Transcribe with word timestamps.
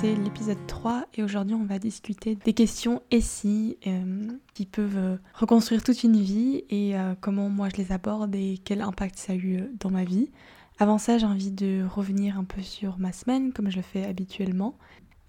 c'est 0.00 0.14
l'épisode 0.14 0.66
3 0.66 1.08
et 1.14 1.22
aujourd'hui 1.22 1.54
on 1.54 1.64
va 1.64 1.78
discuter 1.78 2.36
des 2.36 2.54
questions 2.54 3.02
et 3.10 3.20
si 3.20 3.76
euh, 3.86 4.28
qui 4.54 4.64
peuvent 4.64 4.96
euh, 4.96 5.16
reconstruire 5.34 5.82
toute 5.82 6.04
une 6.04 6.18
vie 6.18 6.64
et 6.70 6.96
euh, 6.96 7.14
comment 7.20 7.50
moi 7.50 7.68
je 7.68 7.76
les 7.76 7.92
aborde 7.92 8.34
et 8.34 8.58
quel 8.64 8.80
impact 8.80 9.18
ça 9.18 9.34
a 9.34 9.36
eu 9.36 9.60
dans 9.78 9.90
ma 9.90 10.04
vie. 10.04 10.30
Avant 10.78 10.96
ça 10.96 11.18
j'ai 11.18 11.26
envie 11.26 11.50
de 11.50 11.84
revenir 11.84 12.38
un 12.38 12.44
peu 12.44 12.62
sur 12.62 12.98
ma 12.98 13.12
semaine 13.12 13.52
comme 13.52 13.70
je 13.70 13.76
le 13.76 13.82
fais 13.82 14.06
habituellement. 14.06 14.78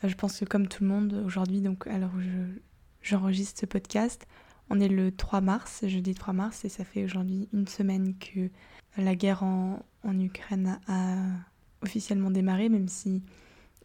je 0.04 0.16
pense 0.16 0.40
que 0.40 0.46
comme 0.46 0.70
tout 0.70 0.84
le 0.84 0.90
monde 0.90 1.22
aujourd'hui, 1.26 1.60
donc 1.60 1.86
alors 1.88 2.12
j'enregistre 3.02 3.60
ce 3.60 3.66
podcast, 3.66 4.26
on 4.70 4.80
est 4.80 4.88
le 4.88 5.12
3 5.12 5.42
mars, 5.42 5.84
jeudi 5.86 6.14
3 6.14 6.34
mars, 6.34 6.64
et 6.64 6.70
ça 6.70 6.86
fait 6.86 7.04
aujourd'hui 7.04 7.50
une 7.52 7.68
semaine 7.68 8.14
que 8.18 8.50
la 8.98 9.16
guerre 9.16 9.44
en, 9.44 9.82
Ukraine 10.18 10.80
a 10.88 11.18
officiellement 11.82 12.32
démarré, 12.32 12.70
même 12.70 12.88
si 12.88 13.22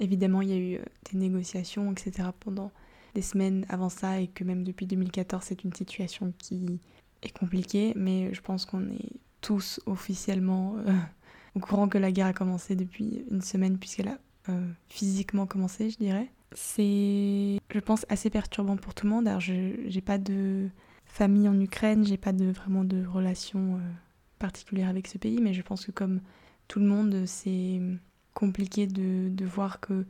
évidemment 0.00 0.42
il 0.42 0.48
y 0.48 0.52
a 0.52 0.56
eu 0.56 0.74
euh, 0.76 0.84
des 1.10 1.18
négociations, 1.18 1.92
etc. 1.92 2.28
pendant 2.40 2.72
des 3.14 3.22
semaines 3.22 3.64
avant 3.68 3.88
ça, 3.88 4.20
et 4.20 4.28
que 4.28 4.44
même 4.44 4.62
depuis 4.62 4.86
2014 4.86 5.42
c'est 5.44 5.64
une 5.64 5.72
situation 5.72 6.32
qui 6.38 6.80
est 7.22 7.38
compliquée, 7.38 7.92
mais 7.96 8.32
je 8.34 8.40
pense 8.40 8.66
qu'on 8.66 8.88
est 8.90 9.20
tous 9.40 9.80
officiellement 9.86 10.76
euh, 10.86 10.92
au 11.54 11.60
courant 11.60 11.88
que 11.88 11.98
la 11.98 12.12
guerre 12.12 12.26
a 12.26 12.32
commencé 12.32 12.76
depuis 12.76 13.24
une 13.30 13.42
semaine, 13.42 13.78
puisqu'elle 13.78 14.08
a 14.08 14.18
euh, 14.48 14.70
physiquement 14.88 15.46
commencé, 15.46 15.90
je 15.90 15.96
dirais. 15.96 16.30
C'est, 16.52 17.58
je 17.70 17.80
pense, 17.80 18.06
assez 18.08 18.30
perturbant 18.30 18.76
pour 18.76 18.94
tout 18.94 19.06
le 19.06 19.12
monde. 19.12 19.26
Alors, 19.26 19.40
je 19.40 19.52
n'ai 19.52 20.00
pas 20.00 20.18
de 20.18 20.68
famille 21.04 21.48
en 21.48 21.58
Ukraine, 21.60 22.04
j'ai 22.04 22.16
pas 22.16 22.32
de, 22.32 22.46
vraiment 22.46 22.84
de 22.84 23.04
relation 23.04 23.76
euh, 23.76 23.78
particulière 24.38 24.88
avec 24.88 25.06
ce 25.06 25.18
pays, 25.18 25.40
mais 25.40 25.54
je 25.54 25.62
pense 25.62 25.86
que 25.86 25.92
comme 25.92 26.20
tout 26.68 26.78
le 26.78 26.86
monde, 26.86 27.24
c'est 27.26 27.80
compliqué 28.36 28.86
de, 28.86 29.44
voir 29.44 29.80
que 29.80 30.04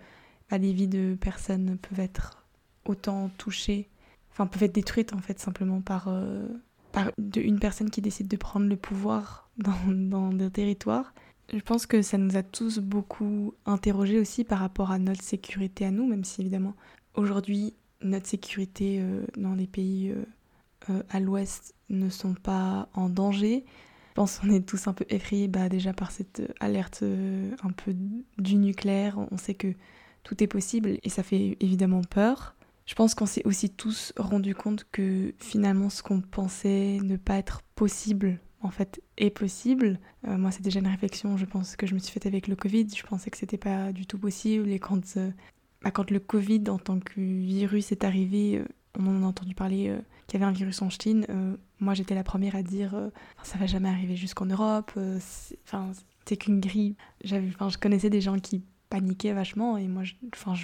bah, 0.50 0.58
des 0.58 0.72
vies 0.72 0.88
de 0.88 1.16
personnes 1.18 1.78
peuvent 1.78 2.00
être 2.00 2.44
autant 2.84 3.30
touchées, 3.38 3.88
enfin 4.32 4.46
peuvent 4.46 4.64
être 4.64 4.74
détruites 4.74 5.12
en 5.12 5.18
fait 5.18 5.38
simplement 5.38 5.80
par, 5.80 6.08
euh, 6.08 6.46
par 6.90 7.12
une 7.36 7.60
personne 7.60 7.88
qui 7.88 8.02
décide 8.02 8.26
de 8.26 8.36
prendre 8.36 8.66
le 8.66 8.76
pouvoir 8.76 9.48
dans, 9.58 9.78
dans 9.86 10.28
des 10.30 10.50
territoires. 10.50 11.14
Je 11.52 11.60
pense 11.60 11.86
que 11.86 12.02
ça 12.02 12.18
nous 12.18 12.36
a 12.36 12.42
tous 12.42 12.80
beaucoup 12.80 13.54
interrogés 13.64 14.18
aussi 14.18 14.42
par 14.42 14.58
rapport 14.58 14.90
à 14.90 14.98
notre 14.98 15.22
sécurité 15.22 15.86
à 15.86 15.92
nous, 15.92 16.06
même 16.06 16.24
si 16.24 16.40
évidemment 16.40 16.74
aujourd'hui 17.14 17.74
notre 18.02 18.26
sécurité 18.26 18.98
euh, 19.00 19.24
dans 19.36 19.54
les 19.54 19.68
pays 19.68 20.12
euh, 20.90 21.02
à 21.08 21.20
l'ouest 21.20 21.74
ne 21.88 22.08
sont 22.08 22.34
pas 22.34 22.88
en 22.94 23.08
danger. 23.08 23.64
Pense 24.16 24.38
qu'on 24.38 24.50
est 24.50 24.66
tous 24.66 24.88
un 24.88 24.92
peu 24.92 25.04
effrayés 25.08 25.46
bah, 25.46 25.68
déjà 25.68 25.92
par 25.92 26.10
cette 26.10 26.42
alerte 26.58 27.04
un 27.04 27.70
peu 27.70 27.94
du 28.38 28.56
nucléaire. 28.56 29.18
On 29.30 29.36
sait 29.36 29.54
que 29.54 29.74
tout 30.24 30.42
est 30.42 30.48
possible 30.48 30.98
et 31.02 31.08
ça 31.08 31.22
fait 31.22 31.56
évidemment 31.60 32.00
peur. 32.02 32.56
Je 32.86 32.94
pense 32.94 33.14
qu'on 33.14 33.26
s'est 33.26 33.42
aussi 33.44 33.70
tous 33.70 34.12
rendu 34.16 34.54
compte 34.54 34.86
que 34.90 35.34
finalement 35.38 35.90
ce 35.90 36.02
qu'on 36.02 36.20
pensait 36.20 36.98
ne 37.02 37.16
pas 37.16 37.36
être 37.36 37.62
possible 37.74 38.40
en 38.66 38.70
fait 38.70 39.00
est 39.16 39.30
possible. 39.30 39.98
Euh, 40.26 40.36
moi, 40.36 40.50
c'est 40.50 40.62
déjà 40.62 40.80
une 40.80 40.86
réflexion, 40.86 41.36
je 41.36 41.46
pense, 41.46 41.76
que 41.76 41.86
je 41.86 41.94
me 41.94 41.98
suis 41.98 42.12
faite 42.12 42.26
avec 42.26 42.48
le 42.48 42.56
Covid. 42.56 42.86
Je 42.94 43.02
pensais 43.04 43.30
que 43.30 43.36
c'était 43.38 43.56
pas 43.56 43.92
du 43.92 44.06
tout 44.06 44.18
possible. 44.18 44.68
Et 44.70 44.78
quand, 44.78 45.16
euh, 45.16 45.30
bah, 45.82 45.92
le 46.08 46.20
Covid 46.20 46.64
en 46.68 46.78
tant 46.78 46.98
que 46.98 47.20
virus 47.20 47.92
est 47.92 48.04
arrivé, 48.04 48.58
euh, 48.58 48.64
on 48.98 49.06
en 49.06 49.22
a 49.22 49.26
entendu 49.26 49.54
parler 49.54 49.94
qu'il 50.26 50.40
y 50.40 50.42
avait 50.42 50.50
un 50.50 50.54
virus 50.54 50.82
en 50.82 50.90
Chine. 50.90 51.26
Moi, 51.80 51.94
j'étais 51.94 52.14
la 52.14 52.24
première 52.24 52.56
à 52.56 52.62
dire 52.62 53.10
ça 53.42 53.58
va 53.58 53.66
jamais 53.66 53.88
arriver 53.88 54.16
jusqu'en 54.16 54.46
Europe. 54.46 54.92
Enfin, 55.64 55.92
c'est 56.24 56.36
qu'une. 56.36 56.60
J'avais, 57.22 57.48
enfin, 57.48 57.68
je 57.68 57.78
connaissais 57.78 58.10
des 58.10 58.20
gens 58.20 58.38
qui 58.38 58.62
paniquaient 58.88 59.32
vachement 59.32 59.76
et 59.76 59.86
moi, 59.88 60.02
enfin, 60.32 60.54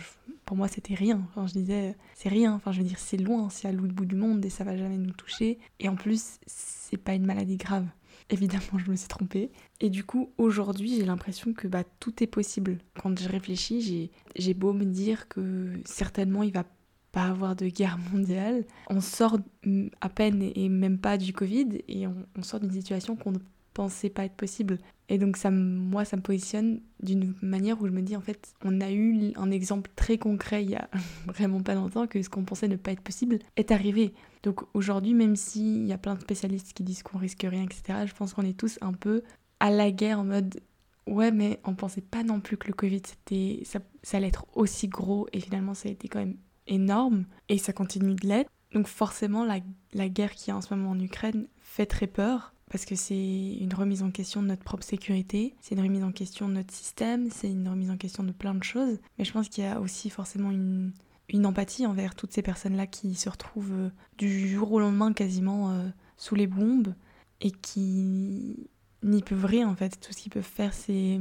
pour 0.44 0.56
moi, 0.56 0.68
c'était 0.68 0.94
rien. 0.94 1.26
Enfin, 1.30 1.46
je 1.46 1.54
disais 1.54 1.96
c'est 2.14 2.28
rien. 2.28 2.54
Enfin, 2.54 2.72
je 2.72 2.78
veux 2.78 2.86
dire, 2.86 2.98
c'est 2.98 3.16
loin, 3.16 3.48
c'est 3.50 3.68
à 3.68 3.72
l'autre 3.72 3.94
bout 3.94 4.06
du 4.06 4.16
monde 4.16 4.44
et 4.44 4.50
ça 4.50 4.64
va 4.64 4.76
jamais 4.76 4.98
nous 4.98 5.12
toucher. 5.12 5.58
Et 5.80 5.88
en 5.88 5.96
plus, 5.96 6.38
c'est 6.46 6.96
pas 6.96 7.14
une 7.14 7.26
maladie 7.26 7.56
grave. 7.56 7.86
Évidemment, 8.30 8.78
je 8.78 8.90
me 8.90 8.96
suis 8.96 9.08
trompée. 9.08 9.50
Et 9.80 9.90
du 9.90 10.04
coup, 10.04 10.30
aujourd'hui, 10.38 10.96
j'ai 10.96 11.04
l'impression 11.04 11.52
que 11.52 11.68
bah, 11.68 11.84
tout 12.00 12.22
est 12.22 12.26
possible. 12.26 12.78
Quand 13.00 13.18
je 13.18 13.28
réfléchis, 13.28 14.10
j'ai 14.36 14.54
beau 14.54 14.72
me 14.72 14.84
dire 14.84 15.28
que 15.28 15.72
certainement 15.84 16.42
il 16.42 16.52
va 16.52 16.64
pas 17.12 17.24
avoir 17.24 17.54
de 17.54 17.68
guerre 17.68 17.98
mondiale. 18.12 18.64
On 18.88 19.00
sort 19.00 19.38
à 20.00 20.08
peine 20.08 20.50
et 20.54 20.68
même 20.68 20.98
pas 20.98 21.18
du 21.18 21.32
Covid 21.32 21.82
et 21.88 22.06
on, 22.06 22.42
sort 22.42 22.60
d'une 22.60 22.72
situation 22.72 23.16
qu'on 23.16 23.32
ne 23.32 23.38
pensait 23.74 24.10
pas 24.10 24.24
être 24.24 24.34
possible. 24.34 24.78
Et 25.08 25.18
donc 25.18 25.36
ça, 25.36 25.50
moi, 25.50 26.06
ça 26.06 26.16
me 26.16 26.22
positionne 26.22 26.80
d'une 27.02 27.34
manière 27.42 27.80
où 27.80 27.86
je 27.86 27.92
me 27.92 28.00
dis, 28.00 28.16
en 28.16 28.22
fait, 28.22 28.54
on 28.64 28.80
a 28.80 28.90
eu 28.90 29.32
un 29.36 29.50
exemple 29.50 29.90
très 29.94 30.16
concret 30.16 30.64
il 30.64 30.70
y 30.70 30.74
a 30.74 30.88
vraiment 31.26 31.62
pas 31.62 31.74
longtemps 31.74 32.06
que 32.06 32.22
ce 32.22 32.30
qu'on 32.30 32.44
pensait 32.44 32.68
ne 32.68 32.76
pas 32.76 32.92
être 32.92 33.02
possible 33.02 33.38
est 33.56 33.70
arrivé. 33.70 34.14
Donc 34.42 34.62
aujourd'hui, 34.74 35.12
même 35.12 35.36
s'il 35.36 35.86
y 35.86 35.92
a 35.92 35.98
plein 35.98 36.14
de 36.14 36.20
spécialistes 36.20 36.72
qui 36.72 36.82
disent 36.82 37.02
qu'on 37.02 37.18
risque 37.18 37.46
rien, 37.48 37.64
etc., 37.64 38.06
je 38.06 38.14
pense 38.14 38.32
qu'on 38.32 38.42
est 38.42 38.58
tous 38.58 38.78
un 38.80 38.94
peu 38.94 39.22
à 39.60 39.70
la 39.70 39.90
guerre 39.90 40.18
en 40.18 40.24
mode 40.24 40.60
ouais, 41.06 41.30
mais 41.30 41.60
on 41.64 41.74
pensait 41.74 42.00
pas 42.00 42.22
non 42.22 42.40
plus 42.40 42.56
que 42.56 42.68
le 42.68 42.74
Covid, 42.74 43.02
ça 43.62 43.80
allait 44.16 44.28
être 44.28 44.46
aussi 44.54 44.88
gros 44.88 45.28
et 45.32 45.40
finalement 45.40 45.74
ça 45.74 45.88
a 45.88 45.92
été 45.92 46.08
quand 46.08 46.20
même 46.20 46.36
énorme 46.66 47.24
et 47.48 47.58
ça 47.58 47.72
continue 47.72 48.14
de 48.14 48.26
l'être. 48.26 48.50
Donc 48.72 48.86
forcément, 48.86 49.44
la, 49.44 49.60
la 49.92 50.08
guerre 50.08 50.32
qui 50.32 50.50
est 50.50 50.54
en 50.54 50.60
ce 50.60 50.74
moment 50.74 50.90
en 50.90 51.00
Ukraine 51.00 51.46
fait 51.60 51.86
très 51.86 52.06
peur 52.06 52.54
parce 52.70 52.86
que 52.86 52.96
c'est 52.96 53.56
une 53.60 53.74
remise 53.74 54.02
en 54.02 54.10
question 54.10 54.42
de 54.42 54.46
notre 54.46 54.64
propre 54.64 54.82
sécurité, 54.82 55.54
c'est 55.60 55.74
une 55.74 55.82
remise 55.82 56.02
en 56.04 56.10
question 56.10 56.48
de 56.48 56.54
notre 56.54 56.72
système, 56.72 57.28
c'est 57.30 57.50
une 57.50 57.68
remise 57.68 57.90
en 57.90 57.98
question 57.98 58.24
de 58.24 58.32
plein 58.32 58.54
de 58.54 58.64
choses. 58.64 58.98
Mais 59.18 59.26
je 59.26 59.32
pense 59.32 59.50
qu'il 59.50 59.62
y 59.62 59.66
a 59.66 59.78
aussi 59.78 60.08
forcément 60.08 60.50
une, 60.50 60.92
une 61.28 61.44
empathie 61.44 61.86
envers 61.86 62.14
toutes 62.14 62.32
ces 62.32 62.40
personnes-là 62.40 62.86
qui 62.86 63.14
se 63.14 63.28
retrouvent 63.28 63.74
euh, 63.74 63.90
du 64.16 64.48
jour 64.48 64.72
au 64.72 64.80
lendemain 64.80 65.12
quasiment 65.12 65.70
euh, 65.70 65.88
sous 66.16 66.34
les 66.34 66.46
bombes 66.46 66.94
et 67.42 67.50
qui 67.50 68.70
n'y 69.02 69.22
peuvent 69.22 69.44
rien 69.44 69.68
en 69.68 69.76
fait. 69.76 70.00
Tout 70.00 70.12
ce 70.12 70.18
qu'ils 70.18 70.32
peuvent 70.32 70.42
faire, 70.42 70.72
c'est, 70.72 71.20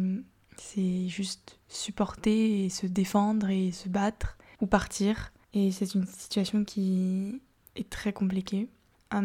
c'est 0.55 1.09
juste 1.09 1.59
supporter 1.67 2.63
et 2.63 2.69
se 2.69 2.87
défendre 2.87 3.49
et 3.49 3.73
se 3.73 3.89
battre 3.89 4.37
ou 4.61 4.67
partir. 4.67 5.33
Et 5.53 5.71
c'est 5.71 5.93
une 5.95 6.05
situation 6.05 6.63
qui 6.63 7.41
est 7.75 7.89
très 7.89 8.13
compliquée. 8.13 8.69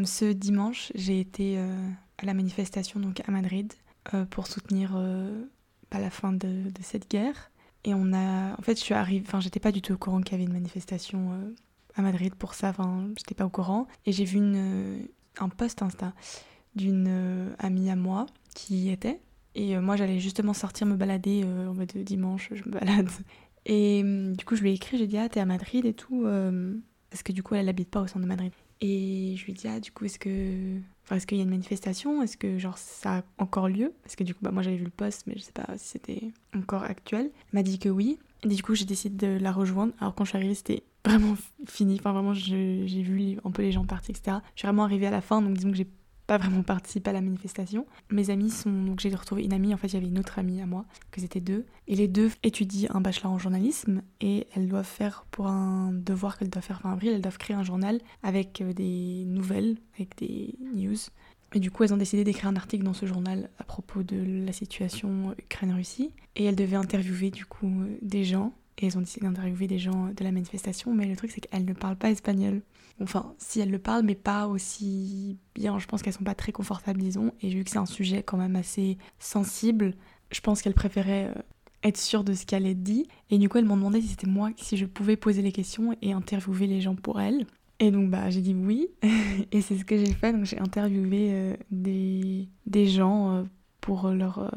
ce 0.05 0.33
dimanche, 0.33 0.91
j'ai 0.95 1.21
été 1.21 1.59
euh, 1.59 1.89
à 2.19 2.27
la 2.27 2.35
manifestation 2.35 3.01
donc 3.01 3.23
à 3.27 3.31
Madrid 3.31 3.73
euh, 4.15 4.25
pour 4.25 4.47
soutenir 4.47 4.93
euh, 4.95 5.45
bah, 5.91 5.99
la 5.99 6.11
fin 6.11 6.33
de, 6.33 6.71
cette 6.81 7.11
guerre. 7.11 7.51
Et 7.85 7.95
on 7.95 8.13
a, 8.13 8.53
en 8.59 8.63
fait, 8.63 8.79
je 8.79 8.85
suis 8.85 8.95
arrivée, 8.95 9.25
enfin, 9.27 9.41
j'étais 9.41 9.61
pas 9.61 9.73
du 9.73 9.83
tout 9.83 9.95
au 9.95 9.99
courant 9.99 10.21
qu'il 10.21 10.33
y 10.33 10.35
avait 10.35 10.45
une 10.45 10.53
manifestation 10.53 11.33
euh, 11.33 11.55
à 11.95 12.03
Madrid 12.03 12.35
pour 12.35 12.55
ça. 12.55 12.71
Enfin, 12.71 13.09
j'étais 13.17 13.35
pas 13.35 13.47
au 13.47 13.51
courant. 13.51 13.87
Et 14.05 14.13
j'ai 14.13 14.25
vu 14.25 14.41
un 15.39 15.49
post 15.49 15.83
Insta 15.83 16.13
d'une 16.75 17.55
amie 17.59 17.91
à 17.91 17.97
moi 17.97 18.27
qui 18.55 18.77
y 18.77 18.91
était. 18.91 19.21
Et 19.55 19.79
moi, 19.79 19.97
j'allais 19.97 20.21
justement 20.21 20.53
sortir 20.53 20.87
me 20.87 20.95
balader 20.95 21.45
en 21.45 21.73
mode 21.73 21.93
dimanche, 21.97 22.51
je 22.53 22.63
me 22.65 22.73
balade. 22.73 23.09
Et 23.67 24.03
du 24.03 24.45
coup, 24.45 24.57
je 24.57 24.63
lui 24.63 24.71
ai 24.71 24.75
écrit, 24.75 24.97
j'ai 24.97 25.07
dit, 25.07 25.19
ah, 25.19 25.29
t'es 25.29 25.41
à 25.41 25.45
Madrid 25.45 25.85
et 25.85 25.93
tout. 25.93 26.23
parce 27.11 27.23
que 27.23 27.33
du 27.33 27.43
coup, 27.43 27.55
elle 27.55 27.67
n'habite 27.67 27.91
pas 27.91 28.01
au 28.01 28.07
centre 28.07 28.23
de 28.23 28.27
Madrid? 28.27 28.53
Et 28.81 29.35
je 29.37 29.45
lui 29.45 29.53
ai 29.53 29.55
dit, 29.55 29.69
ah, 29.69 29.81
du 29.81 29.91
coup, 29.91 30.05
est-ce 30.05 30.19
que 30.19 30.79
est-ce 31.15 31.27
qu'il 31.27 31.39
y 31.39 31.41
a 31.41 31.45
une 31.45 31.51
manifestation? 31.51 32.23
Est-ce 32.23 32.37
que 32.37 32.59
genre 32.59 32.79
ça 32.79 33.19
a 33.19 33.23
encore 33.39 33.69
lieu? 33.69 33.93
Parce 34.03 34.17
que 34.17 34.25
du 34.25 34.35
coup, 34.35 34.41
bah, 34.43 34.51
moi 34.51 34.63
j'avais 34.63 34.77
vu 34.77 34.85
le 34.85 34.91
post, 34.91 35.25
mais 35.27 35.35
je 35.37 35.43
sais 35.43 35.53
pas 35.53 35.67
si 35.77 35.89
c'était 35.89 36.33
encore 36.55 36.83
actuel. 36.83 37.31
Elle 37.53 37.59
m'a 37.59 37.63
dit 37.63 37.79
que 37.79 37.89
oui. 37.89 38.19
Et 38.43 38.49
du 38.49 38.63
coup, 38.63 38.75
j'ai 38.75 38.85
décidé 38.85 39.29
de 39.29 39.39
la 39.39 39.53
rejoindre. 39.53 39.93
Alors 40.01 40.15
quand 40.15 40.25
je 40.25 40.31
suis 40.31 40.39
arrivée, 40.39 40.55
c'était 40.55 40.83
vraiment 41.05 41.37
fini. 41.67 41.97
Enfin, 42.01 42.13
vraiment, 42.13 42.35
j'ai 42.35 43.03
vu 43.03 43.39
un 43.45 43.51
peu 43.51 43.63
les 43.63 43.73
gens 43.73 43.85
partir, 43.85 44.15
etc. 44.17 44.39
Je 44.55 44.61
suis 44.61 44.67
vraiment 44.67 44.85
arrivée 44.85 45.07
à 45.07 45.11
la 45.11 45.21
fin, 45.21 45.41
donc 45.43 45.55
disons 45.55 45.71
que 45.71 45.77
j'ai 45.77 45.89
pas 46.27 46.39
vraiment 46.39 46.63
participé 46.63 47.11
à 47.11 47.13
la 47.13 47.21
manifestation. 47.21 47.87
Mes 48.11 48.31
amis 48.31 48.51
sont. 48.51 48.71
Donc 48.71 49.01
j'ai 49.01 49.15
retrouvé 49.15 49.45
une 49.45 49.53
amie, 49.53 49.73
en 49.73 49.77
fait, 49.77 49.89
il 49.89 49.95
y 49.95 49.97
avait 49.97 50.09
une 50.09 50.19
autre 50.19 50.39
amie 50.39 50.61
à 50.61 50.67
moi, 50.67 50.85
que 51.11 51.21
c'était 51.21 51.41
deux. 51.41 51.67
Et 51.87 51.95
les 51.95 52.09
deux 52.09 52.31
étudient 52.43 52.91
un 52.95 53.01
bachelor 53.01 53.33
en 53.33 53.39
journalisme 53.39 54.03
et 54.21 54.47
elles 54.55 54.69
doivent 54.69 54.85
faire, 54.85 55.27
pour 55.31 55.47
un 55.47 55.93
devoir 55.93 56.39
qu'elles 56.39 56.51
doivent 56.51 56.65
faire 56.65 56.81
fin 56.81 56.93
avril, 56.93 57.13
elles 57.13 57.23
doivent 57.23 57.39
créer 57.39 57.57
un 57.57 57.63
journal 57.63 58.01
avec 58.23 58.61
euh, 58.61 58.73
des 58.73 59.25
nouvelles, 59.27 59.77
avec 59.95 60.17
des 60.19 60.55
news. 60.75 60.97
Et 61.55 61.61
du 61.61 61.71
coup, 61.71 61.85
elles 61.85 61.95
ont 61.95 61.99
décidé 61.99 62.25
d'écrire 62.25 62.49
un 62.49 62.57
article 62.57 62.85
dans 62.85 62.93
ce 62.93 63.07
journal 63.07 63.49
à 63.59 63.65
propos 63.65 64.03
de 64.03 64.45
la 64.45 64.53
situation 64.53 65.35
Ukraine-Russie. 65.39 66.11
Et 66.35 66.45
elles 66.45 66.57
devaient 66.57 66.77
interviewer 66.77 67.31
du 67.31 67.47
coup 67.47 67.85
des 68.03 68.25
gens 68.25 68.53
et 68.79 68.87
elles 68.87 68.99
ont 68.99 69.01
décidé 69.01 69.27
d'interviewer 69.27 69.67
des 69.67 69.79
gens 69.79 70.09
de 70.09 70.25
la 70.25 70.33
manifestation, 70.33 70.95
mais 70.95 71.07
le 71.07 71.17
truc 71.17 71.31
c'est 71.31 71.41
qu'elles 71.41 71.65
ne 71.65 71.73
parlent 71.73 71.97
pas 71.97 72.11
espagnol. 72.11 72.63
Enfin, 73.03 73.35
si 73.39 73.61
elles 73.61 73.71
le 73.71 73.79
parlent, 73.79 74.05
mais 74.05 74.15
pas 74.15 74.47
aussi 74.47 75.37
bien. 75.55 75.79
Je 75.79 75.87
pense 75.87 76.03
qu'elles 76.03 76.15
sont 76.15 76.25
pas 76.25 76.35
très 76.35 76.53
confortables, 76.53 77.01
disons. 77.01 77.33
Et 77.43 77.51
vu 77.51 77.63
que 77.63 77.71
c'est 77.71 77.79
un 77.79 77.87
sujet 77.87 78.23
quand 78.23 78.39
même 78.39 78.57
assez 78.57 78.97
sensible, 79.19 79.95
je 80.31 80.41
pense 80.41 80.63
qu'elles 80.63 80.75
préféraient 80.75 81.31
euh, 81.37 81.43
être 81.83 81.99
sûres 81.99 82.25
de 82.25 82.33
ce 82.33 82.47
qu'elle 82.47 82.65
allait 82.65 82.75
dit. 82.75 83.07
Et 83.31 83.39
du 83.39 83.49
coup, 83.49 83.59
elles 83.59 83.67
m'ont 83.67 83.77
demandé 83.77 84.01
si 84.01 84.09
c'était 84.09 84.27
moi, 84.27 84.51
si 84.57 84.77
je 84.79 84.87
pouvais 84.87 85.17
poser 85.17 85.43
les 85.43 85.53
questions 85.53 85.95
et 86.01 86.13
interviewer 86.13 86.67
les 86.67 86.81
gens 86.81 86.95
pour 86.95 87.21
elles. 87.21 87.47
Et 87.81 87.91
donc, 87.91 88.09
bah, 88.09 88.31
j'ai 88.31 88.41
dit 88.41 88.55
oui. 88.55 88.89
et 89.53 89.61
c'est 89.61 89.77
ce 89.77 89.85
que 89.85 89.99
j'ai 89.99 90.13
fait. 90.13 90.33
Donc, 90.33 90.47
j'ai 90.47 90.59
interviewé 90.59 91.29
euh, 91.33 91.57
des, 91.71 92.87
gens 92.87 93.31
euh, 93.31 93.43
pour 93.83 94.09
leur 94.09 94.51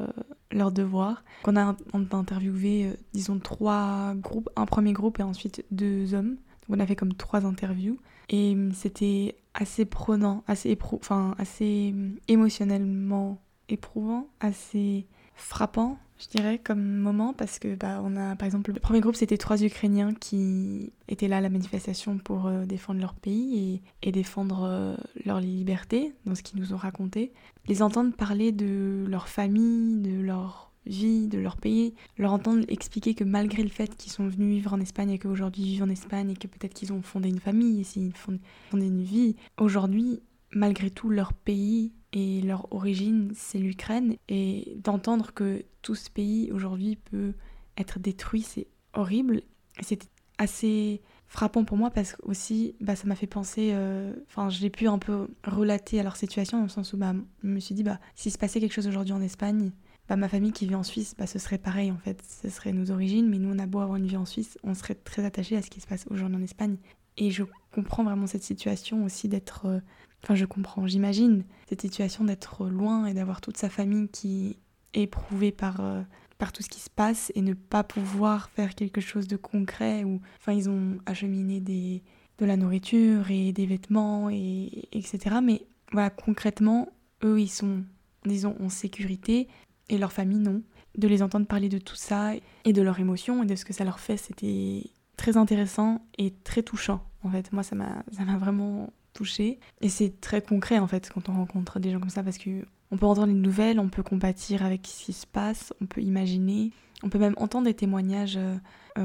leur 0.52 0.72
devoir. 0.72 1.24
On 1.46 1.56
a, 1.56 1.76
interviewé, 2.12 2.86
euh, 2.86 2.96
disons, 3.12 3.38
trois 3.38 4.14
groupes, 4.14 4.48
un 4.56 4.66
premier 4.66 4.92
groupe 4.92 5.20
et 5.20 5.22
ensuite 5.22 5.64
deux 5.70 6.14
hommes. 6.14 6.36
Donc 6.68 6.76
on 6.76 6.80
a 6.80 6.86
fait 6.86 6.96
comme 6.96 7.14
trois 7.14 7.46
interviews. 7.46 7.98
Et 8.28 8.52
hum, 8.52 8.72
c'était 8.72 9.36
assez 9.54 9.84
prenant, 9.84 10.44
assez, 10.46 10.76
enfin, 10.92 11.34
assez 11.38 11.90
hum, 11.94 12.16
émotionnellement 12.28 13.40
éprouvant, 13.68 14.28
assez 14.40 15.06
frappant, 15.34 15.98
je 16.20 16.28
dirais, 16.28 16.58
comme 16.58 16.82
moment, 16.82 17.32
parce 17.32 17.58
que 17.58 17.74
bah, 17.74 18.00
on 18.04 18.16
a, 18.16 18.36
par 18.36 18.44
exemple, 18.44 18.72
le 18.72 18.80
premier 18.80 19.00
groupe, 19.00 19.16
c'était 19.16 19.38
trois 19.38 19.62
Ukrainiens 19.64 20.12
qui 20.12 20.92
étaient 21.08 21.28
là 21.28 21.38
à 21.38 21.40
la 21.40 21.48
manifestation 21.48 22.18
pour 22.18 22.46
euh, 22.46 22.66
défendre 22.66 23.00
leur 23.00 23.14
pays 23.14 23.80
et, 24.02 24.08
et 24.08 24.12
défendre 24.12 24.64
euh, 24.64 24.96
leur 25.24 25.40
liberté, 25.40 26.12
dans 26.26 26.34
ce 26.34 26.42
qu'ils 26.42 26.60
nous 26.60 26.74
ont 26.74 26.76
raconté. 26.76 27.32
Les 27.70 27.82
entendre 27.82 28.12
parler 28.12 28.50
de 28.50 29.06
leur 29.08 29.28
famille, 29.28 30.00
de 30.00 30.20
leur 30.20 30.72
vie, 30.86 31.28
de 31.28 31.38
leur 31.38 31.56
pays, 31.56 31.94
leur 32.18 32.32
entendre 32.32 32.64
expliquer 32.66 33.14
que 33.14 33.22
malgré 33.22 33.62
le 33.62 33.68
fait 33.68 33.94
qu'ils 33.94 34.10
sont 34.10 34.26
venus 34.26 34.56
vivre 34.56 34.72
en 34.72 34.80
Espagne 34.80 35.10
et 35.10 35.18
qu'aujourd'hui 35.20 35.62
ils 35.62 35.68
vivent 35.68 35.84
en 35.84 35.88
Espagne 35.88 36.30
et 36.30 36.34
que 36.34 36.48
peut-être 36.48 36.74
qu'ils 36.74 36.92
ont 36.92 37.00
fondé 37.00 37.28
une 37.28 37.38
famille, 37.38 37.80
et 37.80 37.86
ils 37.96 38.12
fondé 38.12 38.40
une 38.72 39.04
vie, 39.04 39.36
aujourd'hui, 39.56 40.20
malgré 40.50 40.90
tout, 40.90 41.10
leur 41.10 41.32
pays 41.32 41.92
et 42.12 42.40
leur 42.40 42.72
origine, 42.72 43.30
c'est 43.36 43.58
l'Ukraine. 43.58 44.16
Et 44.28 44.76
d'entendre 44.82 45.32
que 45.32 45.64
tout 45.80 45.94
ce 45.94 46.10
pays 46.10 46.50
aujourd'hui 46.50 46.96
peut 46.96 47.34
être 47.78 48.00
détruit, 48.00 48.42
c'est 48.42 48.66
horrible. 48.94 49.42
C'était 49.80 50.08
assez 50.38 51.02
frappant 51.30 51.64
pour 51.64 51.76
moi 51.76 51.90
parce 51.90 52.12
que 52.12 52.22
aussi 52.24 52.74
bah, 52.80 52.96
ça 52.96 53.06
m'a 53.06 53.14
fait 53.14 53.28
penser 53.28 53.70
euh, 53.72 54.12
enfin 54.26 54.50
j'ai 54.50 54.68
pu 54.68 54.88
un 54.88 54.98
peu 54.98 55.28
relater 55.44 56.00
à 56.00 56.02
leur 56.02 56.16
situation 56.16 56.58
dans 56.58 56.64
le 56.64 56.68
sens 56.68 56.92
où 56.92 56.96
bah, 56.96 57.14
je 57.44 57.48
me 57.48 57.60
suis 57.60 57.74
dit 57.74 57.84
bah 57.84 58.00
s'il 58.16 58.32
se 58.32 58.36
passait 58.36 58.60
quelque 58.60 58.74
chose 58.74 58.88
aujourd'hui 58.88 59.14
en 59.14 59.22
Espagne 59.22 59.70
bah, 60.08 60.16
ma 60.16 60.28
famille 60.28 60.50
qui 60.50 60.66
vit 60.66 60.74
en 60.74 60.82
Suisse 60.82 61.14
bah, 61.16 61.28
ce 61.28 61.38
serait 61.38 61.58
pareil 61.58 61.92
en 61.92 61.98
fait. 61.98 62.20
Ce 62.42 62.50
serait 62.50 62.72
nos 62.72 62.90
origines 62.90 63.28
mais 63.30 63.38
nous 63.38 63.54
on 63.54 63.60
a 63.60 63.66
beau 63.66 63.78
avoir 63.78 63.96
une 63.96 64.08
vie 64.08 64.16
en 64.16 64.26
Suisse 64.26 64.58
on 64.64 64.74
serait 64.74 64.96
très 64.96 65.24
attachés 65.24 65.56
à 65.56 65.62
ce 65.62 65.70
qui 65.70 65.80
se 65.80 65.86
passe 65.86 66.04
aujourd'hui 66.10 66.36
en 66.36 66.42
Espagne. 66.42 66.76
Et 67.16 67.30
je 67.30 67.44
comprends 67.72 68.02
vraiment 68.02 68.26
cette 68.26 68.42
situation 68.42 69.04
aussi 69.04 69.28
d'être 69.28 69.66
euh, 69.66 69.80
Enfin, 70.22 70.34
je 70.34 70.44
comprends, 70.44 70.86
j'imagine 70.86 71.44
cette 71.66 71.80
situation 71.80 72.24
d'être 72.24 72.66
loin 72.66 73.06
et 73.06 73.14
d'avoir 73.14 73.40
toute 73.40 73.56
sa 73.56 73.70
famille 73.70 74.06
qui 74.08 74.58
est 74.92 75.04
éprouvée 75.04 75.50
par, 75.50 75.80
euh, 75.80 76.02
par 76.40 76.52
tout 76.52 76.62
ce 76.62 76.68
qui 76.68 76.80
se 76.80 76.90
passe 76.90 77.30
et 77.36 77.42
ne 77.42 77.52
pas 77.54 77.84
pouvoir 77.84 78.48
faire 78.50 78.74
quelque 78.74 79.00
chose 79.00 79.28
de 79.28 79.36
concret. 79.36 80.02
Ou, 80.02 80.20
enfin, 80.40 80.52
ils 80.52 80.68
ont 80.68 80.98
acheminé 81.06 81.60
des, 81.60 82.02
de 82.38 82.46
la 82.46 82.56
nourriture 82.56 83.30
et 83.30 83.52
des 83.52 83.66
vêtements, 83.66 84.30
et, 84.30 84.88
etc. 84.90 85.36
Mais 85.42 85.66
voilà, 85.92 86.10
concrètement, 86.10 86.88
eux, 87.22 87.38
ils 87.38 87.50
sont, 87.50 87.84
disons, 88.24 88.56
en 88.58 88.70
sécurité 88.70 89.46
et 89.90 89.98
leur 89.98 90.12
famille, 90.12 90.38
non. 90.38 90.62
De 90.98 91.06
les 91.06 91.22
entendre 91.22 91.46
parler 91.46 91.68
de 91.68 91.78
tout 91.78 91.94
ça 91.94 92.32
et 92.64 92.72
de 92.72 92.82
leurs 92.82 92.98
émotions 92.98 93.44
et 93.44 93.46
de 93.46 93.54
ce 93.54 93.64
que 93.64 93.72
ça 93.72 93.84
leur 93.84 94.00
fait, 94.00 94.16
c'était 94.16 94.82
très 95.16 95.36
intéressant 95.36 96.02
et 96.18 96.32
très 96.42 96.62
touchant. 96.62 97.04
En 97.22 97.30
fait, 97.30 97.52
moi, 97.52 97.62
ça 97.62 97.76
m'a 97.76 98.02
vraiment 98.38 98.90
touché. 99.12 99.60
Et 99.82 99.88
c'est 99.88 100.20
très 100.20 100.40
concret 100.40 100.78
en 100.78 100.86
fait 100.86 101.10
quand 101.12 101.28
on 101.28 101.34
rencontre 101.34 101.80
des 101.80 101.90
gens 101.90 102.00
comme 102.00 102.10
ça 102.10 102.22
parce 102.22 102.38
que 102.38 102.64
on 102.90 102.96
peut 102.96 103.06
entendre 103.06 103.28
une 103.28 103.42
nouvelles, 103.42 103.78
on 103.78 103.88
peut 103.88 104.02
compatir 104.02 104.64
avec 104.64 104.86
ce 104.86 105.04
qui 105.06 105.12
se 105.12 105.26
passe, 105.26 105.72
on 105.80 105.86
peut 105.86 106.00
imaginer, 106.00 106.72
on 107.02 107.08
peut 107.08 107.18
même 107.18 107.34
entendre 107.36 107.66
des 107.66 107.74
témoignages 107.74 108.36
euh, 108.36 108.56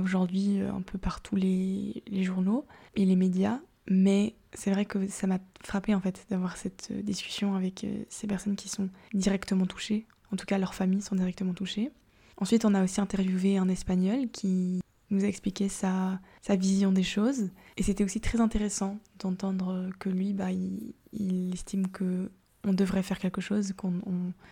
aujourd'hui 0.02 0.62
euh, 0.62 0.74
un 0.74 0.82
peu 0.82 0.98
par 0.98 1.22
tous 1.22 1.36
les, 1.36 2.04
les, 2.08 2.24
journaux 2.24 2.66
et 2.96 3.06
les 3.06 3.16
médias. 3.16 3.60
Mais 3.88 4.36
c'est 4.54 4.72
vrai 4.72 4.86
que 4.86 5.08
ça 5.08 5.28
m'a 5.28 5.40
frappé 5.64 5.94
en 5.94 6.02
fait 6.02 6.26
d'avoir 6.30 6.58
cette 6.58 6.90
euh, 6.92 7.02
discussion 7.02 7.56
avec 7.56 7.86
ces 8.10 8.28
personnes 8.28 8.56
qui 8.56 8.70
sont 8.70 8.90
directement 9.14 9.66
touchées. 9.66 10.08
En 10.32 10.36
tout 10.36 10.46
cas, 10.46 10.58
leurs 10.58 10.74
familles 10.74 11.02
sont 11.02 11.16
directement 11.16 11.54
touchées. 11.54 11.92
Ensuite, 12.38 12.66
on 12.66 12.74
a 12.74 12.84
aussi 12.84 13.00
interviewé 13.00 13.58
un 13.58 13.70
Espagnol 13.70 14.30
qui 14.32 14.82
nous 15.12 15.24
a 15.24 15.28
expliqué 15.28 15.70
sa, 15.70 16.20
sa 16.42 16.56
vision 16.56 16.92
des 16.92 17.04
choses. 17.04 17.50
Et 17.78 17.84
c'était 17.84 18.04
aussi 18.04 18.20
très 18.20 18.42
intéressant 18.42 18.98
d'entendre 19.20 19.90
que 20.00 20.10
lui, 20.10 20.34
bah, 20.34 20.52
il, 20.52 21.54
estime 21.54 21.88
que 21.88 22.30
on 22.66 22.74
devrait 22.74 23.04
faire 23.04 23.20
quelque 23.20 23.42
chose 23.42 23.74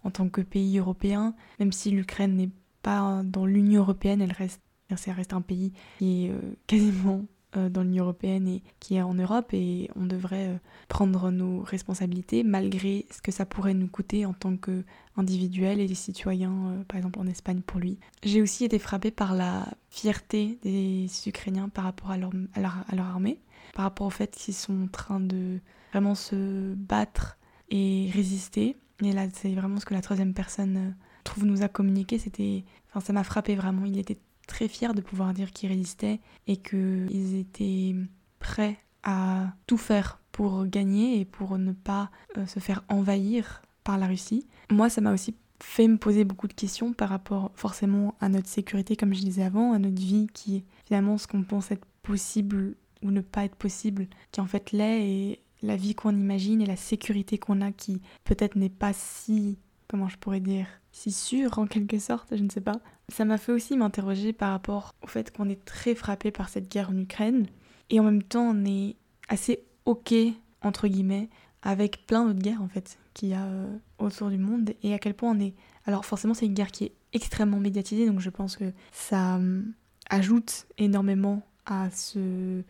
en 0.03 0.11
tant 0.11 0.29
que 0.29 0.41
pays 0.41 0.77
européen, 0.77 1.33
même 1.59 1.71
si 1.71 1.91
l'Ukraine 1.91 2.35
n'est 2.35 2.49
pas 2.81 3.21
dans 3.23 3.45
l'Union 3.45 3.81
européenne, 3.81 4.21
elle 4.21 4.31
reste, 4.33 4.61
reste 4.89 5.33
un 5.33 5.41
pays 5.41 5.73
qui 5.97 6.25
est 6.25 6.31
euh, 6.31 6.39
quasiment 6.67 7.25
euh, 7.55 7.69
dans 7.69 7.81
l'Union 7.81 8.03
européenne 8.03 8.47
et 8.47 8.61
qui 8.79 8.95
est 8.95 9.01
en 9.01 9.13
Europe 9.13 9.53
et 9.53 9.89
on 9.95 10.05
devrait 10.05 10.49
euh, 10.49 10.57
prendre 10.89 11.31
nos 11.31 11.61
responsabilités 11.61 12.43
malgré 12.43 13.05
ce 13.09 13.21
que 13.21 13.31
ça 13.31 13.45
pourrait 13.45 13.73
nous 13.73 13.87
coûter 13.87 14.25
en 14.25 14.33
tant 14.33 14.55
qu'individuels 14.57 15.79
et 15.79 15.87
des 15.87 15.95
citoyens, 15.95 16.83
par 16.87 16.97
exemple 16.97 17.19
en 17.19 17.27
Espagne 17.27 17.61
pour 17.61 17.79
lui. 17.79 17.99
J'ai 18.23 18.41
aussi 18.41 18.65
été 18.65 18.77
frappée 18.77 19.11
par 19.11 19.33
la 19.33 19.67
fierté 19.89 20.59
des 20.61 21.07
Ukrainiens 21.25 21.69
par 21.69 21.85
rapport 21.85 22.11
à 22.11 22.17
leur, 22.17 22.31
à 22.55 22.95
leur, 22.95 23.05
armée, 23.05 23.39
par 23.73 23.85
rapport 23.85 24.07
au 24.07 24.11
fait 24.11 24.35
qu'ils 24.35 24.53
sont 24.53 24.83
en 24.83 24.87
train 24.87 25.19
de 25.19 25.59
vraiment 25.91 26.15
se 26.15 26.73
battre 26.73 27.37
et 27.73 28.09
résister. 28.13 28.77
Et 29.03 29.11
là, 29.11 29.25
c'est 29.33 29.53
vraiment 29.53 29.79
ce 29.79 29.85
que 29.85 29.95
la 29.95 30.01
troisième 30.01 30.33
personne 30.33 30.95
trouve 31.23 31.45
nous 31.45 31.63
a 31.63 31.67
communiqué. 31.67 32.19
C'était, 32.19 32.63
enfin, 32.89 32.99
ça 32.99 33.13
m'a 33.13 33.23
frappé 33.23 33.55
vraiment. 33.55 33.85
Il 33.85 33.97
était 33.97 34.19
très 34.47 34.67
fiers 34.67 34.93
de 34.93 35.01
pouvoir 35.01 35.33
dire 35.33 35.51
qu'ils 35.51 35.69
résistaient 35.69 36.19
et 36.47 36.57
qu'ils 36.57 37.35
étaient 37.35 37.95
prêts 38.39 38.77
à 39.01 39.53
tout 39.67 39.77
faire 39.77 40.19
pour 40.31 40.65
gagner 40.65 41.19
et 41.19 41.25
pour 41.25 41.57
ne 41.57 41.71
pas 41.71 42.11
euh, 42.37 42.45
se 42.45 42.59
faire 42.59 42.83
envahir 42.89 43.61
par 43.83 43.97
la 43.97 44.07
Russie. 44.07 44.47
Moi, 44.71 44.89
ça 44.89 45.01
m'a 45.01 45.13
aussi 45.13 45.35
fait 45.59 45.87
me 45.87 45.97
poser 45.97 46.25
beaucoup 46.25 46.47
de 46.47 46.53
questions 46.53 46.93
par 46.93 47.09
rapport 47.09 47.51
forcément 47.55 48.15
à 48.19 48.29
notre 48.29 48.47
sécurité, 48.47 48.95
comme 48.95 49.13
je 49.13 49.21
disais 49.21 49.43
avant, 49.43 49.73
à 49.73 49.79
notre 49.79 50.01
vie 50.01 50.27
qui 50.33 50.57
est 50.57 50.63
finalement 50.85 51.17
ce 51.17 51.25
qu'on 51.25 51.43
pense 51.43 51.71
être 51.71 51.85
possible 52.03 52.75
ou 53.01 53.11
ne 53.11 53.21
pas 53.21 53.45
être 53.45 53.55
possible, 53.55 54.07
qui 54.31 54.41
en 54.41 54.45
fait 54.45 54.71
l'est, 54.71 55.07
et 55.07 55.39
la 55.63 55.77
vie 55.77 55.95
qu'on 55.95 56.15
imagine 56.15 56.61
et 56.61 56.65
la 56.65 56.75
sécurité 56.75 57.39
qu'on 57.39 57.61
a 57.61 57.71
qui 57.71 58.01
peut-être 58.25 58.55
n'est 58.55 58.69
pas 58.69 58.93
si, 58.93 59.57
comment 59.87 60.09
je 60.09 60.17
pourrais 60.17 60.41
dire, 60.41 60.67
si 60.91 61.11
sûre 61.11 61.57
en 61.57 61.65
quelque 61.65 61.97
sorte, 61.97 62.35
je 62.35 62.43
ne 62.43 62.49
sais 62.49 62.61
pas. 62.61 62.79
Ça 63.09 63.25
m'a 63.25 63.37
fait 63.37 63.51
aussi 63.51 63.75
m'interroger 63.77 64.33
par 64.33 64.51
rapport 64.51 64.93
au 65.01 65.07
fait 65.07 65.35
qu'on 65.35 65.49
est 65.49 65.65
très 65.65 65.95
frappé 65.95 66.31
par 66.31 66.49
cette 66.49 66.69
guerre 66.69 66.89
en 66.91 66.97
Ukraine 66.97 67.47
et 67.89 67.99
en 67.99 68.03
même 68.03 68.23
temps 68.23 68.51
on 68.51 68.65
est 68.65 68.95
assez 69.29 69.63
ok 69.85 70.13
entre 70.61 70.87
guillemets 70.87 71.29
avec 71.61 72.05
plein 72.05 72.25
d'autres 72.25 72.39
guerres 72.39 72.61
en 72.61 72.67
fait 72.67 72.97
qu'il 73.13 73.29
y 73.29 73.33
a 73.33 73.45
euh, 73.45 73.77
autour 73.99 74.29
du 74.29 74.37
monde 74.37 74.73
et 74.83 74.93
à 74.93 74.99
quel 74.99 75.13
point 75.13 75.31
on 75.31 75.39
est 75.39 75.53
alors 75.85 76.05
forcément 76.05 76.33
c'est 76.33 76.45
une 76.45 76.53
guerre 76.53 76.71
qui 76.71 76.85
est 76.85 76.93
extrêmement 77.11 77.59
médiatisée 77.59 78.07
donc 78.07 78.19
je 78.19 78.29
pense 78.29 78.55
que 78.55 78.71
ça 78.91 79.35
hum, 79.35 79.73
ajoute 80.09 80.65
énormément 80.77 81.43
à 81.65 81.89
ce, 81.91 82.63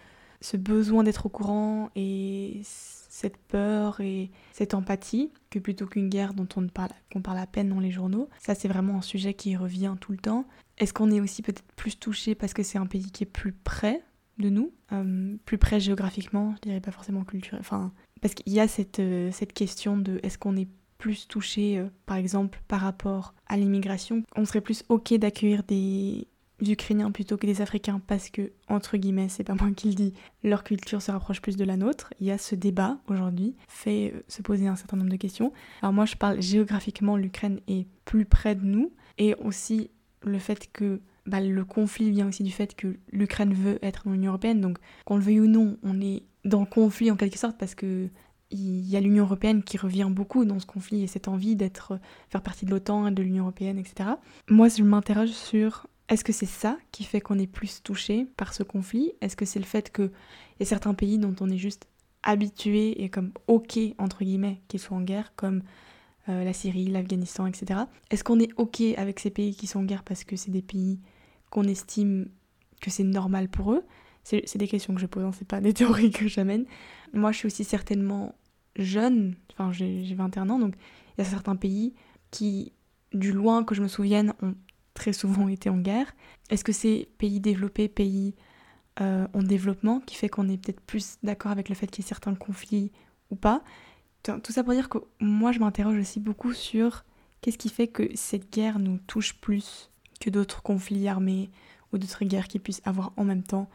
ce 0.44 0.58
besoin 0.58 1.04
d'être 1.04 1.26
au 1.26 1.30
courant 1.30 1.90
et 1.96 2.62
cette 2.64 3.38
peur 3.38 4.02
et 4.02 4.30
cette 4.52 4.74
empathie 4.74 5.32
que 5.50 5.58
plutôt 5.58 5.86
qu'une 5.86 6.10
guerre 6.10 6.34
dont 6.34 6.48
on 6.58 6.68
parle, 6.68 6.92
qu'on 7.12 7.22
parle 7.22 7.38
à 7.38 7.48
peine 7.48 7.70
dans 7.70 7.80
les 7.80 7.92
journaux. 7.92 8.28
Ça, 8.40 8.54
c'est 8.54 8.68
vraiment 8.68 8.98
un 8.98 9.02
sujet 9.02 9.34
qui 9.34 9.56
revient 9.56 9.96
tout 10.02 10.12
le 10.12 10.18
temps. 10.18 10.46
Est-ce 10.78 10.94
qu'on 10.94 11.12
est 11.12 11.22
aussi 11.22 11.42
peut-être 11.42 11.64
plus 11.76 11.98
touché 11.98 12.36
parce 12.36 12.54
que 12.54 12.62
c'est 12.62 12.78
un 12.78 12.86
pays 12.86 13.10
qui 13.10 13.24
est 13.24 13.28
plus 13.28 13.54
près 13.54 14.04
de 14.38 14.50
nous, 14.50 14.74
euh, 14.92 15.38
plus 15.46 15.58
près 15.58 15.80
géographiquement, 15.80 16.56
je 16.56 16.70
dirais 16.70 16.82
pas 16.82 16.92
forcément 16.92 17.24
culturel, 17.24 17.60
enfin, 17.60 17.94
parce 18.20 18.34
qu'il 18.34 18.52
y 18.52 18.60
a 18.60 18.68
cette, 18.68 19.00
euh, 19.00 19.30
cette 19.32 19.54
question 19.54 19.96
de 19.96 20.20
est-ce 20.24 20.40
qu'on 20.40 20.58
est 20.58 20.68
plus 20.98 21.28
touché, 21.28 21.78
euh, 21.78 21.86
par 22.08 22.18
exemple, 22.18 22.60
par 22.68 22.82
rapport 22.82 23.36
à 23.46 23.58
l'immigration, 23.58 24.24
on 24.36 24.46
serait 24.46 24.62
plus 24.62 24.84
ok 24.90 25.14
d'accueillir 25.14 25.62
des, 25.64 26.28
Ukrainiens 26.72 27.12
plutôt 27.12 27.38
que 27.38 27.46
des 27.46 27.62
Africains 27.62 28.02
parce 28.08 28.30
que, 28.30 28.52
entre 28.68 28.98
guillemets, 28.98 29.30
c'est 29.30 29.44
pas 29.44 29.56
moi 29.60 29.72
qui 29.76 29.90
le 29.90 29.94
dis, 29.94 30.14
leur 30.44 30.64
culture 30.64 31.02
se 31.02 31.12
rapproche 31.12 31.42
plus 31.42 31.58
de 31.58 31.66
la 31.66 31.78
nôtre. 31.78 32.14
Il 32.20 32.28
y 32.28 32.32
a 32.32 32.38
ce 32.38 32.56
débat 32.56 32.98
aujourd'hui, 33.08 33.56
fait 33.68 34.14
euh, 34.14 34.24
se 34.28 34.42
poser 34.42 34.68
un 34.68 34.76
certain 34.76 34.98
nombre 34.98 35.12
de 35.12 35.18
questions. 35.18 35.54
Alors 35.82 35.94
moi 35.94 36.06
je 36.06 36.16
parle 36.16 36.42
géographiquement, 36.42 37.18
l'Ukraine 37.18 37.60
est 37.68 37.88
plus 38.06 38.26
près 38.26 38.56
de 38.56 38.66
nous 38.66 38.92
et 39.18 39.36
aussi 39.36 39.90
le 40.22 40.40
fait 40.40 40.72
que 40.72 41.02
bah, 41.26 41.40
le 41.40 41.66
conflit 41.66 42.12
vient 42.12 42.28
aussi 42.28 42.44
du 42.44 42.52
fait 42.52 42.76
que 42.76 42.98
l'Ukraine 43.12 43.54
veut 43.54 43.80
être 43.82 44.04
dans 44.06 44.12
l'Union 44.12 44.32
Européenne, 44.32 44.62
donc 44.62 44.78
qu'on 45.06 45.18
le 45.18 45.24
veuille 45.24 45.42
ou 45.42 45.48
non, 45.48 45.78
on 45.84 46.02
est 46.02 46.24
dans 46.46 46.62
le 46.62 46.66
conflit 46.66 47.12
en 47.12 47.16
quelque 47.16 47.38
sorte 47.38 47.58
parce 47.58 47.76
que 47.76 48.10
il 48.54 48.88
y 48.88 48.96
a 48.96 49.00
l'Union 49.00 49.24
européenne 49.24 49.64
qui 49.64 49.78
revient 49.78 50.08
beaucoup 50.12 50.46
dans 50.46 50.60
ce 50.60 50.68
conflit 50.68 51.02
et 51.02 51.08
cette 51.08 51.28
envie 51.28 51.56
d'être 51.56 52.00
faire 52.30 52.44
partie 52.44 52.66
de 52.66 52.72
l'OTAN 52.72 53.10
de 53.10 53.24
l'Union 53.24 53.46
européenne, 53.46 53.80
etc. 53.80 54.12
Moi, 54.48 54.68
je 54.68 54.84
m'interroge 54.84 55.32
sur 55.32 55.88
est-ce 56.14 56.24
que 56.24 56.34
c'est 56.34 56.46
ça 56.46 56.78
qui 56.92 57.04
fait 57.04 57.22
qu'on 57.22 57.40
est 57.40 57.48
plus 57.48 57.82
touché 57.84 58.28
par 58.38 58.54
ce 58.54 58.64
conflit? 58.64 59.14
Est-ce 59.22 59.36
que 59.36 59.46
c'est 59.46 59.60
le 59.60 59.66
fait 59.66 59.92
qu'il 59.92 60.12
y 60.60 60.64
a 60.64 60.66
certains 60.66 60.94
pays 60.94 61.18
dont 61.18 61.36
on 61.42 61.50
est 61.50 61.58
juste 61.58 61.88
habitué 62.24 63.04
et 63.04 63.10
comme 63.10 63.32
ok, 63.48 63.78
entre 63.98 64.24
guillemets, 64.24 64.62
qu'ils 64.68 64.80
soient 64.80 64.98
en 64.98 65.02
guerre, 65.02 65.34
comme 65.36 65.62
euh, 66.30 66.44
la 66.44 66.54
Syrie, 66.54 66.86
l'Afghanistan, 66.86 67.48
etc. 67.48 67.82
Est-ce 68.10 68.24
qu'on 68.24 68.40
est 68.40 68.52
ok 68.58 68.82
avec 68.98 69.20
ces 69.20 69.30
pays 69.30 69.56
qui 69.56 69.68
sont 69.68 69.80
en 69.80 69.84
guerre 69.84 70.04
parce 70.04 70.24
que 70.24 70.36
c'est 70.36 70.52
des 70.52 70.62
pays 70.62 71.00
qu'on 71.50 71.64
estime 71.64 72.30
que 72.82 72.90
c'est 72.90 73.04
normal 73.04 73.50
pour 73.50 73.74
eux? 73.74 73.84
C'est 74.24 74.58
des 74.58 74.70
questions 74.70 74.96
que 74.96 75.02
je 75.02 75.06
pose, 75.06 75.24
hein, 75.24 75.32
c'est 75.38 75.48
pas 75.48 75.60
des 75.60 75.74
théories 75.74 76.12
que 76.12 76.30
j'amène. 76.30 76.66
Moi, 77.12 77.34
je 77.34 77.40
suis 77.40 77.48
aussi 77.48 77.66
certainement 77.66 78.36
jeune, 78.78 79.36
enfin 79.52 79.72
j'ai 79.74 80.16
21 80.16 80.50
ans, 80.50 80.60
donc 80.60 80.76
il 81.18 81.24
y 81.24 81.28
a 81.28 81.30
certains 81.30 81.58
pays 81.58 81.94
qui 82.32 82.72
du 83.14 83.32
loin 83.32 83.64
que 83.64 83.76
je 83.76 83.82
me 83.82 83.88
souvienne, 83.88 84.34
ont 84.42 84.56
très 84.94 85.14
souvent 85.14 85.48
été 85.48 85.70
en 85.70 85.78
guerre 85.78 86.14
Est-ce 86.50 86.64
que 86.64 86.72
c'est 86.72 87.10
pays 87.18 87.40
développés, 87.40 87.88
pays 87.88 88.36
euh, 89.02 89.28
en 89.34 89.42
développement 89.42 90.00
qui 90.00 90.16
fait 90.16 90.30
qu'on 90.30 90.48
est 90.50 90.58
peut-être 90.58 90.82
plus 90.82 91.18
d'accord 91.24 91.52
avec 91.52 91.70
le 91.70 91.76
fait 91.76 91.88
qu'il 91.88 92.04
y 92.04 92.06
ait 92.06 92.10
certains 92.10 92.36
conflits 92.36 92.92
ou 93.32 93.36
pas 93.36 93.64
Tout 94.24 94.52
ça 94.52 94.64
pour 94.64 94.74
dire 94.74 94.90
que 94.90 95.00
moi 95.20 95.52
je 95.52 95.60
m'interroge 95.60 95.98
aussi 95.98 96.20
beaucoup 96.20 96.54
sur 96.54 97.06
qu'est-ce 97.42 97.58
qui 97.58 97.70
fait 97.70 97.88
que 97.88 98.10
cette 98.16 98.52
guerre 98.52 98.80
nous 98.80 98.98
touche 99.00 99.36
plus 99.36 99.90
que 100.20 100.30
d'autres 100.30 100.62
conflits 100.62 101.08
armés 101.08 101.50
ou 101.92 101.98
d'autres 101.98 102.26
guerres 102.26 102.48
qui 102.48 102.60
puissent 102.60 102.82
avoir 102.86 103.14
en 103.18 103.24
même 103.24 103.44
temps. 103.44 103.70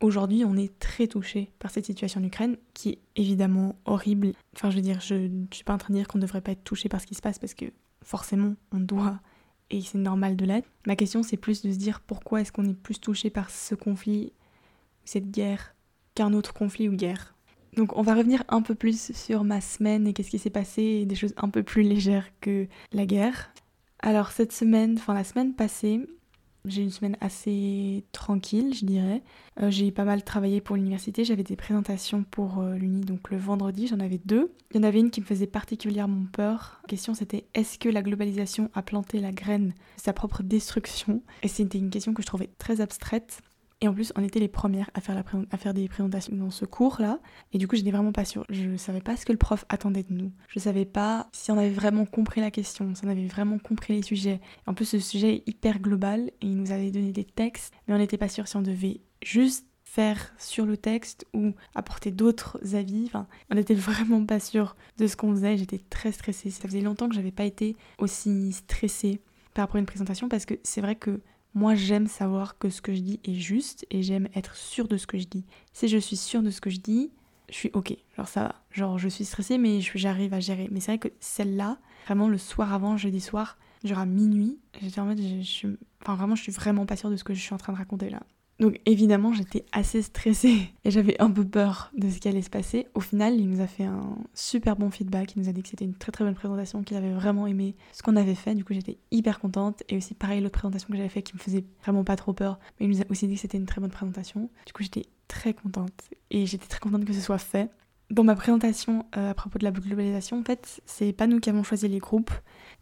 Aujourd'hui, 0.00 0.44
on 0.44 0.56
est 0.56 0.78
très 0.78 1.06
touché 1.06 1.50
par 1.58 1.70
cette 1.70 1.86
situation 1.86 2.20
en 2.20 2.24
Ukraine, 2.24 2.56
qui 2.74 2.90
est 2.90 2.98
évidemment 3.16 3.76
horrible. 3.86 4.32
Enfin, 4.54 4.70
je 4.70 4.76
veux 4.76 4.82
dire, 4.82 5.00
je 5.00 5.14
ne 5.14 5.46
suis 5.52 5.64
pas 5.64 5.72
en 5.72 5.78
train 5.78 5.94
de 5.94 5.98
dire 5.98 6.08
qu'on 6.08 6.18
ne 6.18 6.22
devrait 6.22 6.42
pas 6.42 6.52
être 6.52 6.64
touché 6.64 6.88
par 6.88 7.00
ce 7.00 7.06
qui 7.06 7.14
se 7.14 7.22
passe, 7.22 7.38
parce 7.38 7.54
que 7.54 7.66
forcément, 8.02 8.54
on 8.72 8.80
doit, 8.80 9.20
et 9.70 9.80
c'est 9.80 9.98
normal 9.98 10.36
de 10.36 10.44
l'être. 10.44 10.68
Ma 10.86 10.96
question, 10.96 11.22
c'est 11.22 11.36
plus 11.36 11.62
de 11.62 11.72
se 11.72 11.78
dire 11.78 12.00
pourquoi 12.00 12.40
est-ce 12.40 12.52
qu'on 12.52 12.68
est 12.68 12.74
plus 12.74 13.00
touché 13.00 13.30
par 13.30 13.50
ce 13.50 13.74
conflit, 13.74 14.32
cette 15.04 15.30
guerre, 15.30 15.74
qu'un 16.14 16.32
autre 16.32 16.54
conflit 16.54 16.88
ou 16.88 16.92
guerre. 16.92 17.34
Donc 17.76 17.96
on 17.96 18.02
va 18.02 18.14
revenir 18.14 18.44
un 18.48 18.62
peu 18.62 18.74
plus 18.74 19.12
sur 19.12 19.42
ma 19.42 19.60
semaine 19.60 20.06
et 20.06 20.12
qu'est-ce 20.12 20.30
qui 20.30 20.38
s'est 20.38 20.50
passé, 20.50 20.82
et 20.82 21.06
des 21.06 21.16
choses 21.16 21.34
un 21.36 21.48
peu 21.48 21.62
plus 21.62 21.82
légères 21.82 22.28
que 22.40 22.68
la 22.92 23.06
guerre. 23.06 23.52
Alors 24.00 24.30
cette 24.30 24.52
semaine, 24.52 24.94
enfin 24.96 25.14
la 25.14 25.24
semaine 25.24 25.54
passée, 25.54 26.06
j'ai 26.64 26.82
une 26.82 26.90
semaine 26.90 27.16
assez 27.20 28.04
tranquille, 28.12 28.74
je 28.74 28.86
dirais. 28.86 29.22
Euh, 29.60 29.70
j'ai 29.70 29.90
pas 29.90 30.04
mal 30.04 30.22
travaillé 30.24 30.60
pour 30.60 30.76
l'université. 30.76 31.24
J'avais 31.24 31.42
des 31.42 31.56
présentations 31.56 32.24
pour 32.24 32.60
euh, 32.60 32.74
l'uni, 32.76 33.02
donc 33.02 33.30
le 33.30 33.36
vendredi, 33.36 33.86
j'en 33.86 34.00
avais 34.00 34.20
deux. 34.24 34.52
Il 34.70 34.78
y 34.78 34.80
en 34.80 34.82
avait 34.82 35.00
une 35.00 35.10
qui 35.10 35.20
me 35.20 35.26
faisait 35.26 35.46
particulièrement 35.46 36.26
peur. 36.32 36.80
La 36.84 36.88
question 36.88 37.14
c'était 37.14 37.44
est-ce 37.54 37.78
que 37.78 37.88
la 37.88 38.02
globalisation 38.02 38.70
a 38.74 38.82
planté 38.82 39.20
la 39.20 39.32
graine 39.32 39.68
de 39.68 40.02
sa 40.02 40.12
propre 40.12 40.42
destruction? 40.42 41.22
Et 41.42 41.48
c'était 41.48 41.78
une 41.78 41.90
question 41.90 42.14
que 42.14 42.22
je 42.22 42.26
trouvais 42.26 42.50
très 42.58 42.80
abstraite. 42.80 43.42
Et 43.84 43.88
en 43.88 43.92
plus, 43.92 44.14
on 44.16 44.24
était 44.24 44.40
les 44.40 44.48
premières 44.48 44.88
à 44.94 45.02
faire, 45.02 45.74
des 45.74 45.88
présentations 45.88 46.34
dans 46.34 46.48
ce 46.48 46.64
cours-là. 46.64 47.20
Et 47.52 47.58
du 47.58 47.68
coup, 47.68 47.76
j'étais 47.76 47.90
vraiment 47.90 48.12
pas 48.12 48.24
sûre. 48.24 48.46
Je 48.48 48.78
savais 48.78 49.02
pas 49.02 49.14
ce 49.14 49.26
que 49.26 49.32
le 49.32 49.36
prof 49.36 49.66
attendait 49.68 50.04
de 50.04 50.14
nous. 50.14 50.32
Je 50.48 50.58
savais 50.58 50.86
pas 50.86 51.28
si 51.32 51.50
on 51.50 51.58
avait 51.58 51.68
vraiment 51.68 52.06
compris 52.06 52.40
la 52.40 52.50
question, 52.50 52.94
si 52.94 53.04
on 53.04 53.10
avait 53.10 53.26
vraiment 53.26 53.58
compris 53.58 53.96
les 53.96 54.00
sujets. 54.00 54.40
En 54.66 54.72
plus, 54.72 54.86
ce 54.86 54.98
sujet 54.98 55.34
est 55.34 55.42
hyper 55.46 55.80
global 55.80 56.30
et 56.40 56.46
il 56.46 56.56
nous 56.56 56.72
avait 56.72 56.90
donné 56.90 57.12
des 57.12 57.24
textes, 57.24 57.74
mais 57.86 57.92
on 57.92 57.98
n'était 57.98 58.16
pas 58.16 58.30
sûr 58.30 58.48
si 58.48 58.56
on 58.56 58.62
devait 58.62 59.02
juste 59.22 59.66
faire 59.84 60.32
sur 60.38 60.64
le 60.64 60.78
texte 60.78 61.26
ou 61.34 61.52
apporter 61.74 62.10
d'autres 62.10 62.58
avis. 62.74 63.04
Enfin, 63.04 63.26
on 63.50 63.54
n'était 63.54 63.74
vraiment 63.74 64.24
pas 64.24 64.40
sûr 64.40 64.76
de 64.96 65.06
ce 65.06 65.14
qu'on 65.14 65.32
faisait. 65.32 65.58
J'étais 65.58 65.82
très 65.90 66.10
stressée. 66.10 66.48
Ça 66.48 66.66
faisait 66.66 66.80
longtemps 66.80 67.10
que 67.10 67.14
j'avais 67.14 67.32
pas 67.32 67.44
été 67.44 67.76
aussi 67.98 68.54
stressée 68.54 69.20
par 69.52 69.64
rapport 69.64 69.76
à 69.76 69.80
une 69.80 69.86
présentation 69.86 70.30
parce 70.30 70.46
que 70.46 70.54
c'est 70.62 70.80
vrai 70.80 70.96
que 70.96 71.20
moi, 71.54 71.74
j'aime 71.76 72.08
savoir 72.08 72.58
que 72.58 72.68
ce 72.68 72.82
que 72.82 72.92
je 72.92 73.00
dis 73.00 73.20
est 73.24 73.34
juste 73.34 73.86
et 73.90 74.02
j'aime 74.02 74.28
être 74.34 74.56
sûre 74.56 74.88
de 74.88 74.96
ce 74.96 75.06
que 75.06 75.18
je 75.18 75.26
dis. 75.26 75.44
Si 75.72 75.86
je 75.88 75.98
suis 75.98 76.16
sûre 76.16 76.42
de 76.42 76.50
ce 76.50 76.60
que 76.60 76.70
je 76.70 76.80
dis, 76.80 77.12
je 77.48 77.54
suis 77.54 77.70
ok. 77.74 77.96
Genre 78.16 78.28
ça 78.28 78.42
va. 78.42 78.54
Genre 78.72 78.98
je 78.98 79.08
suis 79.08 79.24
stressée 79.24 79.58
mais 79.58 79.80
j'arrive 79.80 80.34
à 80.34 80.40
gérer. 80.40 80.68
Mais 80.72 80.80
c'est 80.80 80.92
vrai 80.92 80.98
que 80.98 81.14
celle-là, 81.20 81.78
vraiment 82.06 82.28
le 82.28 82.38
soir 82.38 82.72
avant, 82.72 82.96
jeudi 82.96 83.20
soir, 83.20 83.56
genre 83.84 84.00
à 84.00 84.06
minuit, 84.06 84.58
j'étais 84.82 85.00
en 85.00 85.04
mode, 85.06 85.20
je, 85.20 85.68
enfin 86.02 86.16
vraiment, 86.16 86.34
je 86.34 86.42
suis 86.42 86.52
vraiment 86.52 86.86
pas 86.86 86.96
sûre 86.96 87.10
de 87.10 87.16
ce 87.16 87.24
que 87.24 87.34
je 87.34 87.40
suis 87.40 87.54
en 87.54 87.58
train 87.58 87.72
de 87.72 87.78
raconter 87.78 88.10
là. 88.10 88.20
Donc 88.60 88.80
évidemment, 88.86 89.32
j'étais 89.32 89.64
assez 89.72 90.02
stressée 90.02 90.70
et 90.84 90.90
j'avais 90.90 91.20
un 91.20 91.30
peu 91.30 91.44
peur 91.44 91.90
de 91.96 92.08
ce 92.08 92.18
qui 92.18 92.28
allait 92.28 92.42
se 92.42 92.50
passer. 92.50 92.86
Au 92.94 93.00
final, 93.00 93.34
il 93.34 93.48
nous 93.48 93.60
a 93.60 93.66
fait 93.66 93.84
un 93.84 94.16
super 94.32 94.76
bon 94.76 94.90
feedback. 94.90 95.34
Il 95.34 95.42
nous 95.42 95.48
a 95.48 95.52
dit 95.52 95.62
que 95.62 95.68
c'était 95.68 95.84
une 95.84 95.94
très 95.94 96.12
très 96.12 96.24
bonne 96.24 96.34
présentation, 96.34 96.82
qu'il 96.82 96.96
avait 96.96 97.12
vraiment 97.12 97.46
aimé 97.46 97.74
ce 97.92 98.02
qu'on 98.02 98.16
avait 98.16 98.36
fait. 98.36 98.54
Du 98.54 98.64
coup, 98.64 98.72
j'étais 98.72 98.98
hyper 99.10 99.40
contente. 99.40 99.82
Et 99.88 99.96
aussi, 99.96 100.14
pareil, 100.14 100.40
l'autre 100.40 100.58
présentation 100.58 100.88
que 100.88 100.96
j'avais 100.96 101.08
fait 101.08 101.22
qui 101.22 101.34
me 101.34 101.40
faisait 101.40 101.64
vraiment 101.82 102.04
pas 102.04 102.16
trop 102.16 102.32
peur. 102.32 102.60
Mais 102.78 102.86
il 102.86 102.90
nous 102.90 103.02
a 103.02 103.04
aussi 103.10 103.26
dit 103.26 103.34
que 103.34 103.40
c'était 103.40 103.58
une 103.58 103.66
très 103.66 103.80
bonne 103.80 103.90
présentation. 103.90 104.48
Du 104.66 104.72
coup, 104.72 104.82
j'étais 104.82 105.06
très 105.26 105.52
contente. 105.52 105.92
Et 106.30 106.46
j'étais 106.46 106.66
très 106.66 106.80
contente 106.80 107.04
que 107.04 107.12
ce 107.12 107.20
soit 107.20 107.38
fait. 107.38 107.70
Dans 108.10 108.24
ma 108.24 108.34
présentation 108.34 109.06
euh, 109.16 109.30
à 109.30 109.34
propos 109.34 109.58
de 109.58 109.64
la 109.64 109.70
globalisation, 109.70 110.38
en 110.38 110.44
fait, 110.44 110.82
c'est 110.84 111.12
pas 111.12 111.26
nous 111.26 111.40
qui 111.40 111.50
avons 111.50 111.62
choisi 111.62 111.88
les 111.88 111.98
groupes. 111.98 112.32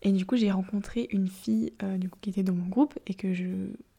Et 0.03 0.13
du 0.13 0.27
coup, 0.27 0.37
j'ai 0.37 0.51
rencontré 0.51 1.09
une 1.11 1.29
fille 1.29 1.73
euh, 1.83 1.97
du 1.97 2.09
coup, 2.09 2.19
qui 2.21 2.31
était 2.31 2.43
dans 2.43 2.55
mon 2.55 2.67
groupe 2.67 2.99
et 3.07 3.15
que 3.15 3.33
je 3.33 3.47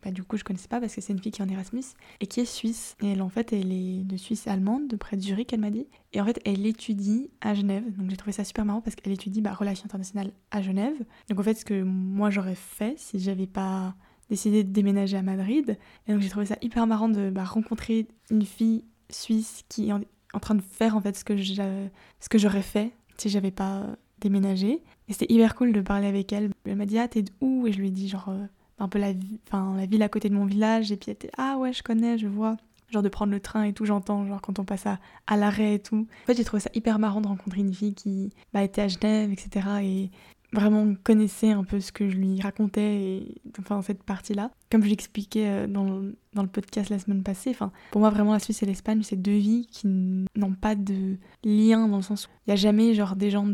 bah, 0.04 0.12
du 0.12 0.24
coup 0.24 0.36
je 0.36 0.44
connaissais 0.44 0.68
pas 0.68 0.82
parce 0.82 0.94
que 0.94 1.02
c'est 1.02 1.14
une 1.14 1.20
fille 1.20 1.32
qui 1.32 1.42
est 1.42 1.46
en 1.46 1.50
Erasmus 1.50 1.84
et 2.20 2.28
qui 2.28 2.42
est 2.42 2.46
suisse. 2.46 2.98
Et 3.02 3.12
elle 3.12 3.22
en 3.22 3.30
fait 3.30 3.54
elle 3.54 3.72
est 3.72 4.04
de 4.04 4.18
Suisse 4.18 4.48
allemande, 4.48 4.88
de 4.88 4.96
près 4.98 5.16
de 5.16 5.22
Zurich 5.22 5.54
elle 5.54 5.62
m'a 5.62 5.70
dit. 5.70 5.88
Et 6.12 6.20
en 6.20 6.26
fait 6.26 6.42
elle 6.46 6.66
étudie 6.66 7.30
à 7.42 7.54
Genève. 7.54 7.84
Donc 7.98 8.10
j'ai 8.10 8.18
trouvé 8.18 8.34
ça 8.34 8.44
super 8.44 8.66
marrant 8.66 8.82
parce 8.82 8.96
qu'elle 8.96 9.14
étudie 9.14 9.42
bah, 9.42 9.54
relations 9.54 9.86
internationales 9.86 10.32
à 10.52 10.62
Genève. 10.62 10.96
Donc 11.30 11.40
en 11.40 11.44
fait 11.44 11.56
ce 11.56 11.64
que 11.64 11.84
moi 11.84 12.30
j'aurais 12.30 12.56
fait 12.56 12.96
si 12.98 13.20
j'avais 13.20 13.48
pas 13.48 13.96
décidé 14.30 14.64
de 14.64 14.72
déménager 14.72 15.16
à 15.16 15.22
Madrid. 15.22 15.78
Et 16.08 16.12
donc 16.12 16.22
j'ai 16.22 16.30
trouvé 16.30 16.48
ça 16.48 16.58
hyper 16.62 16.86
marrant 16.86 17.08
de 17.10 17.30
bah, 17.30 17.46
rencontrer 17.46 18.08
une 18.30 18.46
fille 18.46 18.84
suisse 19.10 19.64
qui 19.70 19.90
est 19.90 19.94
en, 20.34 20.40
train 20.40 20.56
de 20.56 20.62
faire 20.62 20.96
en 20.96 21.02
fait 21.02 21.16
ce 21.16 21.24
que 21.24 21.38
ce 21.38 22.30
que 22.30 22.38
j'aurais 22.38 22.62
fait 22.62 22.92
si 23.18 23.30
j'avais 23.30 23.52
pas 23.52 23.84
déménagé. 24.20 24.82
Et 25.08 25.14
c'était 25.14 25.32
hyper 25.34 25.56
cool 25.56 25.74
de 25.74 25.82
parler 25.82 26.08
avec 26.08 26.32
elle. 26.34 26.52
Elle 26.66 26.76
m'a 26.76 26.86
dit 26.86 26.98
ah 27.00 27.08
t'es 27.08 27.26
où? 27.42 27.68
Et 27.68 27.74
je 27.74 27.80
lui 27.80 27.88
ai 27.88 27.92
dit 27.92 28.10
genre 28.10 28.30
euh, 28.30 28.46
un 28.80 28.88
peu 28.88 29.00
la, 29.00 29.14
la 29.52 29.86
ville 29.86 30.04
à 30.04 30.10
côté 30.10 30.30
de 30.30 30.36
mon 30.36 30.46
village. 30.46 30.92
Et 30.92 30.98
puis 30.98 31.12
elle 31.12 31.16
était, 31.16 31.32
ah 31.38 31.58
ouais, 31.58 31.74
je 31.74 31.84
connais, 31.84 32.18
je 32.18 32.28
vois. 32.28 32.58
Genre 32.92 33.04
de 33.04 33.10
prendre 33.10 33.32
le 33.32 33.40
train 33.40 33.64
et 33.64 33.74
tout, 33.74 33.86
j'entends, 33.86 34.26
genre 34.28 34.42
quand 34.42 34.60
on 34.60 34.66
passe 34.66 34.86
à, 34.86 35.00
à 35.26 35.36
l'arrêt 35.36 35.76
et 35.76 35.80
tout. 35.80 36.08
En 36.24 36.26
fait, 36.28 36.36
j'ai 36.36 36.44
trouvé 36.44 36.62
ça 36.62 36.70
hyper 36.76 37.00
marrant 37.00 37.22
de 37.22 37.28
rencontrer 37.28 37.62
une 37.62 37.74
fille 37.74 37.96
qui 37.96 38.32
bah, 38.54 38.62
était 38.62 38.82
à 38.82 38.88
Genève, 38.88 39.32
etc. 39.32 39.68
Et 39.82 40.12
vraiment 40.54 40.94
connaissait 41.04 41.52
un 41.52 41.64
peu 41.64 41.80
ce 41.80 41.92
que 41.92 42.10
je 42.10 42.16
lui 42.16 42.40
racontais, 42.40 43.02
et, 43.02 43.42
enfin 43.60 43.82
cette 43.82 44.04
partie-là. 44.04 44.52
Comme 44.72 44.84
je 44.84 44.90
l'expliquais 44.90 45.48
euh, 45.48 45.68
dans, 45.68 46.02
dans, 46.34 46.44
le 46.44 46.48
podcast 46.48 46.90
la 46.90 47.00
semaine 47.00 47.24
passée, 47.24 47.50
enfin, 47.50 47.72
pour 47.92 48.02
moi 48.02 48.10
vraiment 48.10 48.34
la 48.34 48.40
Suisse 48.40 48.64
et 48.64 48.66
l'Espagne, 48.66 49.02
c'est 49.04 49.22
deux 49.22 49.38
vies 49.38 49.68
qui 49.72 49.88
n'ont 49.88 50.54
pas 50.54 50.76
de 50.76 51.18
lien 51.44 51.88
dans 51.88 51.98
le 51.98 52.04
sens 52.04 52.28
où 52.28 52.30
il 52.46 52.50
n'y 52.50 52.54
a 52.54 52.58
jamais 52.58 52.94
genre 52.94 53.16
des 53.16 53.32
gens 53.32 53.48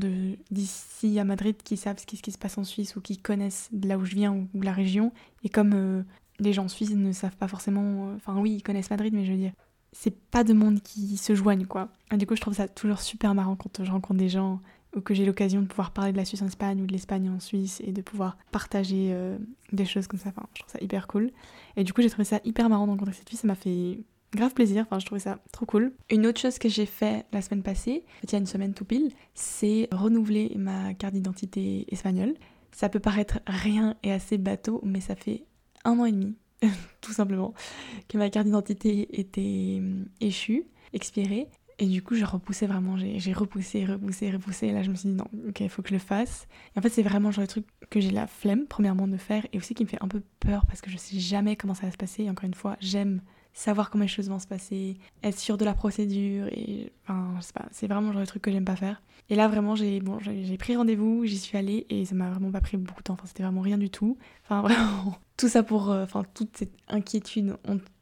d'ici 0.51 1.19
à 1.19 1.23
Madrid 1.23 1.55
qui 1.63 1.77
savent 1.77 1.99
ce 1.99 2.05
qui, 2.05 2.17
ce 2.17 2.21
qui, 2.21 2.31
se 2.31 2.37
passe 2.37 2.57
en 2.57 2.63
Suisse 2.63 2.95
ou 2.95 3.01
qui 3.01 3.17
connaissent 3.17 3.69
de 3.71 3.87
là 3.87 3.97
où 3.97 4.05
je 4.05 4.15
viens 4.15 4.33
ou, 4.53 4.61
la 4.61 4.73
région. 4.73 5.11
Et 5.43 5.49
comme 5.49 5.73
euh, 5.73 6.03
les 6.39 6.53
gens 6.53 6.67
suisses 6.67 6.93
ne 6.93 7.11
savent 7.11 7.37
pas 7.37 7.47
forcément, 7.47 8.09
euh, 8.09 8.15
enfin 8.15 8.37
oui, 8.37 8.55
ils 8.55 8.63
connaissent 8.63 8.89
Madrid, 8.89 9.13
mais 9.13 9.25
je 9.25 9.31
veux 9.31 9.37
dire, 9.37 9.53
c'est 9.91 10.15
pas 10.15 10.43
de 10.43 10.53
monde 10.53 10.81
qui 10.81 11.17
se 11.17 11.33
joignent 11.33 11.65
quoi. 11.65 11.89
Du 12.11 12.27
coup, 12.27 12.35
je 12.35 12.41
trouve 12.41 12.53
ça 12.53 12.67
toujours 12.67 12.99
super 12.99 13.33
marrant 13.33 13.55
quand 13.55 13.83
je 13.83 13.91
rencontre 13.91 14.19
des 14.19 14.29
gens 14.29 14.59
ou 14.95 15.01
que 15.01 15.13
j'ai 15.13 15.25
l'occasion 15.25 15.61
de 15.61 15.67
pouvoir 15.67 15.91
parler 15.91 16.11
de 16.11 16.17
la 16.17 16.25
Suisse 16.25 16.41
en 16.41 16.47
Espagne 16.47 16.81
ou 16.81 16.85
de 16.85 16.91
l'Espagne 16.91 17.29
en 17.29 17.39
Suisse 17.39 17.81
et 17.85 17.91
de 17.91 18.01
pouvoir 18.01 18.37
partager 18.51 19.09
euh, 19.11 19.37
des 19.71 19.85
choses 19.85 20.07
comme 20.07 20.19
ça. 20.19 20.29
Enfin, 20.29 20.47
je 20.55 20.61
trouve 20.61 20.71
ça 20.71 20.79
hyper 20.81 21.07
cool. 21.07 21.31
Et 21.75 21.83
du 21.83 21.93
coup, 21.93 22.01
j'ai 22.01 22.09
trouvé 22.09 22.25
ça 22.25 22.39
hyper 22.43 22.69
marrant 22.69 22.85
de 22.85 22.91
rencontrer 22.91 23.13
cette 23.13 23.29
fille. 23.29 23.37
Ça 23.37 23.47
m'a 23.47 23.55
fait 23.55 23.99
grave 24.33 24.53
plaisir. 24.53 24.83
Enfin, 24.87 24.99
je 24.99 25.05
trouvais 25.05 25.19
ça 25.19 25.39
trop 25.51 25.65
cool. 25.65 25.93
Une 26.09 26.25
autre 26.25 26.39
chose 26.39 26.57
que 26.57 26.69
j'ai 26.69 26.85
fait 26.85 27.25
la 27.31 27.41
semaine 27.41 27.63
passée, 27.63 28.03
il 28.23 28.31
y 28.31 28.35
a 28.35 28.39
une 28.39 28.45
semaine 28.45 28.73
tout 28.73 28.85
pile, 28.85 29.11
c'est 29.33 29.87
renouveler 29.91 30.53
ma 30.55 30.93
carte 30.93 31.13
d'identité 31.13 31.85
espagnole. 31.89 32.33
Ça 32.71 32.89
peut 32.89 32.99
paraître 32.99 33.39
rien 33.47 33.95
et 34.03 34.11
assez 34.11 34.37
bateau, 34.37 34.81
mais 34.83 35.01
ça 35.01 35.15
fait 35.15 35.45
un 35.85 35.99
an 35.99 36.05
et 36.05 36.11
demi, 36.11 36.35
tout 37.01 37.13
simplement, 37.13 37.53
que 38.07 38.17
ma 38.17 38.29
carte 38.29 38.45
d'identité 38.45 39.19
était 39.19 39.79
euh, 39.81 40.05
échue, 40.21 40.65
expirée. 40.93 41.47
Et 41.81 41.85
du 41.85 42.03
coup, 42.03 42.13
j'ai 42.13 42.25
repoussé 42.25 42.67
vraiment, 42.67 42.97
j'ai 42.97 43.33
repoussé, 43.33 43.85
repoussé, 43.85 44.29
repoussé. 44.29 44.67
Et 44.67 44.73
là, 44.73 44.83
je 44.83 44.89
me 44.89 44.95
suis 44.95 45.07
dit, 45.07 45.15
non, 45.15 45.27
ok, 45.47 45.61
il 45.61 45.69
faut 45.69 45.81
que 45.81 45.87
je 45.87 45.93
le 45.93 45.99
fasse. 45.99 46.45
Et 46.75 46.79
en 46.79 46.81
fait, 46.81 46.89
c'est 46.89 47.01
vraiment 47.01 47.29
le 47.29 47.33
genre 47.33 47.45
de 47.45 47.49
truc 47.49 47.65
que 47.89 48.01
j'ai 48.01 48.11
la 48.11 48.27
flemme, 48.27 48.65
premièrement, 48.67 49.07
de 49.07 49.15
faire. 49.15 49.47
Et 49.53 49.57
aussi 49.57 49.73
qui 49.75 49.85
me 49.85 49.89
fait 49.89 50.01
un 50.01 50.09
peu 50.09 50.21
peur 50.41 50.65
parce 50.65 50.81
que 50.81 50.91
je 50.91 50.97
sais 50.97 51.17
jamais 51.17 51.55
comment 51.55 51.73
ça 51.73 51.85
va 51.85 51.91
se 51.93 51.97
passer. 51.97 52.23
Et 52.23 52.29
encore 52.29 52.45
une 52.45 52.53
fois, 52.53 52.75
j'aime 52.81 53.21
savoir 53.53 53.89
comment 53.89 54.03
les 54.03 54.09
choses 54.09 54.29
vont 54.29 54.39
se 54.39 54.47
passer, 54.47 54.97
être 55.23 55.39
sûr 55.39 55.57
de 55.57 55.63
la 55.63 55.73
procédure. 55.73 56.47
Et 56.51 56.91
enfin, 57.03 57.33
je 57.37 57.45
sais 57.45 57.53
pas, 57.53 57.65
c'est 57.71 57.87
vraiment 57.87 58.07
le 58.07 58.13
genre 58.13 58.23
de 58.23 58.27
truc 58.27 58.41
que 58.41 58.51
j'aime 58.51 58.65
pas 58.65 58.75
faire. 58.75 59.01
Et 59.29 59.35
là, 59.35 59.47
vraiment, 59.47 59.75
j'ai 59.75 60.01
bon, 60.01 60.19
j'ai 60.19 60.57
pris 60.57 60.75
rendez-vous, 60.75 61.23
j'y 61.25 61.37
suis 61.37 61.57
allée. 61.57 61.85
Et 61.89 62.03
ça 62.03 62.13
m'a 62.13 62.29
vraiment 62.29 62.51
pas 62.51 62.61
pris 62.61 62.75
beaucoup 62.75 62.99
de 62.99 63.05
temps. 63.05 63.13
Enfin, 63.13 63.25
c'était 63.25 63.43
vraiment 63.43 63.61
rien 63.61 63.77
du 63.77 63.89
tout. 63.89 64.17
Enfin, 64.43 64.61
vraiment, 64.63 65.17
tout 65.37 65.47
ça 65.47 65.63
pour. 65.63 65.91
Euh, 65.91 66.03
enfin, 66.03 66.23
toute 66.33 66.57
cette 66.57 66.75
inquiétude 66.89 67.55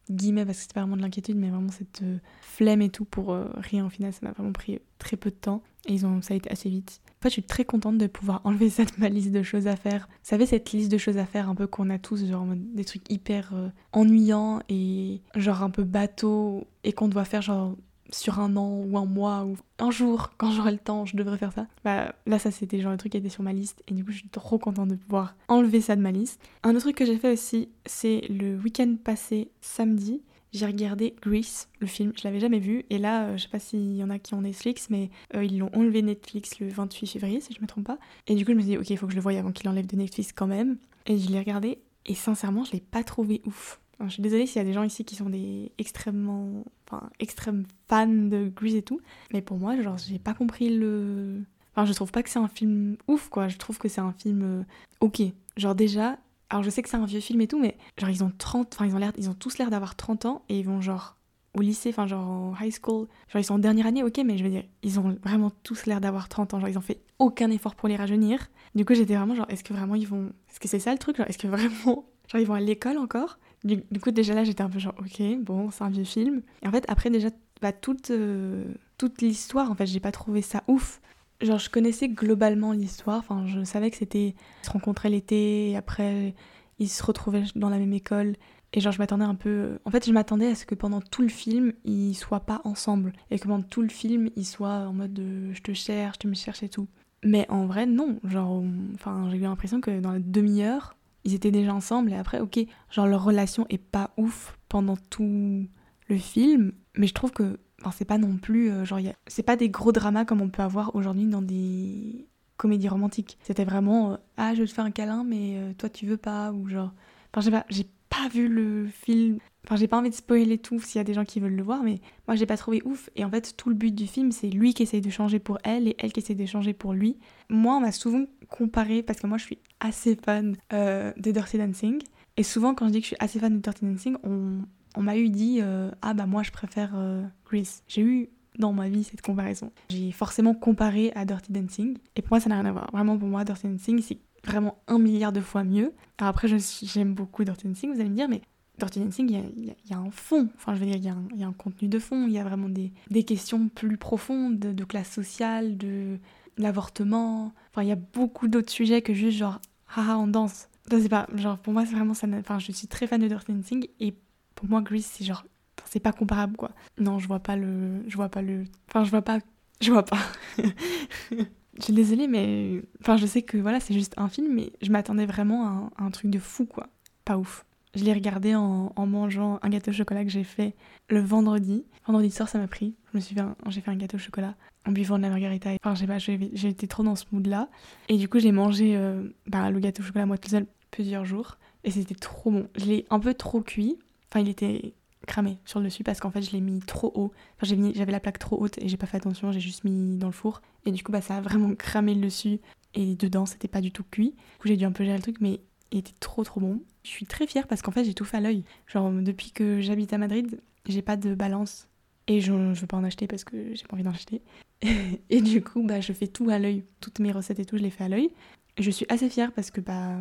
guillemets 0.10 0.46
parce 0.46 0.58
que 0.58 0.64
c'était 0.64 0.80
vraiment 0.80 0.98
de 0.98 1.02
l'inquiétude 1.02 1.38
mais 1.38 1.50
vraiment 1.50 1.72
cette 1.72 2.02
euh, 2.04 2.18
flemme 2.42 2.82
et 2.82 2.90
tout 2.90 3.06
pour 3.06 3.32
euh, 3.32 3.46
rien 3.58 3.86
au 3.86 3.90
final 3.90 4.14
ça 4.14 4.20
m'a 4.24 4.32
vraiment 4.32 4.54
pris 4.54 4.80
très 5.00 5.18
peu 5.18 5.30
de 5.30 5.36
temps 5.36 5.62
et 5.88 5.94
ils 5.94 6.06
ont 6.06 6.22
ça 6.22 6.34
a 6.34 6.38
été 6.38 6.50
assez 6.52 6.70
vite. 6.70 7.02
En 7.08 7.24
fait 7.24 7.30
je 7.30 7.34
suis 7.34 7.44
très 7.44 7.66
contente 7.66 7.98
de 7.98 8.08
pouvoir 8.08 8.42
enlever 8.46 8.70
ça 8.70 8.86
de 8.86 8.92
ma 8.98 9.10
liste 9.10 9.32
de 9.32 9.44
choses 9.44 9.68
à 9.68 9.76
faire. 9.76 10.08
Vous 10.10 10.30
savez 10.30 10.46
cette 10.46 10.72
liste 10.72 10.92
de 10.92 10.98
choses 10.98 11.18
à 11.18 11.26
faire 11.26 11.50
un 11.50 11.56
peu 11.56 11.68
qu'on 11.68 11.90
a 11.90 11.98
tous 11.98 12.26
genre 12.26 12.46
des 12.56 12.86
trucs 12.86 13.10
hyper 13.12 13.52
euh, 13.54 13.70
ennuyants 13.94 14.62
et 14.70 15.22
genre 15.36 15.64
un 15.64 15.70
peu 15.70 15.84
bateau 15.84 16.68
et 16.84 16.94
qu'on 16.94 17.08
doit 17.08 17.26
faire 17.26 17.42
genre 17.42 17.76
sur 18.12 18.40
un 18.40 18.56
an 18.56 18.84
ou 18.86 18.98
un 18.98 19.06
mois 19.06 19.46
ou 19.46 19.58
un 19.80 19.92
jour, 19.92 20.32
quand 20.38 20.52
j'aurai 20.52 20.72
le 20.72 20.78
temps, 20.78 21.06
je 21.06 21.16
devrais 21.16 21.38
faire 21.38 21.54
ça. 21.54 21.68
Bah 21.84 22.16
là, 22.26 22.40
ça 22.40 22.52
c'était 22.52 22.80
genre 22.80 22.92
le 22.92 22.98
truc 22.98 23.12
qui 23.12 23.18
était 23.18 23.30
sur 23.30 23.44
ma 23.44 23.54
liste 23.54 23.84
et 23.88 23.94
du 23.94 24.04
coup, 24.04 24.12
je 24.12 24.18
suis 24.18 24.30
trop 24.30 24.58
contente 24.58 24.90
de 24.90 24.96
pouvoir 24.96 25.36
enlever 25.48 25.82
ça 25.82 25.96
de 25.96 26.02
ma 26.02 26.12
liste. 26.12 26.42
Un 26.64 26.72
autre 26.72 26.82
truc 26.82 26.96
que 26.96 27.06
j'ai 27.06 27.18
fait 27.18 27.34
aussi, 27.34 27.70
c'est 27.86 28.22
le 28.30 28.58
week-end 28.58 28.96
passé, 29.04 29.52
samedi, 29.62 30.22
j'ai 30.54 30.66
regardé 30.66 31.16
Grease, 31.22 31.68
le 31.80 31.88
film, 31.88 32.14
je 32.18 32.24
l'avais 32.24 32.40
jamais 32.40 32.60
vu, 32.60 32.86
et 32.90 32.98
là, 32.98 33.26
euh, 33.26 33.38
je 33.38 33.44
sais 33.44 33.50
pas 33.50 33.60
s'il 33.60 33.96
y 33.96 34.04
en 34.04 34.10
a 34.10 34.18
qui 34.18 34.34
ont 34.34 34.42
Netflix, 34.42 34.90
mais 34.90 35.10
euh, 35.36 35.44
ils 35.44 35.58
l'ont 35.58 35.70
enlevé 35.74 36.02
Netflix 36.02 36.60
le 36.60 36.70
28 36.70 37.08
février, 37.08 37.42
si 37.42 37.54
je 37.54 37.62
me 37.62 37.68
trompe 37.68 37.86
pas. 37.86 37.98
Et 38.28 38.36
du 38.36 38.46
coup, 38.46 38.52
je 38.52 38.56
me 38.56 38.62
suis 38.62 38.72
dit, 38.72 38.78
ok, 38.78 38.90
il 38.90 38.98
faut 38.98 39.08
que 39.08 39.12
je 39.12 39.18
le 39.18 39.22
voie 39.22 39.34
avant 39.34 39.52
qu'il 39.52 39.68
enlève 39.68 39.86
de 39.86 39.96
Netflix 39.96 40.32
quand 40.32 40.48
même. 40.48 40.78
Et 41.06 41.18
je 41.18 41.30
l'ai 41.30 41.40
regardé, 41.40 41.80
et 42.06 42.16
sincèrement, 42.16 42.64
je 42.64 42.72
l'ai 42.72 42.80
pas 42.80 43.04
trouvé 43.04 43.42
ouf. 43.46 43.80
Je 44.06 44.10
suis 44.10 44.22
désolée 44.22 44.46
s'il 44.46 44.58
y 44.58 44.62
a 44.62 44.64
des 44.64 44.74
gens 44.74 44.84
ici 44.84 45.04
qui 45.06 45.16
sont 45.16 45.30
des 45.30 45.72
extrêmement, 45.78 46.64
enfin, 46.86 47.10
extrêmes 47.20 47.66
fans 47.88 48.08
de 48.08 48.52
Grease 48.56 48.76
et 48.76 48.82
tout, 48.84 49.02
mais 49.34 49.42
pour 49.42 49.58
moi, 49.58 49.80
genre, 49.82 49.98
j'ai 49.98 50.20
pas 50.20 50.34
compris 50.34 50.76
le. 50.76 51.42
Enfin, 51.76 51.86
je 51.86 51.94
trouve 51.94 52.12
pas 52.12 52.24
que 52.24 52.30
c'est 52.30 52.40
un 52.40 52.48
film 52.48 52.98
ouf, 53.08 53.30
quoi. 53.30 53.48
Je 53.48 53.58
trouve 53.58 53.78
que 53.78 53.88
c'est 53.88 54.02
un 54.02 54.14
film 54.14 54.42
euh, 54.44 54.64
ok. 55.00 55.22
Genre, 55.58 55.76
déjà, 55.76 56.18
alors 56.50 56.64
je 56.64 56.70
sais 56.70 56.82
que 56.82 56.90
c'est 56.90 56.98
un 56.98 57.06
vieux 57.06 57.20
film 57.20 57.42
et 57.42 57.48
tout, 57.48 57.60
mais 57.60 57.78
genre 57.98 58.10
ils 58.10 58.24
ont 58.24 58.32
30, 58.38 58.74
enfin 58.74 58.86
ils 58.86 58.96
ont 58.96 59.00
l'air, 59.00 59.12
ils 59.18 59.30
ont 59.30 59.34
tous 59.34 59.58
l'air 59.58 59.70
d'avoir 59.70 59.96
30 59.96 60.26
ans 60.26 60.44
et 60.50 60.60
ils 60.60 60.66
vont 60.66 60.82
genre 60.82 61.18
au 61.54 61.62
lycée, 61.62 61.90
enfin 61.90 62.08
genre 62.08 62.26
en 62.26 62.54
high 62.62 62.74
school, 62.74 63.08
genre 63.28 63.42
ils 63.42 63.44
sont 63.44 63.56
en 63.56 63.60
dernière 63.60 63.88
année, 63.88 64.04
ok, 64.04 64.22
mais 64.26 64.38
je 64.38 64.44
veux 64.44 64.50
dire, 64.50 64.64
ils 64.84 65.00
ont 65.00 65.18
vraiment 65.24 65.52
tous 65.64 65.86
l'air 65.88 66.00
d'avoir 66.00 66.30
30 66.30 66.54
ans, 66.54 66.60
genre 66.60 66.70
ils 66.70 66.78
ont 66.78 66.82
fait 66.82 67.02
aucun 67.20 67.50
effort 67.52 67.76
pour 67.76 67.90
les 67.90 67.96
rajeunir. 67.96 68.48
Du 68.76 68.86
coup 68.86 68.94
j'étais 68.94 69.16
vraiment 69.16 69.36
genre, 69.36 69.48
est-ce 69.50 69.64
que 69.64 69.74
vraiment 69.74 69.96
ils 69.96 70.08
vont, 70.08 70.32
est-ce 70.50 70.60
que 70.60 70.68
c'est 70.68 70.80
ça 70.80 70.92
le 70.92 71.00
truc, 71.00 71.18
genre 71.18 71.28
est-ce 71.28 71.38
que 71.38 71.48
vraiment, 71.48 72.06
genre 72.32 72.42
ils 72.42 72.48
vont 72.48 72.54
à 72.54 72.62
l'école 72.62 72.98
encore? 72.98 73.40
Du, 73.68 74.00
coup 74.00 74.12
déjà 74.12 74.34
là 74.34 74.44
j'étais 74.44 74.64
un 74.64 74.70
peu 74.70 74.80
genre, 74.80 74.96
ok, 75.00 75.22
bon 75.42 75.70
c'est 75.72 75.84
un 75.84 75.90
vieux 75.90 76.04
film. 76.04 76.42
Et 76.64 76.68
en 76.68 76.72
fait 76.72 76.86
après 76.88 77.10
déjà, 77.10 77.30
bah, 77.62 77.72
toute, 77.72 78.12
euh, 78.12 78.66
toute 78.98 79.22
l'histoire, 79.22 79.72
en 79.72 79.76
fait 79.76 79.86
j'ai 79.86 80.00
pas 80.00 80.12
trouvé 80.12 80.42
ça 80.42 80.64
ouf. 80.68 81.02
Genre, 81.42 81.60
je 81.60 81.70
connaissais 81.70 82.10
globalement 82.10 82.72
l'histoire. 82.72 83.20
Enfin, 83.20 83.46
je 83.46 83.64
savais 83.64 83.92
que 83.92 83.98
c'était. 83.98 84.30
Ils 84.64 84.66
se 84.66 84.72
rencontraient 84.72 85.10
l'été, 85.10 85.70
et 85.72 85.78
après, 85.78 86.34
ils 86.80 86.90
se 86.90 87.04
retrouvaient 87.04 87.44
dans 87.56 87.70
la 87.70 87.78
même 87.78 87.94
école. 87.94 88.36
Et 88.74 88.82
genre, 88.82 88.92
je 88.92 88.98
m'attendais 88.98 89.24
un 89.24 89.36
peu. 89.36 89.80
En 89.86 89.92
fait, 89.92 90.06
je 90.06 90.12
m'attendais 90.12 90.48
à 90.48 90.56
ce 90.56 90.66
que 90.66 90.76
pendant 90.76 91.00
tout 91.00 91.22
le 91.22 91.30
film, 91.30 91.74
ils 91.86 92.16
soient 92.16 92.42
pas 92.42 92.62
ensemble. 92.64 93.14
Et 93.32 93.40
que 93.40 93.48
pendant 93.48 93.64
tout 93.64 93.82
le 93.82 93.90
film, 93.90 94.30
ils 94.36 94.46
soient 94.46 94.88
en 94.88 94.94
mode 94.94 95.14
de 95.14 95.54
je 95.54 95.62
te 95.62 95.74
cherche, 95.74 96.18
tu 96.20 96.28
me 96.28 96.34
cherches 96.34 96.64
et 96.64 96.70
tout. 96.70 96.88
Mais 97.24 97.46
en 97.50 97.66
vrai, 97.68 97.86
non. 97.86 98.20
Genre, 98.24 98.64
enfin, 98.96 99.30
j'ai 99.30 99.38
eu 99.38 99.42
l'impression 99.42 99.80
que 99.80 100.00
dans 100.00 100.12
la 100.12 100.20
demi-heure, 100.20 100.97
ils 101.28 101.36
étaient 101.36 101.52
déjà 101.52 101.74
ensemble. 101.74 102.12
Et 102.12 102.16
après, 102.16 102.40
ok, 102.40 102.60
genre, 102.90 103.06
leur 103.06 103.24
relation 103.24 103.66
est 103.70 103.78
pas 103.78 104.12
ouf 104.18 104.58
pendant 104.70 104.98
tout 105.10 105.68
le 106.10 106.18
film. 106.18 106.72
Mais 106.96 107.06
je 107.06 107.14
trouve 107.14 107.32
que 107.32 107.60
Enfin, 107.82 107.92
c'est 107.96 108.06
pas 108.06 108.18
non 108.18 108.38
plus. 108.38 108.72
Euh, 108.72 108.86
genre, 108.86 109.00
c'est 109.28 109.44
pas 109.44 109.56
des 109.56 109.70
gros 109.70 109.92
dramas 109.92 110.26
comme 110.26 110.42
on 110.42 110.50
peut 110.50 110.64
avoir 110.64 110.96
aujourd'hui 110.96 111.26
dans 111.26 111.42
des 111.42 112.28
comédies 112.58 112.90
romantiques. 112.90 113.38
C'était 113.44 113.66
vraiment 113.66 114.14
euh, 114.14 114.18
Ah, 114.38 114.56
je 114.56 114.64
te 114.64 114.72
fais 114.72 114.82
un 114.82 114.92
câlin, 114.92 115.24
mais 115.24 115.58
euh, 115.58 115.74
toi 115.78 115.90
tu 115.90 116.06
veux 116.06 116.18
pas, 116.18 116.52
ou 116.52 116.68
genre. 116.68 116.94
Enfin, 117.34 117.42
j'ai 117.42 117.52
pas, 117.52 117.66
j'ai 117.70 117.88
pas 118.10 118.28
vu 118.30 118.48
le 118.48 118.88
film. 118.88 119.38
Enfin, 119.66 119.76
j'ai 119.76 119.88
pas 119.88 119.98
envie 119.98 120.10
de 120.10 120.16
spoiler 120.16 120.58
tout 120.58 120.80
s'il 120.80 120.98
y 120.98 121.02
a 121.02 121.04
des 121.04 121.14
gens 121.14 121.26
qui 121.26 121.40
veulent 121.40 121.56
le 121.56 121.64
voir, 121.64 121.84
mais 121.84 122.00
moi 122.28 122.36
j'ai 122.36 122.46
pas 122.46 122.58
trouvé 122.58 122.82
ouf. 122.86 123.10
Et 123.16 123.24
en 123.26 123.30
fait, 123.30 123.56
tout 123.58 123.70
le 123.70 123.76
but 123.76 123.94
du 123.94 124.08
film, 124.08 124.32
c'est 124.32 124.50
lui 124.50 124.74
qui 124.74 124.84
essaye 124.84 125.02
de 125.02 125.10
changer 125.10 125.40
pour 125.40 125.60
elle 125.64 125.88
et 125.88 125.96
elle 126.00 126.14
qui 126.14 126.22
essaye 126.22 126.36
de 126.36 126.46
changer 126.46 126.74
pour 126.74 126.94
lui. 126.94 127.18
Moi, 127.50 127.76
on 127.76 127.82
m'a 127.82 127.92
souvent 127.92 128.26
comparé, 128.50 129.04
parce 129.04 129.20
que 129.20 129.28
moi 129.28 129.38
je 129.38 129.44
suis 129.44 129.60
assez 129.80 130.16
fan 130.16 130.56
de 130.72 131.32
Dirty 131.32 131.58
Dancing. 131.58 132.02
Et 132.38 132.44
souvent, 132.44 132.76
quand 132.76 132.88
je 132.88 132.92
dis 132.92 133.00
que 133.00 133.04
je 133.04 133.08
suis 133.08 133.18
assez 133.20 133.40
fan 133.40 133.56
de 133.56 133.62
Dirty 133.62 133.86
Dancing, 133.86 134.16
on, 134.24 135.02
m'a 135.02 135.18
eu 135.18 135.30
dit 135.30 135.60
euh, 135.62 135.92
ah 136.02 136.14
bah 136.14 136.26
moi 136.26 136.42
je 136.44 136.52
préfère 136.52 136.94
euh, 136.96 137.24
Grease. 137.46 137.84
J'ai 137.88 138.02
eu 138.02 138.30
dans 138.58 138.74
ma 138.74 138.90
vie 138.90 139.04
cette 139.04 139.22
comparaison. 139.22 139.72
J'ai 139.90 140.12
forcément 140.12 140.54
comparé 140.54 141.12
à 141.16 141.26
Dirty 141.26 141.52
Dancing 141.52 141.98
et 142.16 142.22
pour 142.22 142.34
moi 142.34 142.40
ça 142.40 142.50
n'a 142.50 142.56
rien 142.56 142.66
à 142.66 142.72
voir. 142.72 142.90
Vraiment 142.92 143.18
pour 143.18 143.28
moi 143.28 143.44
Dirty 143.44 143.68
Dancing 143.68 144.02
c'est 144.02 144.18
vraiment 144.44 144.80
un 144.88 144.98
milliard 144.98 145.32
de 145.32 145.42
fois 145.42 145.64
mieux. 145.64 145.94
Alors 146.18 146.30
après 146.30 146.48
j'aime 146.48 147.14
beaucoup 147.14 147.44
Dirty 147.44 147.68
Dancing, 147.68 147.94
vous 147.94 148.00
allez 148.00 148.10
me 148.10 148.16
dire 148.16 148.30
mais 148.30 148.42
Dirty 148.80 149.00
Dancing, 149.00 149.30
il 149.32 149.76
y, 149.90 149.94
a, 149.94 149.98
un 149.98 150.12
fond, 150.12 150.50
enfin 150.56 150.76
je 150.76 150.80
veux 150.80 150.86
dire, 150.86 150.98
il 151.34 151.40
y, 151.40 151.44
a 151.44 151.48
un, 151.48 151.54
contenu 151.54 151.88
de 151.88 151.98
fond, 151.98 152.28
il 152.28 152.34
y 152.34 152.38
a 152.38 152.44
vraiment 152.44 152.70
des, 152.70 153.24
questions 153.24 153.70
plus 153.70 153.98
profondes 153.98 154.60
de, 154.60 154.84
classe 154.84 155.10
sociale, 155.10 155.78
de 155.78 156.20
l'avortement, 156.58 157.54
enfin 157.72 157.82
il 157.82 157.90
y 157.90 157.92
a 157.92 157.98
beaucoup 158.14 158.48
d'autres 158.48 158.70
sujets 158.70 159.02
que 159.02 159.16
juste 159.16 159.38
genre, 159.40 159.60
haha 159.96 160.18
on 160.18 160.28
danse. 160.28 160.70
Je 160.92 161.00
sais 161.00 161.10
pas, 161.10 161.28
genre 161.36 161.58
pour 161.58 161.74
moi 161.74 161.86
c'est 161.86 161.96
vraiment 161.96 162.14
ça, 162.14 162.28
enfin 162.40 162.60
je 162.60 162.72
suis 162.72 162.88
très 162.88 163.08
fan 163.08 163.22
de 163.22 163.28
Dirty 163.28 163.52
Dancing 163.54 163.88
et 164.00 164.14
pour 164.58 164.68
moi, 164.68 164.82
Grease, 164.82 165.06
c'est 165.06 165.24
genre. 165.24 165.46
C'est 165.86 166.02
pas 166.02 166.12
comparable, 166.12 166.58
quoi. 166.58 166.72
Non, 166.98 167.20
je 167.20 167.28
vois 167.28 167.40
pas 167.40 167.56
le. 167.56 168.04
Je 168.08 168.18
vois 168.18 168.28
pas 168.28 168.42
le. 168.42 168.66
Enfin, 168.90 169.06
je 169.06 169.12
vois 169.12 169.22
pas. 169.22 169.40
Je 169.80 169.92
vois 169.92 170.04
pas. 170.04 170.18
je 171.32 171.46
suis 171.80 171.94
désolée, 171.94 172.28
mais. 172.28 172.82
Enfin, 173.00 173.16
je 173.16 173.28
sais 173.28 173.44
que 173.44 173.58
voilà, 173.58 173.80
c'est 173.80 173.94
juste 173.94 174.16
un 174.18 174.28
film, 174.28 174.54
mais 174.54 174.74
je 174.82 174.92
m'attendais 174.92 175.28
vraiment 175.28 175.92
à 175.96 176.04
un, 176.04 176.10
truc 176.10 176.32
de 176.32 176.40
fou, 176.40 176.66
quoi. 176.66 176.88
Pas 177.24 177.38
ouf. 177.38 177.66
Je 177.98 178.04
l'ai 178.04 178.14
regardé 178.14 178.54
en, 178.54 178.94
mangeant 179.08 179.58
un 179.64 179.70
gâteau 179.70 179.90
au 179.90 179.94
chocolat 179.94 180.24
que 180.24 180.30
j'ai 180.30 180.44
fait 180.44 180.76
le 181.10 181.20
vendredi. 181.20 181.84
Vendredi 182.06 182.30
soir, 182.30 182.48
ça 182.48 182.60
m'a 182.60 182.68
pris. 182.68 182.94
Je 183.12 183.18
me 183.18 183.22
suis 183.22 183.34
fait 183.34 183.42
j'ai 183.70 183.82
fait 183.82 183.90
un 183.90 183.96
gâteau 183.96 184.18
au 184.18 184.20
chocolat 184.20 184.54
en 184.86 184.92
buvant 184.92 185.18
de 185.18 185.24
la 185.24 185.30
margarita. 185.30 185.72
Enfin, 185.84 185.96
je 185.96 186.02
sais 186.02 186.08
pas, 186.08 186.20
j'ai 186.20 186.68
été 186.68 186.88
trop 186.88 187.02
dans 187.02 187.16
ce 187.16 187.26
mood-là. 187.32 187.70
Et 188.08 188.18
du 188.18 188.30
coup, 188.30 188.38
j'ai 188.38 188.52
mangé 188.52 188.96
euh, 188.96 189.24
bah, 189.48 189.72
le 189.72 189.80
gâteau 189.80 190.04
au 190.04 190.06
chocolat 190.06 190.28
moi 190.28 190.38
toute 190.38 190.52
seule 190.52 190.68
plusieurs 190.92 191.26
jours. 191.26 191.58
Et 191.84 191.90
c'était 191.90 192.14
trop 192.14 192.52
bon. 192.52 192.68
Je 192.76 192.86
l'ai 192.86 193.06
un 193.10 193.20
peu 193.20 193.34
trop 193.34 193.62
cuit. 193.62 193.98
Enfin, 194.30 194.42
il 194.42 194.50
était 194.50 194.94
cramé 195.26 195.58
sur 195.66 195.80
le 195.80 195.86
dessus 195.86 196.04
parce 196.04 196.20
qu'en 196.20 196.30
fait, 196.30 196.44
je 196.44 196.52
l'ai 196.52 196.62
mis 196.62 196.80
trop 196.82 197.12
haut. 197.16 197.32
Enfin, 197.60 197.76
j'avais 197.96 198.12
la 198.12 198.20
plaque 198.20 198.38
trop 198.38 198.62
haute 198.62 198.78
et 198.78 198.90
j'ai 198.90 198.98
pas 198.98 199.08
fait 199.08 199.18
attention, 199.18 199.52
j'ai 199.52 199.60
juste 199.60 199.84
mis 199.86 200.18
dans 200.18 200.28
le 200.28 200.34
four. 200.34 200.62
Et 200.86 200.92
du 200.92 201.04
coup, 201.04 201.12
bah, 201.12 201.22
ça 201.22 201.38
a 201.38 201.42
vraiment 201.42 201.74
cramé 201.74 202.14
le 202.14 202.22
dessus. 202.22 202.60
Et 202.94 203.16
dedans, 203.16 203.48
c'était 203.48 203.68
pas 203.68 203.82
du 203.82 203.92
tout 203.92 204.04
cuit. 204.04 204.30
Du 204.30 204.58
coup, 204.62 204.68
j'ai 204.68 204.78
dû 204.78 204.86
un 204.86 204.92
peu 204.92 205.04
gérer 205.04 205.18
le 205.18 205.24
truc, 205.24 205.38
mais 205.42 205.62
était 205.92 206.14
trop 206.20 206.44
trop 206.44 206.60
bon. 206.60 206.82
Je 207.04 207.10
suis 207.10 207.26
très 207.26 207.48
fière 207.48 207.68
parce 207.68 207.82
qu'en 207.82 207.92
fait, 207.92 208.04
j'ai 208.04 208.14
tout 208.14 208.26
fait 208.26 208.38
à 208.38 208.42
l'œil. 208.42 208.64
Genre, 208.88 209.12
depuis 209.12 209.52
que 209.52 209.82
j'habite 209.82 210.14
à 210.14 210.18
Madrid, 210.18 210.60
j'ai 210.88 211.02
pas 211.02 211.18
de 211.18 211.36
balance. 211.36 211.88
Et 212.28 212.42
je, 212.42 212.52
je 212.74 212.82
veux 212.82 212.88
pas 212.88 212.98
en 212.98 213.04
acheter 213.04 213.28
parce 213.28 213.44
que 213.44 213.74
j'ai 213.74 213.86
pas 213.86 213.94
envie 213.94 214.04
d'en 214.04 214.12
acheter. 214.12 214.42
et 215.30 215.42
du 215.42 215.64
coup, 215.64 215.84
bah, 215.84 216.02
je 216.02 216.12
fais 216.14 216.28
tout 216.28 216.50
à 216.50 216.60
l'œil. 216.60 216.84
Toutes 217.00 217.20
mes 217.20 217.32
recettes 217.32 217.60
et 217.60 217.66
tout, 217.66 217.78
je 217.78 217.84
les 217.84 217.90
fais 217.90 218.04
à 218.04 218.10
l'œil. 218.10 218.30
Je 218.78 218.92
suis 218.92 219.06
assez 219.10 219.30
fière 219.30 219.52
parce 219.54 219.72
que 219.72 219.82
bah, 219.82 220.20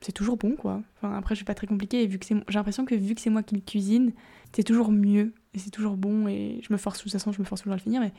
c'est 0.00 0.12
toujours 0.12 0.36
bon 0.36 0.56
quoi. 0.56 0.82
Enfin, 0.96 1.14
après, 1.14 1.34
je 1.34 1.38
suis 1.38 1.44
pas 1.44 1.54
très 1.54 1.66
compliquée 1.66 2.02
et 2.02 2.06
vu 2.06 2.18
que 2.18 2.26
c'est, 2.26 2.34
j'ai 2.48 2.58
l'impression 2.58 2.84
que 2.84 2.94
vu 2.94 3.14
que 3.14 3.20
c'est 3.20 3.30
moi 3.30 3.42
qui 3.42 3.54
le 3.54 3.60
cuisine, 3.60 4.12
c'est 4.52 4.62
toujours 4.62 4.90
mieux 4.90 5.34
et 5.54 5.58
c'est 5.58 5.70
toujours 5.70 5.96
bon 5.96 6.26
et 6.28 6.60
je 6.62 6.72
me 6.72 6.78
force 6.78 6.98
de 6.98 7.02
toute 7.02 7.12
façon, 7.12 7.32
je 7.32 7.40
me 7.40 7.44
force 7.44 7.62
toujours 7.62 7.74
à 7.74 7.76
le 7.76 7.82
finir. 7.82 8.00
Mais 8.00 8.12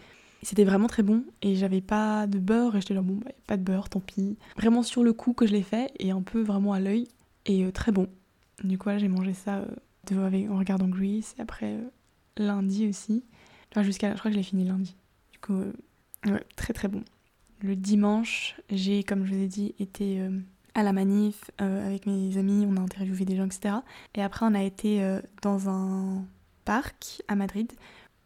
c'était 0.44 0.64
vraiment 0.64 0.88
très 0.88 1.04
bon 1.04 1.24
et 1.42 1.56
j'avais 1.56 1.82
pas 1.82 2.28
de 2.28 2.40
beurre 2.40 2.76
et 2.76 2.82
j'étais 2.82 2.94
là 2.94 3.02
bon 3.02 3.16
bah 3.16 3.32
pas 3.48 3.58
de 3.58 3.64
beurre, 3.64 3.90
tant 3.90 4.00
pis. 4.00 4.38
Vraiment 4.58 4.84
sur 4.84 5.04
le 5.04 5.14
coup 5.14 5.34
que 5.34 5.46
je 5.46 5.52
l'ai 5.52 5.62
fait 5.62 5.92
et 6.00 6.12
un 6.12 6.22
peu 6.22 6.42
vraiment 6.42 6.74
à 6.74 6.80
l'œil 6.80 7.08
et 7.46 7.64
euh, 7.64 7.72
très 7.72 7.92
bon. 7.92 8.08
Du 8.64 8.78
coup, 8.78 8.90
j'ai 8.98 9.08
mangé 9.08 9.34
ça 9.34 9.66
euh, 10.12 10.50
en 10.50 10.58
regardant 10.58 10.88
Grease 10.88 11.36
et 11.38 11.42
après 11.42 11.74
euh, 11.74 11.90
lundi 12.38 12.88
aussi. 12.88 13.24
Jusqu'à, 13.78 14.12
je 14.14 14.18
crois 14.18 14.30
que 14.30 14.34
je 14.34 14.38
l'ai 14.38 14.44
fini 14.44 14.66
lundi. 14.66 14.96
Du 15.32 15.40
coup, 15.40 15.64
ouais, 16.26 16.44
très 16.56 16.74
très 16.74 16.88
bon. 16.88 17.04
Le 17.62 17.76
dimanche, 17.76 18.60
j'ai, 18.70 19.04
comme 19.04 19.26
je 19.26 19.34
vous 19.34 19.42
ai 19.42 19.48
dit, 19.48 19.74
été 19.80 20.20
à 20.74 20.84
la 20.84 20.92
manif 20.92 21.52
avec 21.58 22.06
mes 22.06 22.38
amis, 22.38 22.66
on 22.68 22.76
a 22.76 22.82
interviewé 22.82 23.24
des 23.24 23.38
gens, 23.38 23.46
etc. 23.46 23.76
Et 24.16 24.22
après, 24.22 24.46
on 24.46 24.54
a 24.56 24.64
été 24.64 25.20
dans 25.42 25.70
un 25.70 26.26
parc 26.66 27.22
à 27.30 27.36
Madrid. 27.36 27.72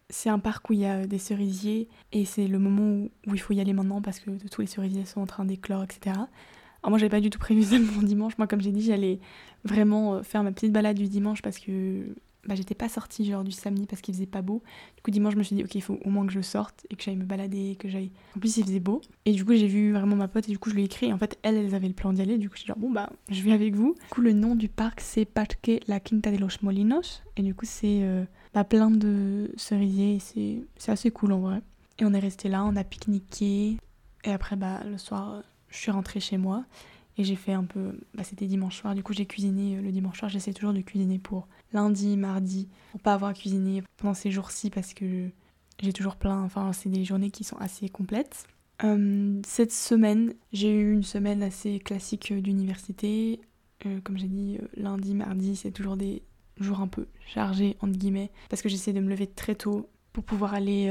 C'est 0.08 0.28
un 0.28 0.38
parc 0.38 0.70
où 0.70 0.72
il 0.72 0.80
y 0.80 0.86
a 0.86 1.06
des 1.06 1.18
cerisiers 1.18 1.88
et 2.12 2.24
c'est 2.24 2.46
le 2.46 2.58
moment 2.58 3.08
où, 3.26 3.34
il 3.34 3.40
faut 3.40 3.52
y 3.52 3.60
aller 3.60 3.72
maintenant 3.72 4.00
parce 4.00 4.20
que 4.20 4.30
tous 4.48 4.60
les 4.60 4.66
cerisiers 4.66 5.04
sont 5.04 5.20
en 5.20 5.26
train 5.26 5.44
d'éclore, 5.44 5.82
etc. 5.82 6.14
Alors 6.14 6.90
moi, 6.90 6.98
j'avais 6.98 7.10
pas 7.10 7.20
du 7.20 7.30
tout 7.30 7.38
prévu 7.38 7.62
ça 7.64 7.78
mon 7.78 8.02
dimanche. 8.02 8.38
Moi, 8.38 8.46
comme 8.46 8.60
j'ai 8.60 8.70
dit, 8.70 8.82
j'allais 8.82 9.18
vraiment 9.64 10.14
euh, 10.14 10.22
faire 10.22 10.44
ma 10.44 10.52
petite 10.52 10.72
balade 10.72 10.96
du 10.96 11.08
dimanche 11.08 11.42
parce 11.42 11.58
que 11.58 12.06
bah, 12.46 12.54
j'étais 12.54 12.74
pas 12.74 12.88
sortie 12.88 13.24
genre 13.24 13.44
du 13.44 13.50
samedi 13.50 13.86
parce 13.86 14.00
qu'il 14.00 14.14
faisait 14.14 14.26
pas 14.26 14.42
beau. 14.42 14.62
Du 14.96 15.02
coup 15.02 15.10
dimanche 15.10 15.34
je 15.34 15.38
me 15.38 15.42
suis 15.42 15.56
dit 15.56 15.64
ok 15.64 15.74
il 15.74 15.82
faut 15.82 15.98
au 16.04 16.10
moins 16.10 16.26
que 16.26 16.32
je 16.32 16.40
sorte 16.40 16.86
et 16.90 16.96
que 16.96 17.02
j'aille 17.02 17.16
me 17.16 17.24
balader, 17.24 17.76
que 17.76 17.88
j'aille. 17.88 18.12
En 18.36 18.40
plus 18.40 18.56
il 18.56 18.64
faisait 18.64 18.80
beau. 18.80 19.00
Et 19.24 19.32
du 19.32 19.44
coup 19.44 19.54
j'ai 19.54 19.66
vu 19.66 19.92
vraiment 19.92 20.16
ma 20.16 20.28
pote 20.28 20.48
et 20.48 20.52
du 20.52 20.58
coup 20.58 20.70
je 20.70 20.76
lui 20.76 20.82
ai 20.82 20.84
écrit. 20.84 21.12
En 21.12 21.18
fait 21.18 21.38
elle 21.42 21.56
elle 21.56 21.74
avait 21.74 21.88
le 21.88 21.94
plan 21.94 22.12
d'y 22.12 22.22
aller. 22.22 22.38
Du 22.38 22.48
coup 22.48 22.54
je 22.54 22.60
suis 22.60 22.68
genre 22.68 22.78
bon 22.78 22.90
bah 22.90 23.10
je 23.30 23.42
vais 23.42 23.52
avec 23.52 23.74
vous. 23.74 23.94
Du 23.94 24.08
coup 24.10 24.20
le 24.20 24.32
nom 24.32 24.54
du 24.54 24.68
parc 24.68 25.00
c'est 25.00 25.24
Parque 25.24 25.70
La 25.88 26.00
Quinta 26.00 26.30
de 26.30 26.38
los 26.38 26.48
Molinos. 26.62 27.22
Et 27.36 27.42
du 27.42 27.54
coup 27.54 27.66
c'est 27.66 28.02
euh, 28.02 28.24
bah, 28.56 28.64
plein 28.64 28.90
de 28.90 29.52
cerisiers 29.58 30.18
c'est 30.78 30.90
assez 30.90 31.10
cool 31.10 31.32
en 31.32 31.40
vrai. 31.40 31.60
Et 31.98 32.06
on 32.06 32.14
est 32.14 32.18
resté 32.18 32.48
là, 32.48 32.64
on 32.64 32.74
a 32.74 32.84
pique-niqué. 32.84 33.76
Et 34.24 34.30
après 34.32 34.56
bah 34.56 34.82
le 34.84 34.96
soir 34.96 35.42
je 35.68 35.76
suis 35.76 35.90
rentrée 35.90 36.20
chez 36.20 36.38
moi. 36.38 36.64
Et 37.18 37.24
j'ai 37.24 37.36
fait 37.36 37.52
un 37.52 37.64
peu. 37.64 37.98
Bah, 38.14 38.24
c'était 38.24 38.46
dimanche 38.46 38.80
soir, 38.80 38.94
du 38.94 39.02
coup 39.02 39.12
j'ai 39.12 39.26
cuisiné 39.26 39.76
euh, 39.76 39.82
le 39.82 39.92
dimanche 39.92 40.18
soir. 40.18 40.30
J'essaie 40.30 40.54
toujours 40.54 40.72
de 40.72 40.80
cuisiner 40.80 41.18
pour 41.18 41.48
lundi, 41.74 42.16
mardi, 42.16 42.66
pour 42.92 43.00
pas 43.00 43.12
avoir 43.12 43.34
cuisiné 43.34 43.82
pendant 43.98 44.14
ces 44.14 44.30
jours-ci 44.30 44.70
parce 44.70 44.94
que 44.94 45.28
j'ai 45.82 45.92
toujours 45.92 46.16
plein. 46.16 46.40
Enfin, 46.42 46.72
c'est 46.72 46.88
des 46.88 47.04
journées 47.04 47.30
qui 47.30 47.44
sont 47.44 47.58
assez 47.58 47.90
complètes. 47.90 48.46
Euh, 48.84 49.38
cette 49.46 49.72
semaine, 49.72 50.32
j'ai 50.54 50.70
eu 50.70 50.94
une 50.94 51.02
semaine 51.02 51.42
assez 51.42 51.78
classique 51.78 52.32
d'université. 52.32 53.38
Euh, 53.84 54.00
comme 54.02 54.16
j'ai 54.16 54.28
dit, 54.28 54.58
lundi, 54.78 55.14
mardi, 55.14 55.56
c'est 55.56 55.72
toujours 55.72 55.98
des 55.98 56.22
jours 56.58 56.80
un 56.80 56.88
peu 56.88 57.06
chargés, 57.26 57.76
entre 57.80 57.98
guillemets, 57.98 58.30
parce 58.48 58.62
que 58.62 58.68
j'essaie 58.68 58.92
de 58.92 59.00
me 59.00 59.08
lever 59.10 59.26
très 59.26 59.54
tôt 59.54 59.88
pour 60.12 60.24
pouvoir 60.24 60.54
aller 60.54 60.90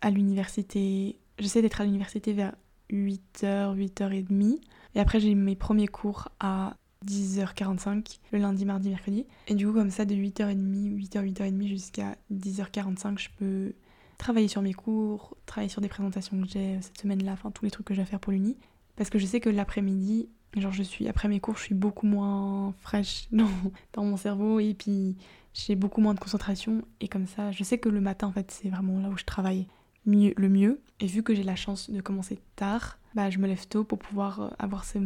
à 0.00 0.10
l'université. 0.10 1.18
J'essaie 1.38 1.62
d'être 1.62 1.80
à 1.80 1.84
l'université 1.84 2.32
vers 2.32 2.54
8h, 2.90 3.76
8h30. 3.76 4.60
Et 4.94 5.00
après, 5.00 5.20
j'ai 5.20 5.34
mes 5.34 5.56
premiers 5.56 5.88
cours 5.88 6.28
à 6.40 6.76
10h45 7.06 8.18
le 8.32 8.38
lundi, 8.38 8.64
mardi, 8.64 8.90
mercredi. 8.90 9.26
Et 9.48 9.54
du 9.54 9.66
coup, 9.66 9.72
comme 9.72 9.90
ça, 9.90 10.04
de 10.04 10.14
8h30, 10.14 10.98
8h, 10.98 11.32
8h30 11.32 11.66
jusqu'à 11.66 12.16
10h45, 12.32 13.18
je 13.18 13.28
peux 13.38 13.72
travailler 14.18 14.48
sur 14.48 14.60
mes 14.60 14.74
cours, 14.74 15.36
travailler 15.46 15.70
sur 15.70 15.80
des 15.80 15.88
présentations 15.88 16.38
que 16.40 16.46
j'ai 16.46 16.78
cette 16.82 16.98
semaine-là, 16.98 17.32
enfin 17.32 17.50
tous 17.50 17.64
les 17.64 17.70
trucs 17.70 17.86
que 17.86 17.94
j'ai 17.94 18.02
à 18.02 18.04
faire 18.04 18.20
pour 18.20 18.32
l'uni. 18.32 18.56
Parce 18.96 19.08
que 19.08 19.18
je 19.18 19.24
sais 19.24 19.40
que 19.40 19.48
l'après-midi, 19.48 20.28
genre 20.56 20.72
je 20.72 20.82
suis, 20.82 21.08
après 21.08 21.28
mes 21.28 21.40
cours, 21.40 21.56
je 21.56 21.62
suis 21.62 21.74
beaucoup 21.74 22.06
moins 22.06 22.74
fraîche 22.80 23.28
dans, 23.32 23.48
dans 23.92 24.04
mon 24.04 24.16
cerveau 24.16 24.60
et 24.60 24.74
puis 24.74 25.16
j'ai 25.54 25.76
beaucoup 25.76 26.00
moins 26.00 26.14
de 26.14 26.20
concentration. 26.20 26.82
Et 27.00 27.08
comme 27.08 27.26
ça, 27.26 27.52
je 27.52 27.62
sais 27.64 27.78
que 27.78 27.88
le 27.88 28.00
matin, 28.00 28.26
en 28.26 28.32
fait, 28.32 28.50
c'est 28.50 28.68
vraiment 28.68 28.98
là 29.00 29.08
où 29.08 29.16
je 29.16 29.24
travaille 29.24 29.66
mieux, 30.06 30.34
le 30.36 30.48
mieux. 30.48 30.80
Et 31.00 31.06
vu 31.06 31.22
que 31.22 31.34
j'ai 31.34 31.42
la 31.42 31.56
chance 31.56 31.90
de 31.90 32.00
commencer 32.00 32.38
tard, 32.56 32.98
bah, 33.14 33.30
je 33.30 33.38
me 33.38 33.46
lève 33.46 33.66
tôt 33.66 33.84
pour 33.84 33.98
pouvoir 33.98 34.40
euh, 34.40 34.48
avoir 34.58 34.84
cette 34.84 35.02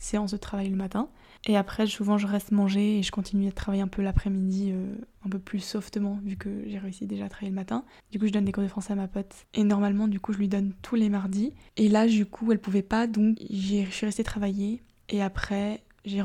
séance 0.00 0.32
de 0.32 0.36
travail 0.36 0.68
le 0.68 0.76
matin. 0.76 1.08
Et 1.46 1.56
après, 1.56 1.86
souvent, 1.86 2.18
je 2.18 2.26
reste 2.26 2.50
manger 2.50 2.98
et 2.98 3.02
je 3.02 3.12
continue 3.12 3.48
à 3.48 3.52
travailler 3.52 3.82
un 3.82 3.88
peu 3.88 4.02
l'après-midi, 4.02 4.70
euh, 4.72 4.94
un 5.24 5.28
peu 5.28 5.38
plus 5.38 5.60
softement, 5.60 6.18
vu 6.24 6.36
que 6.36 6.64
j'ai 6.66 6.78
réussi 6.78 7.06
déjà 7.06 7.26
à 7.26 7.28
travailler 7.28 7.50
le 7.50 7.56
matin. 7.56 7.84
Du 8.10 8.18
coup, 8.18 8.26
je 8.26 8.32
donne 8.32 8.44
des 8.44 8.52
cours 8.52 8.62
de 8.62 8.68
français 8.68 8.92
à 8.92 8.96
ma 8.96 9.08
pote. 9.08 9.34
Et 9.54 9.64
normalement, 9.64 10.08
du 10.08 10.20
coup, 10.20 10.32
je 10.32 10.38
lui 10.38 10.48
donne 10.48 10.72
tous 10.82 10.96
les 10.96 11.08
mardis. 11.08 11.52
Et 11.76 11.88
là, 11.88 12.06
du 12.06 12.26
coup, 12.26 12.50
elle 12.50 12.60
pouvait 12.60 12.82
pas, 12.82 13.06
donc 13.06 13.38
je 13.50 13.84
suis 13.90 14.06
restée 14.06 14.24
travailler. 14.24 14.82
Et 15.08 15.22
après, 15.22 15.82
j'ai 16.04 16.22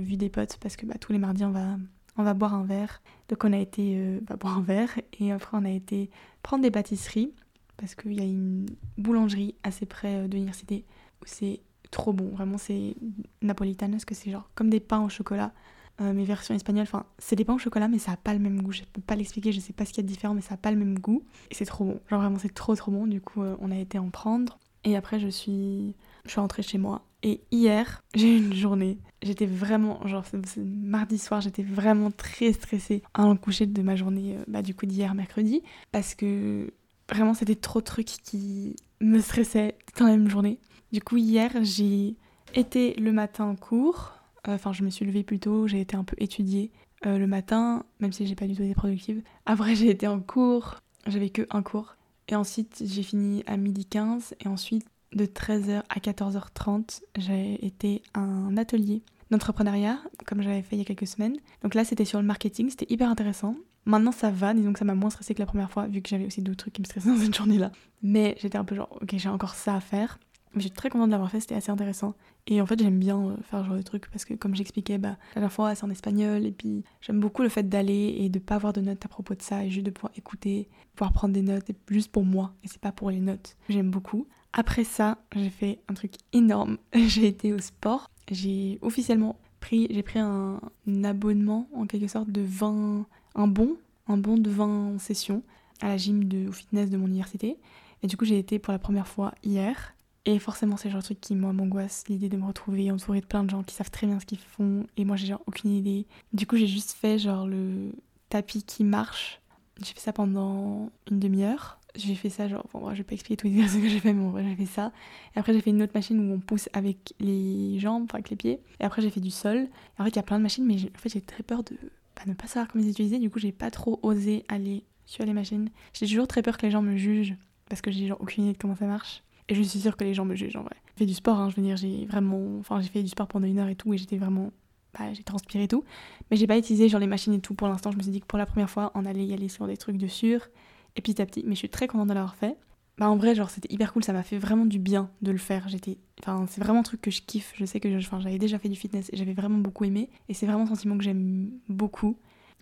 vu 0.00 0.16
des 0.16 0.30
potes 0.30 0.56
parce 0.60 0.76
que 0.76 0.86
bah, 0.86 0.96
tous 0.98 1.12
les 1.12 1.18
mardis, 1.18 1.44
on 1.44 1.50
va, 1.50 1.76
on 2.16 2.22
va 2.22 2.34
boire 2.34 2.54
un 2.54 2.64
verre. 2.64 3.02
Donc, 3.28 3.44
on 3.44 3.52
a 3.52 3.58
été 3.58 3.96
euh, 3.98 4.20
bah, 4.22 4.36
boire 4.36 4.58
un 4.58 4.62
verre. 4.62 4.98
Et 5.20 5.32
après, 5.32 5.56
on 5.58 5.64
a 5.64 5.70
été 5.70 6.10
prendre 6.42 6.62
des 6.62 6.70
pâtisseries 6.70 7.34
parce 7.76 7.94
qu'il 7.94 8.14
y 8.14 8.20
a 8.20 8.24
une 8.24 8.66
boulangerie 8.96 9.54
assez 9.62 9.86
près 9.86 10.16
euh, 10.16 10.28
de 10.28 10.32
l'université 10.32 10.86
où 11.20 11.24
c'est 11.26 11.60
trop 11.90 12.12
bon. 12.12 12.30
Vraiment, 12.30 12.58
c'est 12.58 12.94
napolitain 13.42 13.90
parce 13.90 14.04
que 14.04 14.14
c'est 14.14 14.30
genre 14.30 14.48
comme 14.54 14.70
des 14.70 14.80
pains 14.80 15.02
au 15.02 15.08
chocolat. 15.08 15.52
Euh, 16.00 16.12
mes 16.12 16.24
versions 16.24 16.54
espagnoles, 16.54 16.82
enfin, 16.82 17.06
c'est 17.18 17.36
des 17.36 17.44
pains 17.44 17.54
au 17.54 17.58
chocolat, 17.58 17.88
mais 17.88 17.98
ça 17.98 18.12
a 18.12 18.16
pas 18.16 18.34
le 18.34 18.38
même 18.38 18.60
goût. 18.60 18.72
Je 18.72 18.82
peux 18.92 19.00
pas 19.00 19.16
l'expliquer, 19.16 19.52
je 19.52 19.60
sais 19.60 19.72
pas 19.72 19.86
ce 19.86 19.92
qu'il 19.92 19.98
y 19.98 20.00
a 20.00 20.08
de 20.08 20.12
différent, 20.12 20.34
mais 20.34 20.42
ça 20.42 20.54
a 20.54 20.58
pas 20.58 20.70
le 20.70 20.76
même 20.76 20.98
goût. 20.98 21.22
Et 21.50 21.54
c'est 21.54 21.64
trop 21.64 21.84
bon. 21.84 22.00
Genre 22.10 22.20
vraiment, 22.20 22.38
c'est 22.38 22.52
trop 22.52 22.74
trop 22.74 22.90
bon. 22.90 23.06
Du 23.06 23.20
coup, 23.20 23.42
euh, 23.42 23.56
on 23.60 23.70
a 23.70 23.78
été 23.78 23.98
en 23.98 24.10
prendre. 24.10 24.58
Et 24.84 24.94
après, 24.94 25.18
je 25.18 25.28
suis, 25.28 25.94
je 26.24 26.30
suis 26.30 26.40
rentrée 26.40 26.62
chez 26.62 26.78
moi. 26.78 27.02
Et 27.22 27.40
hier, 27.50 28.04
j'ai 28.14 28.34
eu 28.34 28.38
une 28.38 28.54
journée. 28.54 28.98
J'étais 29.22 29.46
vraiment, 29.46 30.06
genre, 30.06 30.24
mardi 30.58 31.16
soir, 31.18 31.40
j'étais 31.40 31.62
vraiment 31.62 32.10
très 32.10 32.52
stressée 32.52 33.02
à 33.14 33.24
en 33.24 33.34
coucher 33.36 33.64
de 33.64 33.82
ma 33.82 33.96
journée, 33.96 34.36
euh, 34.36 34.44
bah, 34.48 34.60
du 34.60 34.74
coup, 34.74 34.84
d'hier, 34.84 35.14
mercredi. 35.14 35.62
Parce 35.92 36.14
que 36.14 36.72
vraiment, 37.10 37.32
c'était 37.32 37.56
trop 37.56 37.80
de 37.80 37.86
trucs 37.86 38.06
qui 38.06 38.76
me 39.00 39.20
stressaient 39.20 39.76
dans 39.98 40.06
la 40.06 40.12
même 40.16 40.28
journée. 40.28 40.58
Du 40.92 41.00
coup, 41.00 41.16
hier, 41.16 41.50
j'ai 41.62 42.16
été 42.54 42.94
le 42.94 43.12
matin 43.12 43.44
en 43.44 43.56
cours. 43.56 44.14
Euh, 44.48 44.54
enfin, 44.54 44.72
je 44.72 44.82
me 44.82 44.90
suis 44.90 45.04
levée 45.04 45.24
plus 45.24 45.40
tôt, 45.40 45.66
j'ai 45.66 45.80
été 45.80 45.96
un 45.96 46.04
peu 46.04 46.16
étudiée 46.18 46.70
euh, 47.04 47.18
le 47.18 47.26
matin, 47.26 47.84
même 48.00 48.12
si 48.12 48.26
j'ai 48.26 48.34
pas 48.34 48.46
du 48.46 48.54
tout 48.54 48.62
été 48.62 48.74
productive. 48.74 49.22
Après, 49.44 49.74
j'ai 49.74 49.90
été 49.90 50.06
en 50.06 50.20
cours, 50.20 50.76
j'avais 51.06 51.30
que 51.30 51.46
un 51.50 51.62
cours. 51.62 51.96
Et 52.28 52.34
ensuite, 52.34 52.82
j'ai 52.84 53.02
fini 53.02 53.42
à 53.46 53.56
midi 53.56 53.84
15. 53.84 54.34
Et 54.44 54.48
ensuite, 54.48 54.86
de 55.12 55.26
13h 55.26 55.82
à 55.88 55.98
14h30, 55.98 57.02
j'ai 57.16 57.64
été 57.64 58.02
un 58.14 58.56
atelier 58.56 59.02
d'entrepreneuriat, 59.30 59.98
comme 60.26 60.42
j'avais 60.42 60.62
fait 60.62 60.76
il 60.76 60.78
y 60.78 60.82
a 60.82 60.84
quelques 60.84 61.06
semaines. 61.06 61.36
Donc 61.62 61.74
là, 61.74 61.84
c'était 61.84 62.04
sur 62.04 62.20
le 62.20 62.26
marketing, 62.26 62.70
c'était 62.70 62.92
hyper 62.92 63.10
intéressant. 63.10 63.56
Maintenant, 63.84 64.12
ça 64.12 64.30
va, 64.30 64.52
disons 64.52 64.72
que 64.72 64.78
ça 64.80 64.84
m'a 64.84 64.94
moins 64.94 65.10
stressé 65.10 65.34
que 65.34 65.38
la 65.38 65.46
première 65.46 65.70
fois, 65.70 65.86
vu 65.86 66.02
que 66.02 66.08
j'avais 66.08 66.26
aussi 66.26 66.42
d'autres 66.42 66.58
trucs 66.58 66.74
qui 66.74 66.82
me 66.82 66.86
stressaient 66.86 67.08
dans 67.08 67.16
cette 67.16 67.36
journée-là. 67.36 67.70
Mais 68.02 68.36
j'étais 68.40 68.58
un 68.58 68.64
peu 68.64 68.74
genre, 68.74 68.98
ok, 69.00 69.14
j'ai 69.16 69.28
encore 69.28 69.54
ça 69.54 69.76
à 69.76 69.80
faire. 69.80 70.18
Mais 70.56 70.62
je 70.62 70.68
suis 70.68 70.74
très 70.74 70.88
contente 70.88 71.08
de 71.08 71.12
l'avoir 71.12 71.30
fait, 71.30 71.38
c'était 71.38 71.54
assez 71.54 71.70
intéressant. 71.70 72.14
Et 72.46 72.62
en 72.62 72.66
fait, 72.66 72.80
j'aime 72.80 72.98
bien 72.98 73.18
euh, 73.18 73.36
faire 73.42 73.60
ce 73.60 73.66
genre 73.66 73.76
de 73.76 73.82
trucs 73.82 74.08
parce 74.10 74.24
que, 74.24 74.32
comme 74.32 74.54
j'expliquais, 74.54 74.96
bah, 74.96 75.18
la 75.34 75.34
dernière 75.34 75.52
fois, 75.52 75.74
c'est 75.74 75.84
en 75.84 75.90
espagnol. 75.90 76.46
Et 76.46 76.52
puis, 76.52 76.82
j'aime 77.02 77.20
beaucoup 77.20 77.42
le 77.42 77.50
fait 77.50 77.68
d'aller 77.68 78.16
et 78.20 78.30
de 78.30 78.38
pas 78.38 78.54
avoir 78.54 78.72
de 78.72 78.80
notes 78.80 79.04
à 79.04 79.08
propos 79.08 79.34
de 79.34 79.42
ça 79.42 79.64
et 79.64 79.70
juste 79.70 79.84
de 79.84 79.90
pouvoir 79.90 80.12
écouter, 80.16 80.70
pouvoir 80.94 81.12
prendre 81.12 81.34
des 81.34 81.42
notes, 81.42 81.70
juste 81.90 82.10
pour 82.10 82.24
moi. 82.24 82.54
Et 82.64 82.68
c'est 82.68 82.80
pas 82.80 82.90
pour 82.90 83.10
les 83.10 83.20
notes. 83.20 83.56
J'aime 83.68 83.90
beaucoup. 83.90 84.26
Après 84.54 84.84
ça, 84.84 85.18
j'ai 85.34 85.50
fait 85.50 85.80
un 85.88 85.94
truc 85.94 86.14
énorme. 86.32 86.78
j'ai 86.94 87.26
été 87.26 87.52
au 87.52 87.58
sport. 87.58 88.10
J'ai 88.30 88.78
officiellement 88.80 89.38
pris, 89.60 89.88
j'ai 89.90 90.02
pris 90.02 90.18
un, 90.18 90.58
abonnement 91.04 91.68
en 91.74 91.86
quelque 91.86 92.08
sorte 92.08 92.30
de 92.30 92.40
20, 92.40 93.04
un 93.34 93.46
bon, 93.46 93.76
un 94.08 94.16
bon 94.16 94.38
de 94.38 94.48
20 94.48 94.98
sessions 94.98 95.42
à 95.82 95.88
la 95.88 95.96
gym 95.98 96.24
de, 96.24 96.48
au 96.48 96.52
fitness 96.52 96.88
de 96.88 96.96
mon 96.96 97.08
université. 97.08 97.58
Et 98.02 98.06
du 98.06 98.16
coup, 98.16 98.24
j'ai 98.24 98.38
été 98.38 98.58
pour 98.58 98.72
la 98.72 98.78
première 98.78 99.08
fois 99.08 99.34
hier. 99.44 99.94
Et 100.28 100.40
forcément, 100.40 100.76
c'est 100.76 100.88
le 100.88 100.92
genre 100.92 101.02
de 101.02 101.04
truc 101.04 101.20
qui, 101.20 101.36
moi, 101.36 101.52
m'angoisse, 101.52 102.04
l'idée 102.08 102.28
de 102.28 102.36
me 102.36 102.44
retrouver 102.44 102.90
entourée 102.90 103.20
de 103.20 103.26
plein 103.26 103.44
de 103.44 103.50
gens 103.50 103.62
qui 103.62 103.76
savent 103.76 103.92
très 103.92 104.08
bien 104.08 104.18
ce 104.18 104.26
qu'ils 104.26 104.38
font. 104.38 104.84
Et 104.96 105.04
moi, 105.04 105.14
j'ai 105.14 105.28
genre 105.28 105.42
aucune 105.46 105.70
idée. 105.70 106.06
Du 106.32 106.48
coup, 106.48 106.56
j'ai 106.56 106.66
juste 106.66 106.92
fait 106.92 107.16
genre 107.16 107.46
le 107.46 107.92
tapis 108.28 108.64
qui 108.64 108.82
marche. 108.82 109.40
J'ai 109.80 109.94
fait 109.94 110.00
ça 110.00 110.12
pendant 110.12 110.90
une 111.08 111.20
demi-heure. 111.20 111.78
J'ai 111.94 112.16
fait 112.16 112.28
ça, 112.28 112.48
genre, 112.48 112.66
bon, 112.72 112.90
je 112.90 112.98
vais 112.98 113.04
pas 113.04 113.14
expliquer 113.14 113.48
les 113.48 113.54
exercices 113.54 113.80
que 113.80 113.88
j'ai 113.88 114.00
fait, 114.00 114.12
mais 114.12 114.20
bon, 114.20 114.36
j'ai 114.36 114.56
fait 114.56 114.66
ça. 114.66 114.90
Et 115.36 115.38
après, 115.38 115.52
j'ai 115.52 115.60
fait 115.60 115.70
une 115.70 115.80
autre 115.80 115.92
machine 115.94 116.18
où 116.18 116.34
on 116.34 116.40
pousse 116.40 116.68
avec 116.72 117.14
les 117.20 117.78
jambes, 117.78 118.02
enfin 118.04 118.18
avec 118.18 118.30
les 118.30 118.36
pieds. 118.36 118.60
Et 118.80 118.84
après, 118.84 119.02
j'ai 119.02 119.10
fait 119.10 119.20
du 119.20 119.30
sol. 119.30 119.56
Et 119.56 119.68
en 120.00 120.04
fait, 120.04 120.10
il 120.10 120.16
y 120.16 120.18
a 120.18 120.24
plein 120.24 120.38
de 120.38 120.42
machines, 120.42 120.66
mais 120.66 120.74
en 120.74 120.98
fait, 120.98 121.08
j'ai 121.08 121.20
très 121.20 121.44
peur 121.44 121.62
de 121.62 121.76
bah, 122.16 122.22
ne 122.26 122.34
pas 122.34 122.48
savoir 122.48 122.66
comment 122.66 122.82
les 122.82 122.90
utiliser. 122.90 123.20
Du 123.20 123.30
coup, 123.30 123.38
j'ai 123.38 123.52
pas 123.52 123.70
trop 123.70 124.00
osé 124.02 124.44
aller 124.48 124.82
sur 125.04 125.24
les 125.24 125.32
machines. 125.32 125.70
J'ai 125.92 126.06
toujours 126.08 126.26
très 126.26 126.42
peur 126.42 126.58
que 126.58 126.66
les 126.66 126.72
gens 126.72 126.82
me 126.82 126.96
jugent 126.96 127.36
parce 127.68 127.80
que 127.80 127.92
j'ai 127.92 128.08
genre 128.08 128.20
aucune 128.20 128.44
idée 128.44 128.54
de 128.54 128.58
comment 128.58 128.74
ça 128.74 128.86
marche. 128.86 129.22
Et 129.48 129.54
je 129.54 129.62
suis 129.62 129.80
sûre 129.80 129.96
que 129.96 130.04
les 130.04 130.14
gens 130.14 130.24
me 130.24 130.34
jugent 130.34 130.56
en 130.56 130.62
vrai. 130.62 130.76
J'ai 130.86 131.04
fait 131.04 131.06
du 131.06 131.14
sport, 131.14 131.38
hein, 131.38 131.50
je 131.50 131.56
veux 131.56 131.62
dire, 131.62 131.76
j'ai 131.76 132.06
vraiment. 132.06 132.58
Enfin, 132.58 132.80
j'ai 132.80 132.88
fait 132.88 133.02
du 133.02 133.08
sport 133.08 133.28
pendant 133.28 133.46
une 133.46 133.58
heure 133.58 133.68
et 133.68 133.76
tout, 133.76 133.92
et 133.94 133.98
j'étais 133.98 134.16
vraiment. 134.16 134.52
Bah, 134.98 135.12
j'ai 135.12 135.22
transpiré 135.22 135.64
et 135.64 135.68
tout. 135.68 135.84
Mais 136.30 136.36
j'ai 136.36 136.46
pas 136.46 136.56
utilisé 136.56 136.88
genre 136.88 137.00
les 137.00 137.06
machines 137.06 137.34
et 137.34 137.40
tout 137.40 137.54
pour 137.54 137.68
l'instant. 137.68 137.90
Je 137.90 137.98
me 137.98 138.02
suis 138.02 138.10
dit 138.10 138.20
que 138.20 138.26
pour 138.26 138.38
la 138.38 138.46
première 138.46 138.70
fois, 138.70 138.92
on 138.94 139.04
allait 139.04 139.26
y 139.26 139.34
aller 139.34 139.48
sur 139.48 139.66
des 139.66 139.76
trucs 139.76 139.98
de 139.98 140.06
sûr. 140.06 140.48
Et 140.96 141.02
petit 141.02 141.20
à 141.20 141.26
petit. 141.26 141.44
Mais 141.46 141.54
je 141.54 141.58
suis 141.58 141.68
très 141.68 141.86
contente 141.86 142.08
de 142.08 142.14
l'avoir 142.14 142.34
fait. 142.34 142.56
Bah, 142.98 143.10
en 143.10 143.16
vrai, 143.16 143.34
genre, 143.34 143.50
c'était 143.50 143.72
hyper 143.72 143.92
cool. 143.92 144.02
Ça 144.02 144.14
m'a 144.14 144.22
fait 144.22 144.38
vraiment 144.38 144.64
du 144.64 144.78
bien 144.78 145.10
de 145.20 145.30
le 145.30 145.38
faire. 145.38 145.68
J'étais. 145.68 145.98
Enfin, 146.20 146.46
c'est 146.48 146.62
vraiment 146.62 146.80
un 146.80 146.84
truc 146.84 147.02
que 147.02 147.10
je 147.10 147.20
kiffe. 147.20 147.52
Je 147.56 147.66
sais 147.66 147.78
que 147.78 147.98
j'avais 147.98 148.38
déjà 148.38 148.58
fait 148.58 148.70
du 148.70 148.76
fitness 148.76 149.10
et 149.12 149.16
j'avais 149.16 149.34
vraiment 149.34 149.58
beaucoup 149.58 149.84
aimé. 149.84 150.08
Et 150.28 150.34
c'est 150.34 150.46
vraiment 150.46 150.62
un 150.62 150.66
sentiment 150.66 150.96
que 150.96 151.04
j'aime 151.04 151.50
beaucoup. 151.68 152.16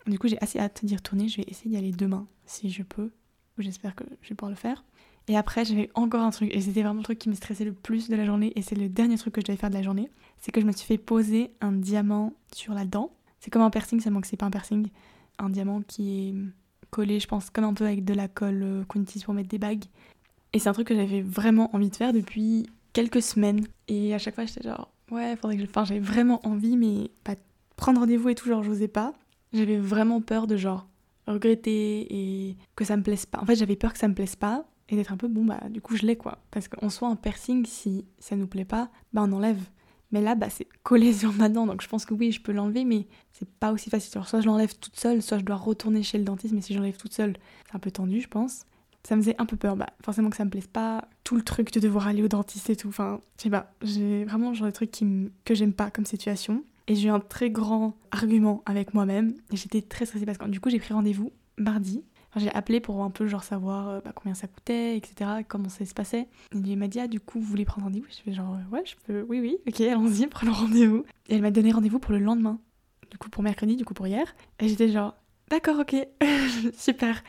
Du 0.07 0.19
coup, 0.19 0.29
j'ai 0.29 0.41
assez 0.43 0.59
hâte 0.59 0.85
d'y 0.85 0.97
retourner. 0.97 1.29
Je 1.29 1.37
vais 1.39 1.45
essayer 1.49 1.71
d'y 1.71 1.77
aller 1.77 1.93
demain, 1.93 2.27
si 2.47 2.69
je 2.69 2.83
peux. 2.83 3.11
J'espère 3.59 3.95
que 3.95 4.05
je 4.21 4.31
vais 4.31 4.35
pouvoir 4.35 4.51
le 4.51 4.57
faire. 4.57 4.85
Et 5.29 5.37
après, 5.37 5.65
j'avais 5.65 5.91
encore 5.95 6.23
un 6.23 6.31
truc, 6.31 6.55
et 6.55 6.61
c'était 6.61 6.83
vraiment 6.83 6.99
le 6.99 7.05
truc 7.05 7.19
qui 7.19 7.31
me 7.31 7.35
stressait 7.35 7.65
le 7.65 7.73
plus 7.73 8.09
de 8.09 8.17
la 8.17 8.25
journée, 8.27 8.53
et 8.57 8.63
c'est 8.63 8.75
le 8.75 8.89
dernier 8.89 9.17
truc 9.17 9.35
que 9.35 9.41
je 9.41 9.47
devais 9.47 9.57
faire 9.57 9.71
de 9.71 9.75
la 9.75 9.83
journée, 9.83 10.11
c'est 10.39 10.53
que 10.53 10.61
je 10.61 10.67
me 10.67 10.73
suis 10.73 10.87
fait 10.87 10.99
poser 10.99 11.53
un 11.63 11.73
diamant 11.73 12.35
sur 12.55 12.75
la 12.75 12.85
dent. 12.85 13.11
C'est 13.41 13.51
comme 13.51 13.63
un 13.63 13.71
piercing, 13.71 14.01
seulement 14.01 14.21
que 14.21 14.27
c'est 14.27 14.37
pas 14.37 14.47
un 14.47 14.51
piercing. 14.51 14.89
Un 15.39 15.49
diamant 15.49 15.81
qui 15.81 16.29
est 16.29 16.35
collé, 16.91 17.21
je 17.21 17.27
pense, 17.27 17.51
comme 17.51 17.65
un 17.65 17.75
peu 17.75 17.87
avec 17.87 18.05
de 18.05 18.15
la 18.15 18.29
colle 18.29 18.63
euh, 18.63 18.85
qu'on 18.85 19.03
pour 19.03 19.35
mettre 19.35 19.49
des 19.49 19.59
bagues. 19.59 19.85
Et 20.53 20.59
c'est 20.59 20.69
un 20.69 20.73
truc 20.73 20.89
que 20.89 20.95
j'avais 20.95 21.23
vraiment 21.23 21.75
envie 21.75 21.91
de 21.91 21.97
faire 21.97 22.13
depuis 22.13 22.67
quelques 22.93 23.23
semaines. 23.23 23.67
Et 23.89 24.15
à 24.15 24.19
chaque 24.19 24.35
fois, 24.35 24.45
j'étais 24.45 24.69
genre, 24.69 24.93
ouais, 25.11 25.37
faudrait 25.37 25.57
que 25.57 25.63
je. 25.63 25.69
Enfin, 25.69 25.85
j'avais 25.85 26.01
vraiment 26.01 26.47
envie, 26.47 26.77
mais 26.77 27.11
prendre 27.77 28.01
rendez-vous 28.01 28.29
et 28.29 28.35
tout, 28.35 28.49
genre, 28.49 28.63
j'osais 28.63 28.89
pas. 28.89 29.13
J'avais 29.53 29.79
vraiment 29.79 30.21
peur 30.21 30.47
de 30.47 30.57
genre 30.57 30.87
regretter 31.27 32.07
et 32.11 32.57
que 32.77 32.85
ça 32.85 32.97
me 32.97 33.03
plaise 33.03 33.27
pas. 33.27 33.41
En 33.41 33.47
fait, 33.47 33.57
j'avais 33.57 33.77
peur 33.77 33.93
que 33.93 33.99
ça 33.99 34.09
me 34.09 34.15
plaise 34.15 34.37
pas 34.37 34.67
et 34.89 34.97
d'être 34.97 35.13
un 35.13 35.17
peu 35.17 35.29
bon 35.29 35.45
bah 35.45 35.61
du 35.71 35.81
coup 35.81 35.97
je 35.97 36.07
l'ai 36.07 36.17
quoi. 36.17 36.39
Parce 36.51 36.69
qu'en 36.69 36.91
soit 36.91 37.09
un 37.09 37.17
piercing 37.17 37.65
si 37.67 38.05
ça 38.19 38.37
nous 38.37 38.47
plaît 38.47 38.65
pas 38.65 38.91
bah 39.13 39.23
on 39.25 39.33
enlève. 39.33 39.61
Mais 40.13 40.21
là 40.21 40.35
bah 40.35 40.51
c'est 40.51 40.69
collé 40.83 41.13
sur 41.13 41.33
ma 41.33 41.49
dent 41.49 41.67
donc 41.67 41.83
je 41.83 41.89
pense 41.89 42.05
que 42.05 42.15
oui 42.15 42.33
je 42.33 42.41
peux 42.41 42.53
l'enlever 42.53 42.85
mais 42.85 43.07
c'est 43.33 43.49
pas 43.49 43.73
aussi 43.73 43.91
facile. 43.91 44.11
Soit 44.25 44.41
je 44.41 44.47
l'enlève 44.47 44.75
toute 44.79 44.97
seule 44.97 45.23
soit 45.23 45.39
je 45.39 45.45
dois 45.45 45.57
retourner 45.57 46.03
chez 46.03 46.19
le 46.19 46.25
dentiste 46.25 46.55
mais 46.55 46.61
si 46.61 46.75
j'enlève 46.75 46.97
toute 46.97 47.15
seule 47.15 47.37
c'est 47.67 47.75
un 47.75 47.81
peu 47.81 47.91
tendu 47.91 48.21
je 48.21 48.29
pense. 48.29 48.65
Ça 49.03 49.17
me 49.17 49.23
faisait 49.23 49.37
un 49.39 49.47
peu 49.47 49.57
peur 49.57 49.77
bah 49.77 49.91
forcément 50.03 50.31
que 50.31 50.37
ça 50.37 50.45
me 50.45 50.51
plaise 50.51 50.67
pas 50.67 51.09
tout 51.25 51.37
le 51.37 51.43
truc 51.43 51.73
de 51.73 51.81
devoir 51.81 52.07
aller 52.07 52.23
au 52.23 52.29
dentiste 52.29 52.71
et 52.71 52.77
tout. 52.77 52.89
Enfin 52.89 53.21
je 53.39 53.45
sais 53.45 53.51
pas 53.51 53.73
j'ai 53.83 54.25
vraiment 54.25 54.55
genre 54.55 54.67
des 54.67 54.73
trucs 54.73 54.91
qui 54.91 55.31
que 55.45 55.55
j'aime 55.55 55.73
pas 55.73 55.91
comme 55.91 56.07
situation. 56.07 56.65
Et 56.87 56.95
j'ai 56.95 57.09
eu 57.09 57.11
un 57.11 57.21
très 57.21 57.51
grand 57.51 57.97
argument 58.11 58.63
avec 58.67 58.93
moi-même 58.93 59.35
et 59.51 59.57
j'étais 59.57 59.81
très 59.81 60.05
stressée 60.05 60.27
parce 60.27 60.37
que 60.37 60.45
du 60.49 60.61
coup 60.61 60.69
j'ai 60.69 60.79
pris 60.79 60.93
rendez-vous 60.93 61.33
mardi 61.57 62.05
j'ai 62.37 62.51
appelé 62.53 62.81
pour 62.81 63.03
un 63.03 63.11
peu 63.11 63.27
genre 63.27 63.45
savoir 63.45 63.89
euh, 63.89 64.01
bah, 64.05 64.13
combien 64.15 64.35
ça 64.35 64.47
coûtait, 64.47 64.97
etc., 64.97 65.31
comment 65.47 65.69
ça 65.69 65.85
se 65.85 65.95
passait. 65.95 66.29
Et 66.53 66.59
il 66.65 66.77
m'a 66.77 66.89
dit, 66.89 67.01
ah, 67.01 67.07
du 67.07 67.21
coup, 67.21 67.41
vous 67.41 67.47
voulez 67.47 67.65
prendre 67.65 67.85
rendez-vous? 67.85 68.07
Je 68.11 68.23
fais 68.23 68.33
genre, 68.33 68.57
ouais, 68.73 68.83
je 68.85 68.95
peux, 69.05 69.25
oui, 69.29 69.41
oui, 69.41 69.59
ok, 69.69 69.81
allons-y, 69.81 70.27
prenons 70.31 70.53
rendez-vous. 70.53 71.05
Et 71.29 71.37
elle 71.37 71.43
m'a 71.43 71.51
donné 71.51 71.73
rendez-vous 71.73 71.99
pour 71.99 72.13
le 72.13 72.19
lendemain, 72.19 72.59
du 73.11 73.19
coup, 73.19 73.29
pour 73.31 73.43
mercredi, 73.43 73.77
du 73.77 73.85
coup, 73.85 73.95
pour 73.95 74.07
hier. 74.07 74.35
Et 74.61 74.69
j'étais 74.69 74.89
genre, 74.89 75.15
d'accord, 75.51 75.79
ok, 75.81 75.97
super. 76.77 77.23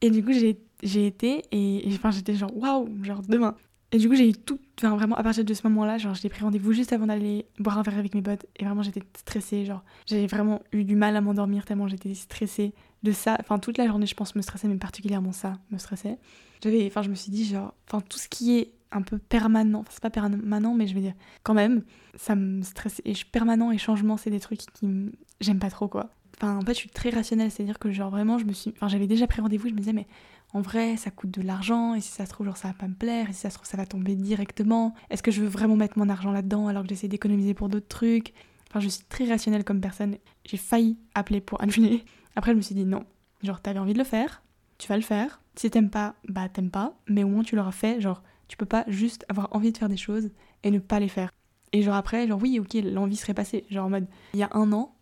Et 0.00 0.10
du 0.10 0.24
coup, 0.24 0.32
j'ai 0.32 1.06
été 1.06 1.42
et, 1.52 1.82
enfin, 1.94 2.10
j'étais 2.10 2.34
genre, 2.34 2.54
waouh, 2.56 2.88
genre 3.02 3.22
demain. 3.22 3.54
Et 3.92 3.98
du 3.98 4.08
coup, 4.08 4.14
j'ai 4.14 4.28
eu 4.28 4.32
tout, 4.32 4.60
enfin, 4.78 4.94
vraiment, 4.94 5.16
à 5.16 5.22
partir 5.22 5.44
de 5.44 5.52
ce 5.52 5.66
moment-là, 5.66 5.98
genre, 5.98 6.14
j'ai 6.14 6.28
pris 6.28 6.44
rendez-vous 6.44 6.72
juste 6.72 6.92
avant 6.92 7.06
d'aller 7.06 7.46
boire 7.58 7.78
un 7.78 7.82
verre 7.82 7.98
avec 7.98 8.14
mes 8.14 8.22
potes. 8.22 8.46
Et 8.56 8.64
vraiment, 8.64 8.82
j'étais 8.82 9.02
stressée, 9.18 9.64
genre, 9.64 9.82
j'avais 10.06 10.26
vraiment 10.26 10.62
eu 10.72 10.84
du 10.84 10.94
mal 10.94 11.16
à 11.16 11.20
m'endormir 11.20 11.64
tellement 11.64 11.88
j'étais 11.88 12.14
stressée 12.14 12.72
de 13.02 13.12
ça. 13.12 13.36
Enfin, 13.40 13.58
toute 13.58 13.78
la 13.78 13.86
journée, 13.86 14.06
je 14.06 14.14
pense, 14.14 14.34
me 14.34 14.42
stressait, 14.42 14.68
mais 14.68 14.76
particulièrement 14.76 15.32
ça 15.32 15.54
me 15.70 15.78
stressait. 15.78 16.18
J'avais, 16.62 16.86
enfin, 16.86 17.02
je 17.02 17.08
me 17.08 17.14
suis 17.14 17.30
dit, 17.30 17.44
genre, 17.44 17.74
enfin, 17.86 18.00
tout 18.00 18.18
ce 18.18 18.28
qui 18.28 18.58
est 18.58 18.72
un 18.92 19.02
peu 19.02 19.18
permanent. 19.18 19.80
Enfin, 19.80 19.90
c'est 19.92 20.02
pas 20.02 20.10
permanent, 20.10 20.74
mais 20.74 20.86
je 20.86 20.94
veux 20.94 21.00
dire, 21.00 21.14
quand 21.42 21.54
même, 21.54 21.82
ça 22.16 22.34
me 22.34 22.62
stresse. 22.62 23.00
Et 23.04 23.14
je, 23.14 23.24
permanent 23.24 23.70
et 23.70 23.78
changement, 23.78 24.16
c'est 24.16 24.30
des 24.30 24.40
trucs 24.40 24.60
qui 24.60 25.10
j'aime 25.40 25.58
pas 25.58 25.70
trop, 25.70 25.88
quoi. 25.88 26.10
Enfin, 26.36 26.56
en 26.56 26.60
fait, 26.62 26.74
je 26.74 26.78
suis 26.78 26.90
très 26.90 27.10
rationnelle, 27.10 27.50
c'est-à-dire 27.50 27.78
que, 27.78 27.90
genre, 27.90 28.10
vraiment, 28.10 28.38
je 28.38 28.44
me 28.44 28.52
suis. 28.52 28.72
Enfin, 28.76 28.88
j'avais 28.88 29.06
déjà 29.06 29.26
pris 29.26 29.40
rendez-vous, 29.40 29.68
je 29.68 29.74
me 29.74 29.78
disais, 29.78 29.92
mais 29.92 30.06
en 30.52 30.60
vrai, 30.60 30.96
ça 30.96 31.10
coûte 31.10 31.30
de 31.30 31.42
l'argent, 31.42 31.94
et 31.94 32.00
si 32.00 32.10
ça 32.10 32.26
se 32.26 32.30
trouve, 32.30 32.46
genre, 32.46 32.56
ça 32.56 32.68
va 32.68 32.74
pas 32.74 32.88
me 32.88 32.94
plaire, 32.94 33.30
et 33.30 33.32
si 33.32 33.40
ça 33.40 33.50
se 33.50 33.54
trouve, 33.54 33.68
ça 33.68 33.76
va 33.76 33.86
tomber 33.86 34.16
directement. 34.16 34.94
Est-ce 35.10 35.22
que 35.22 35.30
je 35.30 35.40
veux 35.40 35.48
vraiment 35.48 35.76
mettre 35.76 35.98
mon 35.98 36.08
argent 36.08 36.32
là-dedans 36.32 36.66
alors 36.66 36.82
que 36.82 36.88
j'essaie 36.88 37.08
d'économiser 37.08 37.54
pour 37.54 37.68
d'autres 37.68 37.88
trucs? 37.88 38.34
Enfin, 38.68 38.80
je 38.80 38.88
suis 38.88 39.04
très 39.04 39.26
rationnelle 39.26 39.64
comme 39.64 39.80
personne. 39.80 40.16
J'ai 40.44 40.56
failli 40.56 40.98
appeler 41.14 41.40
pour 41.40 41.60
annuler. 41.62 42.04
Après, 42.36 42.52
je 42.52 42.56
me 42.56 42.62
suis 42.62 42.74
dit, 42.74 42.84
non. 42.84 43.04
Genre, 43.42 43.60
t'avais 43.60 43.78
envie 43.78 43.94
de 43.94 43.98
le 43.98 44.04
faire, 44.04 44.42
tu 44.78 44.88
vas 44.88 44.96
le 44.96 45.02
faire. 45.02 45.40
Si 45.56 45.70
t'aimes 45.70 45.90
pas, 45.90 46.14
bah 46.28 46.48
t'aimes 46.48 46.70
pas, 46.70 46.94
mais 47.06 47.24
au 47.24 47.28
moins 47.28 47.42
tu 47.42 47.56
l'auras 47.56 47.72
fait. 47.72 48.00
Genre, 48.00 48.22
tu 48.48 48.56
peux 48.56 48.66
pas 48.66 48.84
juste 48.88 49.24
avoir 49.28 49.48
envie 49.52 49.72
de 49.72 49.78
faire 49.78 49.88
des 49.88 49.96
choses 49.96 50.30
et 50.62 50.70
ne 50.70 50.78
pas 50.78 51.00
les 51.00 51.08
faire. 51.08 51.30
Et 51.72 51.82
genre 51.82 51.94
après, 51.94 52.26
genre 52.26 52.40
oui, 52.40 52.58
ok, 52.58 52.74
l'envie 52.84 53.16
serait 53.16 53.34
passée. 53.34 53.64
Genre 53.70 53.86
en 53.86 53.90
mode, 53.90 54.06
il 54.34 54.40
y 54.40 54.42
a 54.42 54.50
un 54.52 54.72
an, 54.72 54.94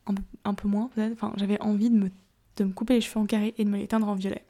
un 0.44 0.54
peu, 0.54 0.68
moins 0.68 0.90
peut-être, 0.94 1.12
enfin, 1.12 1.32
j'avais 1.36 1.60
envie 1.62 1.90
de 1.90 1.96
me, 1.96 2.10
de 2.56 2.64
me 2.64 2.72
couper 2.72 2.94
les 2.94 3.00
cheveux 3.00 3.20
en 3.20 3.26
carré 3.26 3.54
et 3.56 3.64
de 3.64 3.70
me 3.70 3.78
les 3.78 3.88
teindre 3.88 4.08
en 4.08 4.14
violet. 4.14 4.44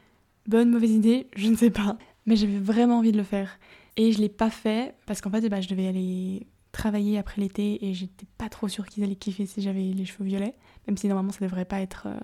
Bonne, 0.46 0.70
mauvaise 0.70 0.90
idée, 0.90 1.28
je 1.36 1.48
ne 1.48 1.56
sais 1.56 1.70
pas. 1.70 1.96
Mais 2.26 2.36
j'avais 2.36 2.58
vraiment 2.58 2.98
envie 2.98 3.12
de 3.12 3.18
le 3.18 3.22
faire. 3.22 3.58
Et 3.96 4.12
je 4.12 4.18
l'ai 4.18 4.28
pas 4.28 4.50
fait 4.50 4.94
parce 5.06 5.20
qu'en 5.20 5.30
fait, 5.30 5.48
bah, 5.48 5.60
je 5.60 5.68
devais 5.68 5.88
aller 5.88 6.46
travailler 6.72 7.18
après 7.18 7.40
l'été 7.40 7.86
et 7.86 7.94
j'étais 7.94 8.26
pas 8.36 8.48
trop 8.48 8.68
sûre 8.68 8.86
qu'ils 8.86 9.02
allaient 9.02 9.16
kiffer 9.16 9.46
si 9.46 9.62
j'avais 9.62 9.82
les 9.82 10.04
cheveux 10.04 10.24
violets. 10.24 10.54
Même 10.86 10.96
si 10.96 11.08
normalement 11.08 11.32
ça 11.32 11.44
devrait 11.44 11.64
pas 11.64 11.80
être 11.80 12.06
euh, 12.06 12.18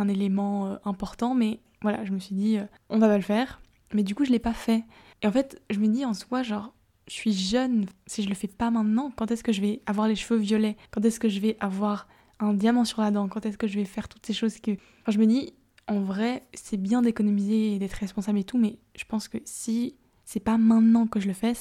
un 0.00 0.08
élément 0.08 0.66
euh, 0.66 0.76
important, 0.84 1.34
mais 1.34 1.60
voilà, 1.82 2.04
je 2.04 2.12
me 2.12 2.18
suis 2.18 2.34
dit, 2.34 2.58
euh, 2.58 2.64
on 2.88 2.98
va 2.98 3.08
pas 3.08 3.16
le 3.16 3.22
faire. 3.22 3.60
Mais 3.94 4.02
du 4.02 4.14
coup, 4.14 4.24
je 4.24 4.30
l'ai 4.30 4.38
pas 4.38 4.52
fait. 4.52 4.84
Et 5.22 5.26
en 5.26 5.32
fait, 5.32 5.60
je 5.70 5.78
me 5.78 5.88
dis 5.88 6.04
en 6.04 6.14
soi, 6.14 6.42
genre, 6.42 6.74
je 7.08 7.14
suis 7.14 7.32
jeune, 7.32 7.86
si 8.06 8.22
je 8.22 8.28
le 8.28 8.34
fais 8.34 8.48
pas 8.48 8.70
maintenant, 8.70 9.12
quand 9.16 9.30
est-ce 9.30 9.42
que 9.42 9.52
je 9.52 9.60
vais 9.60 9.80
avoir 9.86 10.08
les 10.08 10.16
cheveux 10.16 10.38
violets? 10.38 10.76
Quand 10.90 11.04
est-ce 11.04 11.20
que 11.20 11.28
je 11.28 11.40
vais 11.40 11.56
avoir 11.60 12.06
un 12.38 12.52
diamant 12.52 12.84
sur 12.84 13.00
la 13.00 13.10
dent? 13.10 13.28
Quand 13.28 13.46
est-ce 13.46 13.58
que 13.58 13.66
je 13.66 13.78
vais 13.78 13.84
faire 13.84 14.08
toutes 14.08 14.26
ces 14.26 14.34
choses 14.34 14.60
que. 14.60 14.72
Enfin, 14.72 15.12
je 15.12 15.18
me 15.18 15.26
dis, 15.26 15.54
en 15.86 16.00
vrai, 16.00 16.44
c'est 16.52 16.76
bien 16.76 17.00
d'économiser 17.00 17.74
et 17.74 17.78
d'être 17.78 17.94
responsable 17.94 18.38
et 18.38 18.44
tout, 18.44 18.58
mais 18.58 18.78
je 18.94 19.04
pense 19.04 19.28
que 19.28 19.38
si 19.44 19.96
c'est 20.24 20.40
pas 20.40 20.58
maintenant 20.58 21.06
que 21.06 21.20
je 21.20 21.26
le 21.26 21.32
fais, 21.32 21.54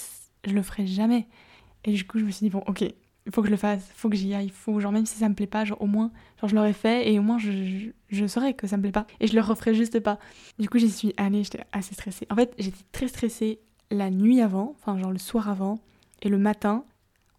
je 0.45 0.53
le 0.53 0.61
ferai 0.61 0.85
jamais. 0.85 1.27
Et 1.85 1.93
du 1.93 2.05
coup, 2.05 2.19
je 2.19 2.25
me 2.25 2.31
suis 2.31 2.45
dit, 2.45 2.49
bon, 2.49 2.63
ok, 2.67 2.83
il 3.27 3.33
faut 3.33 3.41
que 3.41 3.47
je 3.47 3.51
le 3.51 3.57
fasse, 3.57 3.91
faut 3.93 4.09
que 4.09 4.15
j'y 4.15 4.33
aille, 4.33 4.45
il 4.45 4.51
faut, 4.51 4.79
genre, 4.79 4.93
même 4.93 5.05
si 5.05 5.17
ça 5.17 5.27
me 5.27 5.35
plaît 5.35 5.47
pas, 5.47 5.65
genre, 5.65 5.81
au 5.81 5.85
moins, 5.85 6.11
genre, 6.39 6.49
je 6.49 6.55
l'aurais 6.55 6.73
fait 6.73 7.11
et 7.11 7.19
au 7.19 7.21
moins, 7.21 7.37
je, 7.37 7.91
je, 8.09 8.25
saurais 8.25 8.53
que 8.53 8.67
ça 8.67 8.77
me 8.77 8.81
plaît 8.81 8.93
pas. 8.93 9.05
Et 9.19 9.27
je 9.27 9.35
le 9.35 9.41
referai 9.41 9.73
juste 9.73 9.99
pas. 9.99 10.17
Du 10.59 10.69
coup, 10.69 10.79
j'y 10.79 10.89
suis 10.89 11.13
allée, 11.17 11.43
j'étais 11.43 11.59
assez 11.73 11.93
stressée. 11.93 12.25
En 12.29 12.35
fait, 12.35 12.53
j'étais 12.57 12.85
très 12.93 13.09
stressée 13.09 13.59
la 13.91 14.09
nuit 14.11 14.39
avant, 14.39 14.75
enfin, 14.79 14.97
genre, 14.97 15.11
le 15.11 15.17
soir 15.17 15.49
avant 15.49 15.79
et 16.21 16.29
le 16.29 16.37
matin. 16.37 16.85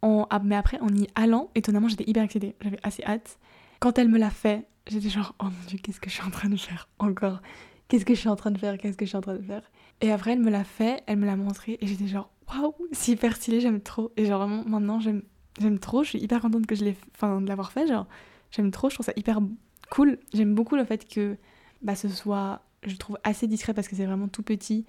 En, 0.03 0.27
ah, 0.29 0.41
mais 0.45 0.57
après, 0.57 0.79
en 0.81 0.95
y 0.95 1.09
allant, 1.15 1.51
étonnamment, 1.55 1.89
j'étais 1.89 2.09
hyper 2.09 2.23
excitée. 2.23 2.55
J'avais 2.61 2.79
assez 2.83 3.03
hâte. 3.05 3.39
Quand 3.81 3.99
elle 3.99 4.09
me 4.09 4.19
l'a 4.19 4.31
fait, 4.31 4.67
j'étais 4.89 5.09
genre, 5.09 5.35
oh 5.41 5.45
mon 5.45 5.67
dieu, 5.69 5.79
qu'est-ce 5.83 6.01
que 6.01 6.11
je 6.11 6.17
suis 6.17 6.25
en 6.25 6.31
train 6.31 6.51
de 6.51 6.57
faire 6.57 6.91
encore? 6.99 7.41
Qu'est-ce 7.89 8.05
que 8.05 8.15
je 8.15 8.21
suis 8.21 8.29
en 8.29 8.37
train 8.37 8.51
de 8.51 8.59
faire? 8.59 8.77
Qu'est-ce 8.77 8.99
que 8.99 9.07
je 9.07 9.09
suis 9.09 9.17
en 9.17 9.23
train 9.23 9.37
de 9.37 9.43
faire? 9.43 9.63
Et 10.03 10.13
après, 10.13 10.33
elle 10.33 10.41
me 10.41 10.51
l'a 10.51 10.65
fait, 10.65 11.03
elle 11.07 11.17
me 11.17 11.25
l'a 11.25 11.37
montré 11.37 11.79
et 11.81 11.87
j'étais 11.87 12.07
genre, 12.07 12.31
waouh, 12.47 12.75
c'est 12.93 13.13
hyper 13.13 13.35
stylé, 13.37 13.63
j'aime 13.63 13.81
trop. 13.81 14.13
Et 14.19 14.27
genre, 14.27 14.41
vraiment, 14.41 14.65
maintenant, 14.67 15.01
j'aime 15.01 15.23
J'aime 15.61 15.79
trop, 15.79 16.05
je 16.05 16.11
suis 16.11 16.19
hyper 16.21 16.41
contente 16.41 16.67
que 16.67 16.75
je 16.75 16.85
l'ai, 16.85 16.93
de 16.93 17.49
l'avoir 17.49 17.73
fait. 17.73 17.87
Genre, 17.87 18.07
j'aime 18.51 18.71
trop, 18.71 18.89
je 18.89 18.95
trouve 18.95 19.07
ça 19.07 19.13
hyper 19.17 19.41
cool. 19.91 20.19
J'aime 20.33 20.55
beaucoup 20.55 20.77
le 20.77 20.85
fait 20.85 21.09
que 21.09 21.37
bah, 21.83 21.95
ce 21.95 22.09
soit, 22.09 22.63
je 22.85 22.97
trouve, 22.97 23.19
assez 23.25 23.47
discret 23.47 23.75
parce 23.75 23.89
que 23.89 23.97
c'est 23.97 24.07
vraiment 24.07 24.29
tout 24.29 24.43
petit. 24.43 24.87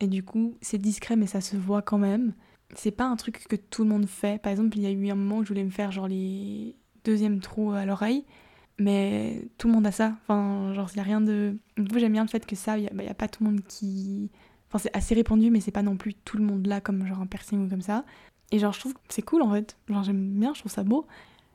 Et 0.00 0.06
du 0.06 0.22
coup, 0.22 0.56
c'est 0.60 0.78
discret, 0.78 1.16
mais 1.16 1.26
ça 1.26 1.40
se 1.40 1.56
voit 1.56 1.82
quand 1.82 1.98
même. 1.98 2.34
C'est 2.74 2.90
pas 2.90 3.04
un 3.04 3.16
truc 3.16 3.46
que 3.48 3.56
tout 3.56 3.84
le 3.84 3.90
monde 3.90 4.06
fait. 4.06 4.40
Par 4.40 4.52
exemple, 4.52 4.76
il 4.76 4.82
y 4.82 4.86
a 4.86 4.90
eu 4.90 5.10
un 5.10 5.14
moment 5.14 5.38
où 5.38 5.42
je 5.42 5.48
voulais 5.48 5.64
me 5.64 5.70
faire 5.70 5.92
genre 5.92 6.08
les 6.08 6.76
deuxièmes 7.04 7.40
trous 7.40 7.72
à 7.72 7.86
l'oreille. 7.86 8.24
Mais 8.78 9.48
tout 9.56 9.68
le 9.68 9.74
monde 9.74 9.86
a 9.86 9.92
ça. 9.92 10.16
Enfin, 10.22 10.74
genre, 10.74 10.88
il 10.92 10.96
y 10.98 11.00
a 11.00 11.02
rien 11.02 11.20
de. 11.20 11.56
Du 11.78 11.88
coup, 11.88 11.98
j'aime 11.98 12.12
bien 12.12 12.22
le 12.24 12.28
fait 12.28 12.44
que 12.44 12.56
ça, 12.56 12.76
il 12.78 12.82
n'y 12.92 13.06
a, 13.06 13.10
a, 13.10 13.14
pas 13.14 13.28
tout 13.28 13.42
le 13.44 13.50
monde 13.50 13.62
qui. 13.66 14.30
Enfin, 14.68 14.78
c'est 14.78 14.94
assez 14.94 15.14
répandu, 15.14 15.50
mais 15.50 15.60
c'est 15.60 15.70
pas 15.70 15.82
non 15.82 15.96
plus 15.96 16.14
tout 16.14 16.36
le 16.36 16.44
monde 16.44 16.66
là, 16.66 16.80
comme 16.80 17.06
genre 17.06 17.20
un 17.20 17.26
piercing 17.26 17.64
ou 17.66 17.70
comme 17.70 17.80
ça. 17.80 18.04
Et 18.52 18.58
genre, 18.58 18.72
je 18.72 18.80
trouve 18.80 18.94
que 18.94 19.00
c'est 19.08 19.22
cool 19.22 19.42
en 19.42 19.52
fait. 19.52 19.76
Genre, 19.88 20.02
j'aime 20.02 20.38
bien, 20.38 20.54
je 20.54 20.60
trouve 20.60 20.72
ça 20.72 20.84
beau. 20.84 21.06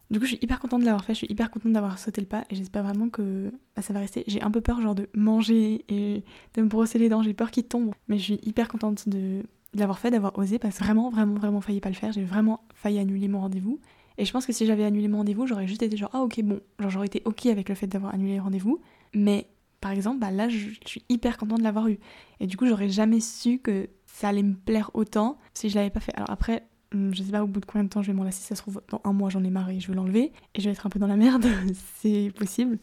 Du 0.10 0.20
coup, 0.20 0.26
je 0.26 0.32
suis 0.32 0.40
hyper 0.42 0.60
contente 0.60 0.82
de 0.82 0.86
l'avoir 0.86 1.06
fait, 1.06 1.14
je 1.14 1.20
suis 1.20 1.28
hyper 1.30 1.50
contente 1.50 1.72
d'avoir 1.72 1.98
sauté 1.98 2.20
le 2.20 2.28
pas 2.28 2.44
et 2.50 2.56
j'espère 2.56 2.84
vraiment 2.84 3.10
que 3.10 3.50
bah, 3.76 3.82
ça 3.82 3.94
va 3.94 4.02
rester. 4.02 4.26
J'ai 4.28 4.42
un 4.42 4.52
peu 4.52 4.60
peur, 4.60 4.82
genre, 4.82 4.94
de 4.94 5.08
manger 5.14 5.86
et 5.88 6.24
de 6.54 6.62
me 6.62 6.68
brosser 6.68 7.00
les 7.00 7.08
dents, 7.08 7.24
j'ai 7.24 7.34
peur 7.34 7.50
qu'il 7.50 7.64
tombe. 7.64 7.94
Mais 8.10 8.18
je 8.18 8.24
suis 8.24 8.40
hyper 8.44 8.68
contente 8.68 9.08
de, 9.08 9.42
l'avoir 9.74 10.00
fait, 10.00 10.12
d'avoir 10.12 10.38
osé 10.38 10.60
parce 10.60 10.78
que 10.78 10.84
vraiment, 10.84 11.10
vraiment, 11.10 11.36
vraiment 11.36 11.62
failli 11.62 11.80
pas 11.80 11.90
le 11.90 11.96
faire. 11.96 12.12
J'ai 12.12 12.24
vraiment 12.24 12.62
failli 12.74 13.00
annuler 13.00 13.28
mon 13.28 13.40
rendez-vous. 13.40 13.80
Et 14.18 14.26
je 14.26 14.32
pense 14.34 14.46
que 14.46 14.54
si 14.54 14.66
j'avais 14.66 14.84
annulé 14.84 15.08
mon 15.08 15.20
rendez-vous, 15.20 15.48
j'aurais 15.48 15.68
juste 15.68 15.82
été 15.82 15.96
genre, 15.96 16.10
ah 16.14 16.22
ok, 16.22 16.42
bon, 16.44 16.60
genre, 16.80 16.90
j'aurais 16.90 17.08
été 17.08 17.22
ok 17.26 17.46
avec 17.46 17.70
le 17.70 17.76
fait 17.76 17.88
d'avoir 17.88 18.14
annulé 18.14 18.36
le 18.36 18.42
rendez-vous. 18.42 18.82
Mais 19.16 19.48
par 19.80 19.92
exemple, 19.92 20.20
bah 20.20 20.32
là, 20.32 20.50
je 20.50 20.70
suis 20.86 21.04
hyper 21.10 21.38
contente 21.38 21.60
de 21.60 21.64
l'avoir 21.64 21.88
eu. 21.88 22.00
Et 22.40 22.48
du 22.48 22.58
coup, 22.58 22.68
j'aurais 22.68 22.90
jamais 22.90 23.20
su 23.20 23.60
que 23.60 23.90
ça 24.06 24.30
allait 24.30 24.44
me 24.44 24.56
plaire 24.56 24.92
autant 24.94 25.40
si 25.54 25.70
je 25.70 25.76
l'avais 25.76 25.90
pas 25.90 26.02
fait. 26.02 26.14
Alors 26.16 26.30
après, 26.30 26.68
je 26.94 27.24
sais 27.24 27.32
pas 27.32 27.44
au 27.44 27.48
bout 27.48 27.60
de 27.60 27.66
combien 27.66 27.84
de 27.84 27.90
temps 27.90 28.02
je 28.02 28.08
vais 28.08 28.18
m'en 28.18 28.24
lasser, 28.24 28.42
ça 28.42 28.56
se 28.56 28.62
trouve 28.62 28.82
dans 28.90 29.02
un 29.04 29.14
mois 29.14 29.30
j'en 29.30 29.44
ai 29.44 29.50
marre 29.50 29.70
et 29.70 29.80
je 29.80 29.88
veux 29.88 29.96
l'enlever 29.96 30.32
et 30.54 30.62
je 30.62 30.66
vais 30.66 30.72
être 30.72 30.86
un 30.86 30.90
peu 30.90 31.00
dans 31.00 31.08
la 31.08 31.16
merde, 31.16 31.46
c'est 32.02 32.32
possible. 32.38 32.80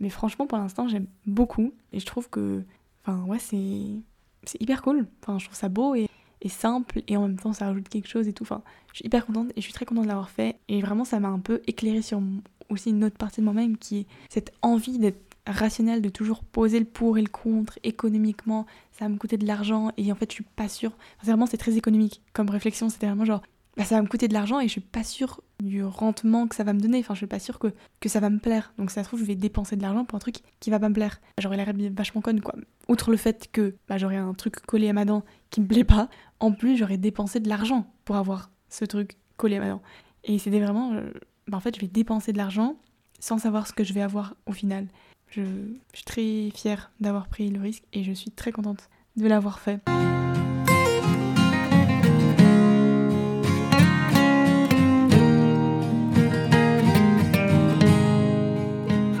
Mais 0.00 0.10
franchement 0.10 0.46
pour 0.46 0.58
l'instant 0.58 0.88
j'aime 0.88 1.06
beaucoup 1.26 1.72
et 1.92 2.00
je 2.00 2.06
trouve 2.06 2.28
que, 2.30 2.62
enfin 3.04 3.24
ouais 3.24 3.38
c'est 3.38 4.00
c'est 4.44 4.60
hyper 4.62 4.82
cool. 4.82 5.06
Enfin 5.22 5.38
je 5.38 5.46
trouve 5.46 5.56
ça 5.56 5.68
beau 5.68 5.94
et, 5.94 6.08
et, 6.40 6.48
simple 6.48 7.02
et 7.08 7.16
en 7.16 7.22
même 7.22 7.38
temps 7.38 7.52
ça 7.52 7.66
rajoute 7.66 7.88
quelque 7.88 8.08
chose 8.08 8.28
et 8.28 8.32
tout. 8.32 8.44
Enfin 8.44 8.62
je 8.92 8.98
suis 8.98 9.06
hyper 9.06 9.26
contente 9.26 9.50
et 9.56 9.60
je 9.60 9.62
suis 9.62 9.72
très 9.72 9.84
contente 9.84 10.04
de 10.04 10.08
l'avoir 10.08 10.30
fait 10.30 10.58
et 10.68 10.80
vraiment 10.80 11.04
ça 11.04 11.18
m'a 11.18 11.28
un 11.28 11.40
peu 11.40 11.60
éclairé 11.66 12.02
sur 12.02 12.20
aussi 12.70 12.90
une 12.90 13.04
autre 13.04 13.16
partie 13.16 13.40
de 13.40 13.44
moi-même 13.44 13.76
qui 13.76 14.00
est 14.00 14.06
cette 14.28 14.52
envie 14.62 14.98
d'être 14.98 15.27
rationnel 15.48 16.02
de 16.02 16.08
toujours 16.08 16.44
poser 16.44 16.78
le 16.78 16.84
pour 16.84 17.18
et 17.18 17.22
le 17.22 17.28
contre 17.28 17.78
économiquement, 17.82 18.66
ça 18.92 19.06
va 19.06 19.08
me 19.08 19.16
coûter 19.16 19.36
de 19.36 19.46
l'argent 19.46 19.90
et 19.96 20.12
en 20.12 20.14
fait 20.14 20.30
je 20.30 20.34
suis 20.34 20.44
pas 20.44 20.68
sûre. 20.68 20.92
vraiment 21.22 21.46
c'est 21.46 21.56
très 21.56 21.76
économique 21.76 22.22
comme 22.32 22.50
réflexion, 22.50 22.88
c'était 22.88 23.06
vraiment 23.06 23.24
genre 23.24 23.42
bah, 23.78 23.84
ça 23.84 23.94
va 23.94 24.02
me 24.02 24.08
coûter 24.08 24.26
de 24.26 24.34
l'argent 24.34 24.58
et 24.58 24.64
je 24.64 24.72
suis 24.72 24.80
pas 24.80 25.04
sûre 25.04 25.40
du 25.60 25.84
rendement 25.84 26.48
que 26.48 26.56
ça 26.56 26.64
va 26.64 26.72
me 26.72 26.80
donner, 26.80 26.98
enfin 26.98 27.14
je 27.14 27.18
suis 27.18 27.26
pas 27.26 27.38
sûre 27.38 27.60
que, 27.60 27.68
que 28.00 28.08
ça 28.08 28.18
va 28.18 28.28
me 28.28 28.38
plaire. 28.38 28.72
Donc 28.76 28.90
ça 28.90 29.02
se 29.02 29.08
trouve 29.08 29.20
je 29.20 29.24
vais 29.24 29.36
dépenser 29.36 29.76
de 29.76 29.82
l'argent 29.82 30.04
pour 30.04 30.16
un 30.16 30.18
truc 30.18 30.40
qui 30.58 30.70
va 30.70 30.80
pas 30.80 30.88
me 30.88 30.94
plaire. 30.94 31.20
J'aurais 31.38 31.56
l'air 31.56 31.72
vachement 31.92 32.20
conne 32.20 32.40
quoi. 32.40 32.56
Outre 32.88 33.12
le 33.12 33.16
fait 33.16 33.48
que 33.52 33.76
bah, 33.88 33.96
j'aurais 33.96 34.16
un 34.16 34.34
truc 34.34 34.60
collé 34.66 34.88
à 34.88 34.92
ma 34.92 35.04
dent 35.04 35.24
qui 35.50 35.60
me 35.60 35.66
plaît 35.66 35.84
pas, 35.84 36.08
en 36.40 36.52
plus 36.52 36.76
j'aurais 36.76 36.98
dépensé 36.98 37.38
de 37.38 37.48
l'argent 37.48 37.86
pour 38.04 38.16
avoir 38.16 38.50
ce 38.68 38.84
truc 38.84 39.16
collé 39.36 39.56
à 39.56 39.60
ma 39.60 39.68
dent. 39.68 39.82
Et 40.24 40.38
c'était 40.38 40.60
vraiment... 40.60 40.94
Euh, 40.94 41.12
bah, 41.46 41.56
en 41.56 41.60
fait 41.60 41.76
je 41.76 41.80
vais 41.80 41.86
dépenser 41.86 42.32
de 42.32 42.38
l'argent 42.38 42.76
sans 43.20 43.38
savoir 43.38 43.66
ce 43.66 43.72
que 43.72 43.84
je 43.84 43.92
vais 43.92 44.02
avoir 44.02 44.34
au 44.46 44.52
final. 44.52 44.88
Je, 45.30 45.42
suis 45.92 46.04
très 46.04 46.50
fière 46.54 46.90
d'avoir 47.00 47.28
pris 47.28 47.50
le 47.50 47.60
risque 47.60 47.84
et 47.92 48.02
je 48.02 48.12
suis 48.12 48.30
très 48.30 48.50
contente 48.50 48.88
de 49.16 49.26
l'avoir 49.26 49.60
fait. 49.60 49.80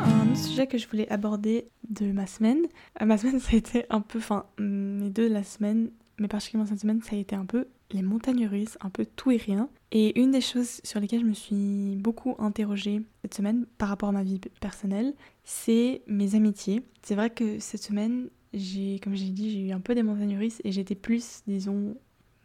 Un 0.00 0.34
sujet 0.34 0.66
que 0.66 0.78
je 0.78 0.88
voulais 0.88 1.08
aborder 1.10 1.68
de 1.90 2.10
ma 2.10 2.26
semaine. 2.26 2.66
Euh, 3.02 3.04
ma 3.04 3.18
semaine, 3.18 3.38
ça 3.40 3.50
a 3.52 3.56
été 3.56 3.84
un 3.90 4.00
peu, 4.00 4.18
enfin, 4.18 4.46
mes 4.58 5.10
deux 5.10 5.28
de 5.28 5.34
la 5.34 5.44
semaine, 5.44 5.90
mais 6.18 6.28
particulièrement 6.28 6.68
cette 6.68 6.80
semaine, 6.80 7.02
ça 7.02 7.16
a 7.16 7.18
été 7.18 7.36
un 7.36 7.44
peu 7.44 7.68
les 7.90 8.02
montagnes 8.02 8.46
russes, 8.46 8.76
un 8.80 8.90
peu 8.90 9.06
tout 9.06 9.30
et 9.30 9.36
rien. 9.36 9.68
Et 9.92 10.20
une 10.20 10.30
des 10.30 10.40
choses 10.40 10.80
sur 10.84 11.00
lesquelles 11.00 11.20
je 11.20 11.26
me 11.26 11.34
suis 11.34 11.96
beaucoup 11.96 12.34
interrogée 12.38 13.02
cette 13.22 13.34
semaine 13.34 13.66
par 13.78 13.88
rapport 13.88 14.10
à 14.10 14.12
ma 14.12 14.22
vie 14.22 14.40
personnelle, 14.60 15.14
c'est 15.44 16.02
mes 16.06 16.34
amitiés. 16.34 16.82
C'est 17.02 17.14
vrai 17.14 17.30
que 17.30 17.58
cette 17.58 17.82
semaine, 17.82 18.28
j'ai, 18.52 18.98
comme 19.00 19.14
j'ai 19.14 19.30
dit, 19.30 19.50
j'ai 19.50 19.60
eu 19.60 19.72
un 19.72 19.80
peu 19.80 19.94
des 19.94 20.02
montagnes 20.02 20.36
russes 20.36 20.60
et 20.64 20.72
j'étais 20.72 20.94
plus, 20.94 21.42
disons, 21.46 21.96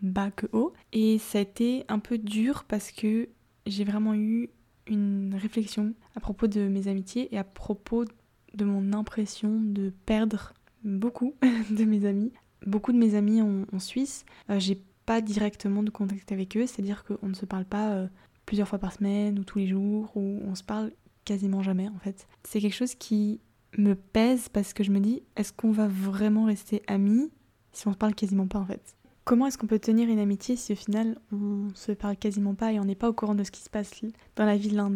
bas 0.02 0.32
que 0.32 0.48
haut. 0.54 0.74
Et 0.94 1.18
ça 1.18 1.40
a 1.40 1.42
été 1.42 1.84
un 1.90 2.00
peu 2.00 2.18
dur 2.18 2.64
parce 2.68 2.92
que 2.92 3.28
j'ai 3.66 3.84
vraiment 3.84 4.14
eu 4.14 4.50
une 4.88 5.36
réflexion 5.36 5.94
à 6.16 6.20
propos 6.20 6.48
de 6.48 6.68
mes 6.68 6.88
amitiés 6.88 7.34
et 7.34 7.38
à 7.38 7.44
propos 7.44 8.06
de 8.54 8.66
mon 8.66 8.94
impression 8.94 9.60
de 9.60 9.92
perdre 10.06 10.54
beaucoup 10.84 11.34
de 11.72 11.86
mes 11.86 12.06
amis. 12.06 12.32
Beaucoup 12.66 12.92
de 12.92 12.98
mes 12.98 13.16
amis 13.16 13.42
en, 13.42 13.80
Suisse, 13.80 14.26
euh, 14.50 14.60
j'ai 14.60 14.82
pas 15.06 15.22
directement 15.22 15.84
de 15.84 15.90
contact 15.90 16.32
avec 16.32 16.56
eux, 16.56 16.66
c'est-à-dire 16.66 17.04
qu'on 17.04 17.28
ne 17.28 17.34
se 17.34 17.46
parle 17.46 17.66
pas 17.66 17.92
euh, 17.92 18.08
plusieurs 18.46 18.68
fois 18.68 18.80
par 18.80 18.94
semaine 18.94 19.38
ou 19.40 19.44
tous 19.44 19.60
les 19.60 19.68
jours, 19.68 20.12
ou 20.16 20.40
on 20.46 20.56
se 20.56 20.64
parle 20.64 20.92
quasiment 21.26 21.62
jamais 21.62 21.88
en 21.90 22.00
fait. 22.00 22.28
C'est 22.44 22.60
quelque 22.60 22.76
chose 22.76 22.96
qui 22.96 23.40
me 23.78 23.96
pèse 23.96 24.50
parce 24.50 24.74
que 24.74 24.84
je 24.84 24.92
me 24.92 25.00
dis, 25.00 25.24
est-ce 25.36 25.54
qu'on 25.54 25.72
va 25.72 25.88
vraiment 25.88 26.46
rester 26.46 26.84
amis 26.88 27.32
si 27.72 27.88
on 27.88 27.94
se 27.94 27.98
parle 27.98 28.16
quasiment 28.16 28.48
pas 28.48 28.60
en 28.60 28.66
fait? 28.66 28.96
Comment 29.26 29.48
est-ce 29.48 29.58
qu'on 29.58 29.68
peut 29.68 29.80
tenir 29.80 30.10
une 30.10 30.20
amitié 30.20 30.56
si 30.58 30.74
au 30.74 30.76
final 30.76 31.18
on 31.32 31.70
se 31.76 31.94
parle 31.94 32.18
quasiment 32.18 32.56
pas 32.56 32.74
et 32.74 32.80
on 32.80 32.86
n'est 32.86 32.96
pas 32.96 33.10
au 33.10 33.14
courant 33.14 33.36
de 33.36 33.44
ce 33.44 33.52
qui 33.52 33.62
se 33.62 33.70
passe 33.70 33.92
dans 34.36 34.46
la 34.46 34.58
vie 34.58 34.70
l'un 34.70 34.92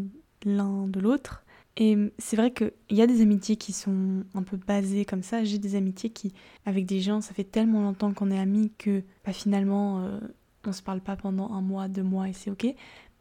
de 0.87 0.99
l'autre? 0.99 1.45
Et 1.79 1.95
c'est 2.17 2.35
vrai 2.35 2.51
qu'il 2.51 2.71
y 2.89 3.03
a 3.03 3.07
des 3.07 3.21
amitiés 3.21 3.55
qui 3.55 3.71
sont 3.71 4.23
un 4.33 4.41
peu 4.41 4.57
basées 4.57 5.05
comme 5.05 5.21
ça. 5.21 5.43
J'ai 5.43 5.59
des 5.59 5.75
amitiés 5.75 6.09
qui, 6.09 6.33
avec 6.65 6.87
des 6.87 6.99
gens, 7.01 7.21
ça 7.21 7.35
fait 7.35 7.43
tellement 7.43 7.81
longtemps 7.83 8.11
qu'on 8.13 8.31
est 8.31 8.39
amis 8.39 8.71
que 8.79 9.03
bah, 9.23 9.31
finalement, 9.31 9.99
euh, 9.99 10.19
on 10.65 10.71
se 10.71 10.81
parle 10.81 11.01
pas 11.01 11.15
pendant 11.15 11.51
un 11.51 11.61
mois, 11.61 11.87
deux 11.87 12.01
mois 12.01 12.29
et 12.29 12.33
c'est 12.33 12.49
ok. 12.49 12.65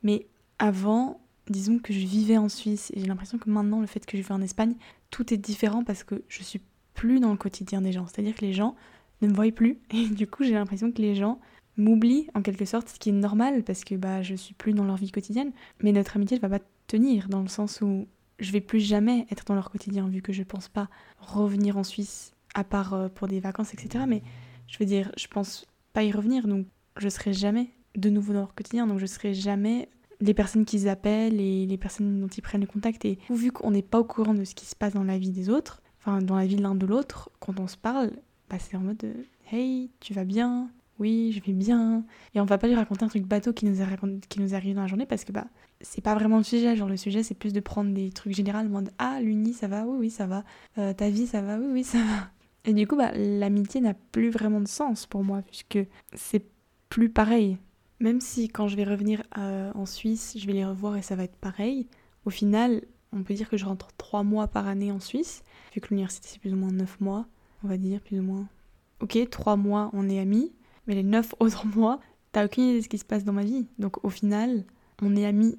Mais 0.02 0.26
avant, 0.58 1.20
disons 1.50 1.78
que 1.78 1.92
je 1.92 1.98
vivais 1.98 2.38
en 2.38 2.48
Suisse 2.48 2.90
et 2.94 3.00
j'ai 3.00 3.06
l'impression 3.06 3.36
que 3.36 3.50
maintenant, 3.50 3.80
le 3.80 3.86
fait 3.86 4.06
que 4.06 4.16
je 4.16 4.22
vis 4.22 4.32
en 4.32 4.40
Espagne, 4.40 4.74
tout 5.10 5.34
est 5.34 5.36
différent 5.36 5.84
parce 5.84 6.02
que 6.02 6.22
je 6.28 6.42
suis 6.42 6.62
plus 6.94 7.20
dans 7.20 7.32
le 7.32 7.36
quotidien 7.36 7.82
des 7.82 7.92
gens. 7.92 8.06
C'est-à-dire 8.06 8.34
que 8.34 8.44
les 8.44 8.54
gens 8.54 8.74
ne 9.20 9.28
me 9.28 9.34
voient 9.34 9.52
plus 9.52 9.78
et 9.90 10.08
du 10.08 10.26
coup, 10.26 10.44
j'ai 10.44 10.54
l'impression 10.54 10.90
que 10.90 11.02
les 11.02 11.14
gens 11.14 11.40
m'oublient 11.76 12.28
en 12.32 12.40
quelque 12.40 12.64
sorte, 12.64 12.88
ce 12.88 12.98
qui 12.98 13.10
est 13.10 13.12
normal 13.12 13.62
parce 13.62 13.84
que 13.84 13.96
bah 13.96 14.22
je 14.22 14.34
suis 14.34 14.54
plus 14.54 14.72
dans 14.72 14.84
leur 14.84 14.96
vie 14.96 15.10
quotidienne. 15.10 15.52
Mais 15.82 15.92
notre 15.92 16.16
amitié 16.16 16.38
ne 16.38 16.40
va 16.40 16.58
pas 16.58 16.64
tenir 16.86 17.28
dans 17.28 17.42
le 17.42 17.48
sens 17.48 17.82
où 17.82 18.06
je 18.38 18.52
vais 18.52 18.60
plus 18.60 18.80
jamais 18.80 19.26
être 19.30 19.44
dans 19.44 19.54
leur 19.54 19.70
quotidien 19.70 20.08
vu 20.08 20.22
que 20.22 20.32
je 20.32 20.42
pense 20.42 20.68
pas 20.68 20.88
revenir 21.18 21.76
en 21.76 21.84
Suisse 21.84 22.32
à 22.54 22.64
part 22.64 22.94
euh, 22.94 23.08
pour 23.08 23.28
des 23.28 23.40
vacances, 23.40 23.74
etc. 23.74 24.04
Mais 24.08 24.22
je 24.66 24.78
veux 24.78 24.86
dire, 24.86 25.10
je 25.16 25.26
pense 25.26 25.66
pas 25.92 26.04
y 26.04 26.12
revenir 26.12 26.46
donc 26.46 26.66
je 26.96 27.08
serai 27.08 27.32
jamais 27.32 27.70
de 27.96 28.10
nouveau 28.10 28.32
dans 28.32 28.40
leur 28.40 28.54
quotidien 28.54 28.86
donc 28.86 28.98
je 28.98 29.06
serai 29.06 29.32
jamais 29.32 29.88
les 30.20 30.34
personnes 30.34 30.64
qu'ils 30.64 30.88
appellent 30.88 31.40
et 31.40 31.66
les 31.66 31.78
personnes 31.78 32.20
dont 32.20 32.28
ils 32.28 32.42
prennent 32.42 32.62
le 32.62 32.66
contact. 32.66 33.04
Et 33.04 33.18
vu 33.30 33.52
qu'on 33.52 33.70
n'est 33.70 33.82
pas 33.82 34.00
au 34.00 34.04
courant 34.04 34.34
de 34.34 34.44
ce 34.44 34.54
qui 34.54 34.66
se 34.66 34.74
passe 34.74 34.94
dans 34.94 35.04
la 35.04 35.18
vie 35.18 35.30
des 35.30 35.48
autres, 35.48 35.82
enfin 36.00 36.22
dans 36.22 36.36
la 36.36 36.46
vie 36.46 36.56
de 36.56 36.62
l'un 36.62 36.74
de 36.74 36.86
l'autre, 36.86 37.30
quand 37.38 37.60
on 37.60 37.66
se 37.66 37.76
parle, 37.76 38.12
bah, 38.48 38.56
c'est 38.58 38.76
en 38.76 38.80
mode 38.80 39.02
euh, 39.04 39.14
Hey, 39.50 39.90
tu 40.00 40.14
vas 40.14 40.24
bien? 40.24 40.70
Oui, 40.98 41.32
je 41.32 41.42
vais 41.44 41.52
bien. 41.52 42.04
Et 42.34 42.40
on 42.40 42.44
va 42.44 42.58
pas 42.58 42.66
lui 42.66 42.74
raconter 42.74 43.04
un 43.04 43.08
truc 43.08 43.24
bateau 43.24 43.52
qui 43.52 43.66
nous, 43.66 43.76
qui 44.28 44.40
nous 44.40 44.54
arrive 44.54 44.74
dans 44.74 44.82
la 44.82 44.86
journée 44.86 45.06
parce 45.06 45.24
que 45.24 45.32
bah 45.32 45.46
c'est 45.80 46.02
pas 46.02 46.14
vraiment 46.14 46.38
le 46.38 46.44
sujet. 46.44 46.76
Genre 46.76 46.88
le 46.88 46.96
sujet 46.96 47.22
c'est 47.22 47.34
plus 47.34 47.52
de 47.52 47.60
prendre 47.60 47.92
des 47.92 48.10
trucs 48.10 48.34
général, 48.34 48.68
mode 48.68 48.90
Ah, 48.98 49.20
l'uni 49.20 49.52
ça 49.52 49.68
va 49.68 49.84
Oui, 49.84 49.96
oui, 49.98 50.10
ça 50.10 50.26
va. 50.26 50.44
Euh, 50.78 50.92
ta 50.92 51.10
vie 51.10 51.26
ça 51.26 51.42
va 51.42 51.58
Oui, 51.58 51.66
oui, 51.70 51.84
ça 51.84 51.98
va. 51.98 52.30
Et 52.66 52.72
du 52.72 52.86
coup, 52.86 52.96
bah, 52.96 53.12
l'amitié 53.14 53.80
n'a 53.80 53.94
plus 53.94 54.30
vraiment 54.30 54.60
de 54.60 54.66
sens 54.66 55.06
pour 55.06 55.22
moi 55.22 55.42
puisque 55.42 55.78
c'est 56.14 56.44
plus 56.88 57.08
pareil. 57.08 57.58
Même 58.00 58.20
si 58.20 58.48
quand 58.48 58.68
je 58.68 58.76
vais 58.76 58.84
revenir 58.84 59.22
euh, 59.38 59.72
en 59.74 59.86
Suisse, 59.86 60.36
je 60.38 60.46
vais 60.46 60.52
les 60.52 60.64
revoir 60.64 60.96
et 60.96 61.02
ça 61.02 61.16
va 61.16 61.24
être 61.24 61.36
pareil, 61.36 61.86
au 62.24 62.30
final, 62.30 62.82
on 63.12 63.22
peut 63.22 63.34
dire 63.34 63.48
que 63.48 63.56
je 63.56 63.64
rentre 63.64 63.88
trois 63.96 64.22
mois 64.22 64.48
par 64.48 64.66
année 64.66 64.92
en 64.92 65.00
Suisse, 65.00 65.42
vu 65.74 65.80
que 65.80 65.88
l'université 65.88 66.28
c'est 66.28 66.40
plus 66.40 66.52
ou 66.52 66.56
moins 66.56 66.72
neuf 66.72 67.00
mois, 67.00 67.26
on 67.64 67.68
va 67.68 67.78
dire 67.78 68.00
plus 68.00 68.18
ou 68.18 68.22
moins. 68.22 68.48
Ok, 69.00 69.18
trois 69.30 69.56
mois 69.56 69.90
on 69.94 70.08
est 70.08 70.18
amis, 70.18 70.52
mais 70.86 70.94
les 70.94 71.02
neuf 71.02 71.34
autres 71.40 71.66
mois, 71.66 72.00
t'as 72.32 72.44
aucune 72.44 72.64
idée 72.64 72.78
de 72.78 72.84
ce 72.84 72.88
qui 72.88 72.98
se 72.98 73.04
passe 73.04 73.24
dans 73.24 73.32
ma 73.32 73.44
vie. 73.44 73.68
Donc 73.78 74.04
au 74.04 74.10
final, 74.10 74.64
on 75.00 75.16
est 75.16 75.24
amis 75.24 75.56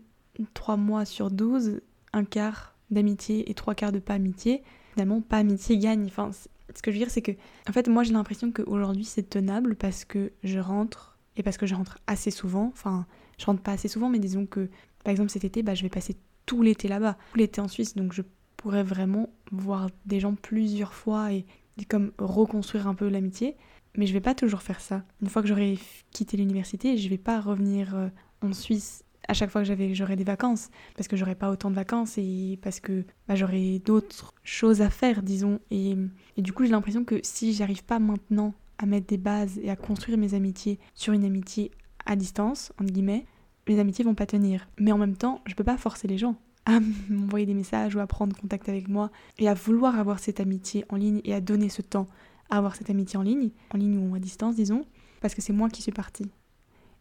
trois 0.54 0.78
mois 0.78 1.06
sur 1.06 1.32
douze, 1.32 1.82
un 2.14 2.24
quart 2.24 2.76
d'amitié 2.90 3.50
et 3.50 3.54
trois 3.54 3.76
quarts 3.76 3.92
de 3.92 4.00
pas 4.00 4.14
amitié. 4.14 4.64
Finalement, 4.94 5.22
pas 5.22 5.38
amitié 5.38 5.78
gagne. 5.78 6.06
Enfin, 6.06 6.32
ce 6.32 6.82
que 6.82 6.92
je 6.92 6.98
veux 6.98 7.04
dire, 7.04 7.12
c'est 7.12 7.22
que, 7.22 7.32
en 7.70 7.74
fait, 7.74 7.88
moi 7.88 8.04
j'ai 8.04 8.14
l'impression 8.14 8.52
qu'aujourd'hui 8.52 9.06
c'est 9.06 9.30
tenable 9.30 9.76
parce 9.76 10.06
que 10.06 10.32
je 10.44 10.60
rentre 10.60 11.18
et 11.36 11.44
parce 11.44 11.58
que 11.58 11.66
je 11.66 11.76
rentre 11.76 12.00
assez 12.08 12.32
souvent. 12.32 12.70
Enfin, 12.74 13.06
je 13.38 13.46
rentre 13.46 13.62
pas 13.62 13.72
assez 13.74 13.88
souvent, 13.88 14.10
mais 14.10 14.20
disons 14.20 14.46
que, 14.46 14.70
par 15.04 15.12
exemple, 15.12 15.30
cet 15.30 15.44
été, 15.44 15.64
bah, 15.64 15.76
je 15.76 15.84
vais 15.84 15.90
passer 15.90 16.18
tout 16.46 16.62
l'été 16.62 16.88
là-bas, 16.88 17.18
tout 17.32 17.38
l'été 17.38 17.62
en 17.62 17.68
Suisse, 17.68 17.96
donc 17.96 18.14
je 18.14 18.24
pourrais 18.58 18.84
vraiment 18.84 19.30
voir 19.52 19.90
des 20.06 20.20
gens 20.20 20.34
plusieurs 20.34 20.94
fois 20.94 21.32
et, 21.32 21.46
comme 21.88 22.12
reconstruire 22.18 22.88
un 22.88 22.96
peu 22.96 23.08
l'amitié. 23.08 23.56
Mais 23.96 24.08
je 24.08 24.14
vais 24.14 24.22
pas 24.22 24.36
toujours 24.36 24.62
faire 24.62 24.82
ça. 24.82 25.04
Une 25.22 25.30
fois 25.30 25.42
que 25.42 25.48
j'aurai 25.48 25.78
quitté 26.12 26.38
l'université, 26.38 26.98
je 26.98 27.10
vais 27.10 27.18
pas 27.18 27.40
revenir 27.40 27.96
euh, 27.96 28.10
en 28.42 28.54
Suisse 28.54 29.04
à 29.28 29.34
chaque 29.34 29.50
fois 29.50 29.64
que 29.64 29.94
j'aurai 29.94 30.16
des 30.16 30.24
vacances, 30.24 30.70
parce 30.96 31.08
que 31.08 31.16
j'aurai 31.16 31.36
pas 31.36 31.50
autant 31.50 31.70
de 31.70 31.76
vacances 31.76 32.18
et 32.18 32.60
parce 32.62 32.80
que 32.80 33.04
bah, 33.28 33.36
j'aurai 33.36 33.80
d'autres 33.80 34.34
choses 34.44 34.82
à 34.82 34.90
faire, 34.90 35.22
disons. 35.22 35.60
Et, 35.72 35.96
et 36.38 36.42
du 36.42 36.54
coup, 36.54 36.64
j'ai 36.66 36.72
l'impression 36.72 37.04
que 37.04 37.20
si 37.24 37.54
j'arrive 37.54 37.84
pas 37.84 38.00
maintenant 38.00 38.54
à 38.78 38.86
mettre 38.86 39.08
des 39.08 39.18
bases 39.18 39.58
et 39.62 39.70
à 39.70 39.76
construire 39.76 40.18
mes 40.18 40.34
amitiés 40.34 40.80
sur 40.94 41.14
une 41.14 41.26
amitié 41.26 41.72
à 42.06 42.16
distance, 42.16 42.72
entre 42.80 42.92
guillemets, 42.92 43.26
mes 43.68 43.80
amitiés 43.80 44.06
vont 44.06 44.16
pas 44.16 44.26
tenir. 44.26 44.68
Mais 44.80 44.92
en 44.92 44.98
même 44.98 45.18
temps, 45.18 45.42
je 45.46 45.56
peux 45.56 45.64
pas 45.64 45.78
forcer 45.78 46.08
les 46.08 46.18
gens 46.18 46.36
à 46.66 46.80
m'envoyer 47.10 47.46
des 47.46 47.54
messages 47.54 47.96
ou 47.96 48.00
à 48.00 48.08
prendre 48.08 48.36
contact 48.36 48.70
avec 48.70 48.88
moi 48.88 49.12
et 49.40 49.50
à 49.50 49.54
vouloir 49.54 50.00
avoir 50.00 50.20
cette 50.20 50.40
amitié 50.40 50.86
en 50.90 50.96
ligne 50.96 51.22
et 51.24 51.34
à 51.34 51.42
donner 51.42 51.70
ce 51.70 51.82
temps 51.82 52.08
à 52.50 52.58
avoir 52.58 52.76
cette 52.76 52.90
amitié 52.90 53.20
en 53.20 53.24
ligne, 53.24 53.50
en 53.74 53.78
ligne 53.78 53.98
ou 53.98 54.16
à 54.16 54.20
distance, 54.20 54.56
disons, 54.56 54.86
parce 55.22 55.36
que 55.36 55.42
c'est 55.42 55.54
moi 55.54 55.70
qui 55.70 55.82
suis 55.82 55.92
partie. 55.92 56.30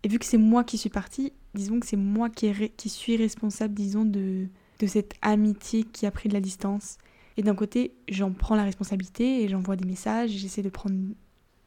Et 0.02 0.08
vu 0.08 0.18
que 0.18 0.24
c'est 0.24 0.38
moi 0.38 0.64
qui 0.64 0.78
suis 0.78 0.90
partie, 0.90 1.32
disons 1.56 1.80
que 1.80 1.86
c'est 1.86 1.96
moi 1.96 2.30
qui, 2.30 2.88
suis 2.88 3.16
responsable, 3.16 3.74
disons, 3.74 4.04
de, 4.04 4.46
de 4.78 4.86
cette 4.86 5.14
amitié 5.22 5.84
qui 5.84 6.06
a 6.06 6.10
pris 6.10 6.28
de 6.28 6.34
la 6.34 6.40
distance. 6.40 6.98
Et 7.36 7.42
d'un 7.42 7.54
côté, 7.54 7.94
j'en 8.08 8.32
prends 8.32 8.54
la 8.54 8.64
responsabilité 8.64 9.42
et 9.42 9.48
j'envoie 9.48 9.76
des 9.76 9.86
messages, 9.86 10.30
j'essaie 10.30 10.62
de 10.62 10.68
prendre 10.68 10.96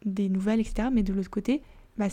des 0.06 0.30
nouvelles, 0.30 0.60
etc. 0.60 0.90
Mais 0.92 1.04
de 1.04 1.14
l'autre 1.14 1.30
côté, 1.30 1.62
bah, 1.98 2.08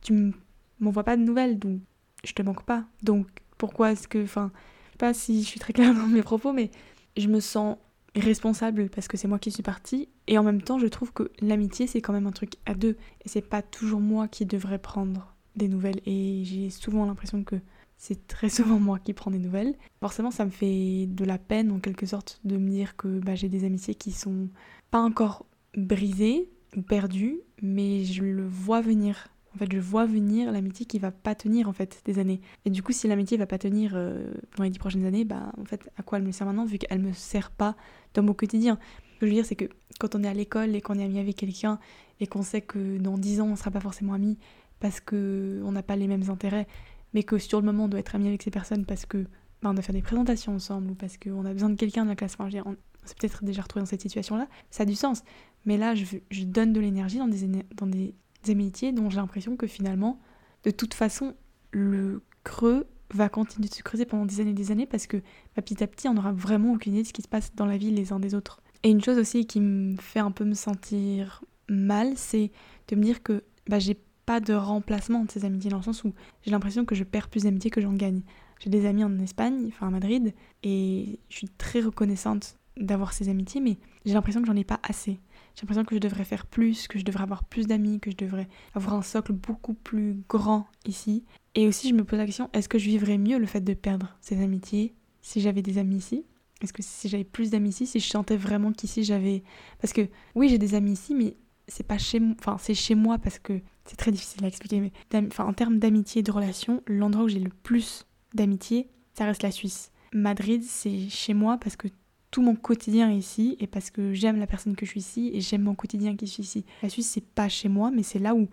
tu 0.00 0.32
m'envoies 0.80 1.04
pas 1.04 1.16
de 1.16 1.22
nouvelles, 1.22 1.58
donc 1.58 1.80
je 2.24 2.32
te 2.32 2.42
manque 2.42 2.64
pas. 2.64 2.84
Donc 3.02 3.26
pourquoi 3.58 3.92
est-ce 3.92 4.08
que. 4.08 4.22
Enfin, 4.22 4.50
je 4.86 4.92
sais 4.92 4.98
pas 4.98 5.14
si 5.14 5.42
je 5.42 5.46
suis 5.46 5.60
très 5.60 5.72
claire 5.72 5.94
dans 5.94 6.06
mes 6.06 6.22
propos, 6.22 6.52
mais 6.52 6.70
je 7.16 7.28
me 7.28 7.40
sens 7.40 7.76
responsable 8.16 8.88
parce 8.88 9.06
que 9.06 9.16
c'est 9.16 9.28
moi 9.28 9.38
qui 9.38 9.50
suis 9.50 9.62
partie. 9.62 10.08
Et 10.26 10.38
en 10.38 10.42
même 10.42 10.62
temps, 10.62 10.78
je 10.78 10.86
trouve 10.86 11.12
que 11.12 11.30
l'amitié, 11.40 11.86
c'est 11.86 12.00
quand 12.00 12.12
même 12.12 12.26
un 12.26 12.32
truc 12.32 12.54
à 12.66 12.74
deux. 12.74 12.96
Et 13.24 13.28
c'est 13.28 13.40
pas 13.40 13.62
toujours 13.62 14.00
moi 14.00 14.28
qui 14.28 14.46
devrais 14.46 14.78
prendre 14.78 15.29
des 15.56 15.68
nouvelles. 15.68 16.00
Et 16.06 16.42
j'ai 16.44 16.70
souvent 16.70 17.06
l'impression 17.06 17.44
que 17.44 17.56
c'est 17.96 18.26
très 18.26 18.48
souvent 18.50 18.78
moi 18.78 18.98
qui 18.98 19.12
prends 19.12 19.30
des 19.30 19.38
nouvelles. 19.38 19.74
Forcément, 20.00 20.30
ça 20.30 20.44
me 20.44 20.50
fait 20.50 21.06
de 21.06 21.24
la 21.24 21.38
peine 21.38 21.70
en 21.70 21.80
quelque 21.80 22.06
sorte 22.06 22.40
de 22.44 22.56
me 22.56 22.70
dire 22.70 22.96
que 22.96 23.18
bah, 23.20 23.34
j'ai 23.34 23.48
des 23.48 23.64
amitiés 23.64 23.94
qui 23.94 24.12
sont 24.12 24.48
pas 24.90 25.00
encore 25.00 25.46
brisées, 25.76 26.50
ou 26.76 26.82
perdu, 26.82 27.40
mais 27.62 28.04
je 28.04 28.22
le 28.22 28.46
vois 28.46 28.80
venir. 28.80 29.28
En 29.54 29.58
fait, 29.58 29.72
je 29.72 29.78
vois 29.78 30.06
venir 30.06 30.52
l'amitié 30.52 30.86
qui 30.86 30.98
va 30.98 31.10
pas 31.10 31.34
tenir 31.34 31.68
en 31.68 31.72
fait 31.72 32.00
des 32.04 32.20
années. 32.20 32.40
Et 32.64 32.70
du 32.70 32.82
coup, 32.82 32.92
si 32.92 33.08
l'amitié 33.08 33.36
va 33.36 33.46
pas 33.46 33.58
tenir 33.58 33.92
euh, 33.94 34.32
dans 34.56 34.62
les 34.62 34.70
dix 34.70 34.78
prochaines 34.78 35.04
années, 35.04 35.24
bah 35.24 35.52
en 35.58 35.64
fait, 35.64 35.90
à 35.96 36.02
quoi 36.02 36.18
elle 36.18 36.24
me 36.24 36.30
sert 36.30 36.46
maintenant 36.46 36.64
vu 36.64 36.78
qu'elle 36.78 37.00
me 37.00 37.12
sert 37.12 37.50
pas 37.50 37.76
dans 38.14 38.22
mon 38.22 38.32
quotidien? 38.32 38.78
Ce 39.14 39.18
que 39.20 39.26
je 39.26 39.30
veux 39.30 39.34
dire, 39.34 39.44
c'est 39.44 39.56
que 39.56 39.64
quand 39.98 40.14
on 40.14 40.22
est 40.22 40.28
à 40.28 40.34
l'école 40.34 40.76
et 40.76 40.80
qu'on 40.80 40.98
est 40.98 41.04
ami 41.04 41.18
avec 41.18 41.36
quelqu'un 41.36 41.80
et 42.20 42.26
qu'on 42.26 42.42
sait 42.42 42.60
que 42.60 42.98
dans 42.98 43.18
dix 43.18 43.40
ans 43.40 43.48
on 43.48 43.56
sera 43.56 43.70
pas 43.70 43.80
forcément 43.80 44.14
amis 44.14 44.38
parce 44.80 45.00
que 45.00 45.62
on 45.64 45.72
n'a 45.72 45.82
pas 45.82 45.96
les 45.96 46.08
mêmes 46.08 46.28
intérêts, 46.28 46.66
mais 47.14 47.22
que 47.22 47.38
sur 47.38 47.60
le 47.60 47.66
moment 47.66 47.84
on 47.84 47.88
doit 47.88 48.00
être 48.00 48.14
ami 48.14 48.28
avec 48.28 48.42
ces 48.42 48.50
personnes 48.50 48.84
parce 48.84 49.06
que 49.06 49.26
bah, 49.62 49.70
on 49.70 49.74
doit 49.74 49.82
faire 49.82 49.94
des 49.94 50.02
présentations 50.02 50.54
ensemble 50.54 50.90
ou 50.90 50.94
parce 50.94 51.16
qu'on 51.16 51.44
a 51.44 51.52
besoin 51.52 51.70
de 51.70 51.76
quelqu'un 51.76 52.04
dans 52.04 52.10
la 52.10 52.16
classe. 52.16 52.36
Enfin, 52.38 52.48
on 52.64 52.76
s'est 53.04 53.14
peut-être 53.18 53.44
déjà 53.44 53.62
retrouvé 53.62 53.82
dans 53.82 53.86
cette 53.86 54.00
situation-là. 54.00 54.48
Ça 54.70 54.84
a 54.84 54.86
du 54.86 54.94
sens. 54.94 55.22
Mais 55.66 55.76
là, 55.76 55.94
je, 55.94 56.04
je 56.30 56.44
donne 56.44 56.72
de 56.72 56.80
l'énergie 56.80 57.18
dans 57.18 57.28
des, 57.28 57.46
dans 57.76 57.86
des 57.86 58.14
amitiés 58.48 58.92
dont 58.92 59.10
j'ai 59.10 59.16
l'impression 59.18 59.56
que 59.56 59.66
finalement, 59.66 60.18
de 60.64 60.70
toute 60.70 60.94
façon, 60.94 61.34
le 61.72 62.22
creux 62.44 62.86
va 63.12 63.28
continuer 63.28 63.68
de 63.68 63.74
se 63.74 63.82
creuser 63.82 64.06
pendant 64.06 64.24
des 64.24 64.40
années 64.40 64.50
et 64.50 64.54
des 64.54 64.70
années 64.70 64.86
parce 64.86 65.06
que 65.06 65.18
bah, 65.56 65.62
petit 65.62 65.82
à 65.82 65.86
petit, 65.86 66.08
on 66.08 66.14
n'aura 66.14 66.32
vraiment 66.32 66.72
aucune 66.72 66.94
idée 66.94 67.02
de 67.02 67.08
ce 67.08 67.12
qui 67.12 67.22
se 67.22 67.28
passe 67.28 67.54
dans 67.54 67.66
la 67.66 67.76
vie 67.76 67.90
les 67.90 68.12
uns 68.12 68.20
des 68.20 68.34
autres. 68.34 68.62
Et 68.82 68.90
une 68.90 69.02
chose 69.02 69.18
aussi 69.18 69.46
qui 69.46 69.60
me 69.60 69.96
fait 69.96 70.20
un 70.20 70.30
peu 70.30 70.44
me 70.44 70.54
sentir 70.54 71.44
mal, 71.68 72.12
c'est 72.16 72.50
de 72.88 72.96
me 72.96 73.02
dire 73.02 73.22
que 73.22 73.44
bah, 73.68 73.78
j'ai 73.78 73.98
pas 74.30 74.38
de 74.38 74.54
remplacement 74.54 75.24
de 75.24 75.30
ces 75.32 75.44
amitiés 75.44 75.70
dans 75.70 75.78
le 75.78 75.82
sens 75.82 76.04
où 76.04 76.14
j'ai 76.42 76.52
l'impression 76.52 76.84
que 76.84 76.94
je 76.94 77.02
perds 77.02 77.28
plus 77.28 77.42
d'amitiés 77.42 77.68
que 77.68 77.80
j'en 77.80 77.94
gagne. 77.94 78.22
J'ai 78.60 78.70
des 78.70 78.86
amis 78.86 79.02
en 79.02 79.18
Espagne, 79.18 79.66
enfin 79.66 79.88
à 79.88 79.90
Madrid, 79.90 80.32
et 80.62 81.18
je 81.28 81.36
suis 81.36 81.48
très 81.48 81.80
reconnaissante 81.80 82.54
d'avoir 82.76 83.12
ces 83.12 83.28
amitiés, 83.28 83.60
mais 83.60 83.76
j'ai 84.06 84.14
l'impression 84.14 84.40
que 84.40 84.46
j'en 84.46 84.54
ai 84.54 84.62
pas 84.62 84.78
assez. 84.84 85.18
J'ai 85.56 85.62
l'impression 85.62 85.84
que 85.84 85.96
je 85.96 86.00
devrais 86.00 86.22
faire 86.22 86.46
plus, 86.46 86.86
que 86.86 86.96
je 86.96 87.04
devrais 87.04 87.24
avoir 87.24 87.42
plus 87.42 87.66
d'amis, 87.66 87.98
que 87.98 88.12
je 88.12 88.16
devrais 88.16 88.46
avoir 88.72 88.94
un 88.94 89.02
socle 89.02 89.32
beaucoup 89.32 89.74
plus 89.74 90.16
grand 90.28 90.68
ici. 90.86 91.24
Et 91.56 91.66
aussi, 91.66 91.88
je 91.88 91.94
me 91.94 92.04
pose 92.04 92.20
la 92.20 92.26
question, 92.26 92.50
est-ce 92.52 92.68
que 92.68 92.78
je 92.78 92.86
vivrais 92.86 93.18
mieux 93.18 93.40
le 93.40 93.46
fait 93.46 93.62
de 93.62 93.74
perdre 93.74 94.16
ces 94.20 94.40
amitiés 94.40 94.94
si 95.22 95.40
j'avais 95.40 95.62
des 95.62 95.78
amis 95.78 95.96
ici? 95.96 96.24
Est-ce 96.62 96.72
que 96.72 96.84
si 96.84 97.08
j'avais 97.08 97.24
plus 97.24 97.50
d'amis 97.50 97.70
ici, 97.70 97.84
si 97.84 97.98
je 97.98 98.08
sentais 98.08 98.36
vraiment 98.36 98.70
qu'ici 98.70 99.02
j'avais... 99.02 99.42
Parce 99.80 99.92
que 99.92 100.06
oui, 100.36 100.48
j'ai 100.48 100.58
des 100.58 100.76
amis 100.76 100.92
ici, 100.92 101.16
mais 101.16 101.34
c'est 101.70 101.86
pas 101.86 101.98
chez 101.98 102.20
enfin 102.38 102.56
c'est 102.58 102.74
chez 102.74 102.94
moi 102.94 103.18
parce 103.18 103.38
que 103.38 103.60
c'est 103.90 103.96
très 103.96 104.12
difficile 104.12 104.44
à 104.44 104.46
expliquer, 104.46 104.80
mais 104.80 104.92
enfin, 105.26 105.44
en 105.44 105.52
termes 105.52 105.80
d'amitié 105.80 106.20
et 106.20 106.22
de 106.22 106.30
relation, 106.30 106.80
l'endroit 106.86 107.24
où 107.24 107.28
j'ai 107.28 107.40
le 107.40 107.50
plus 107.50 108.06
d'amitié, 108.34 108.88
ça 109.14 109.24
reste 109.24 109.42
la 109.42 109.50
Suisse. 109.50 109.90
Madrid, 110.12 110.62
c'est 110.62 111.08
chez 111.08 111.34
moi 111.34 111.58
parce 111.58 111.74
que 111.74 111.88
tout 112.30 112.40
mon 112.40 112.54
quotidien 112.54 113.10
ici 113.10 113.56
et 113.58 113.66
parce 113.66 113.90
que 113.90 114.12
j'aime 114.12 114.38
la 114.38 114.46
personne 114.46 114.76
que 114.76 114.86
je 114.86 114.92
suis 114.92 115.00
ici 115.00 115.32
et 115.34 115.40
j'aime 115.40 115.62
mon 115.62 115.74
quotidien 115.74 116.14
qui 116.14 116.28
suis 116.28 116.44
ici. 116.44 116.64
La 116.84 116.88
Suisse, 116.88 117.10
c'est 117.10 117.24
pas 117.24 117.48
chez 117.48 117.68
moi, 117.68 117.90
mais 117.90 118.04
c'est 118.04 118.20
là 118.20 118.36
où 118.36 118.48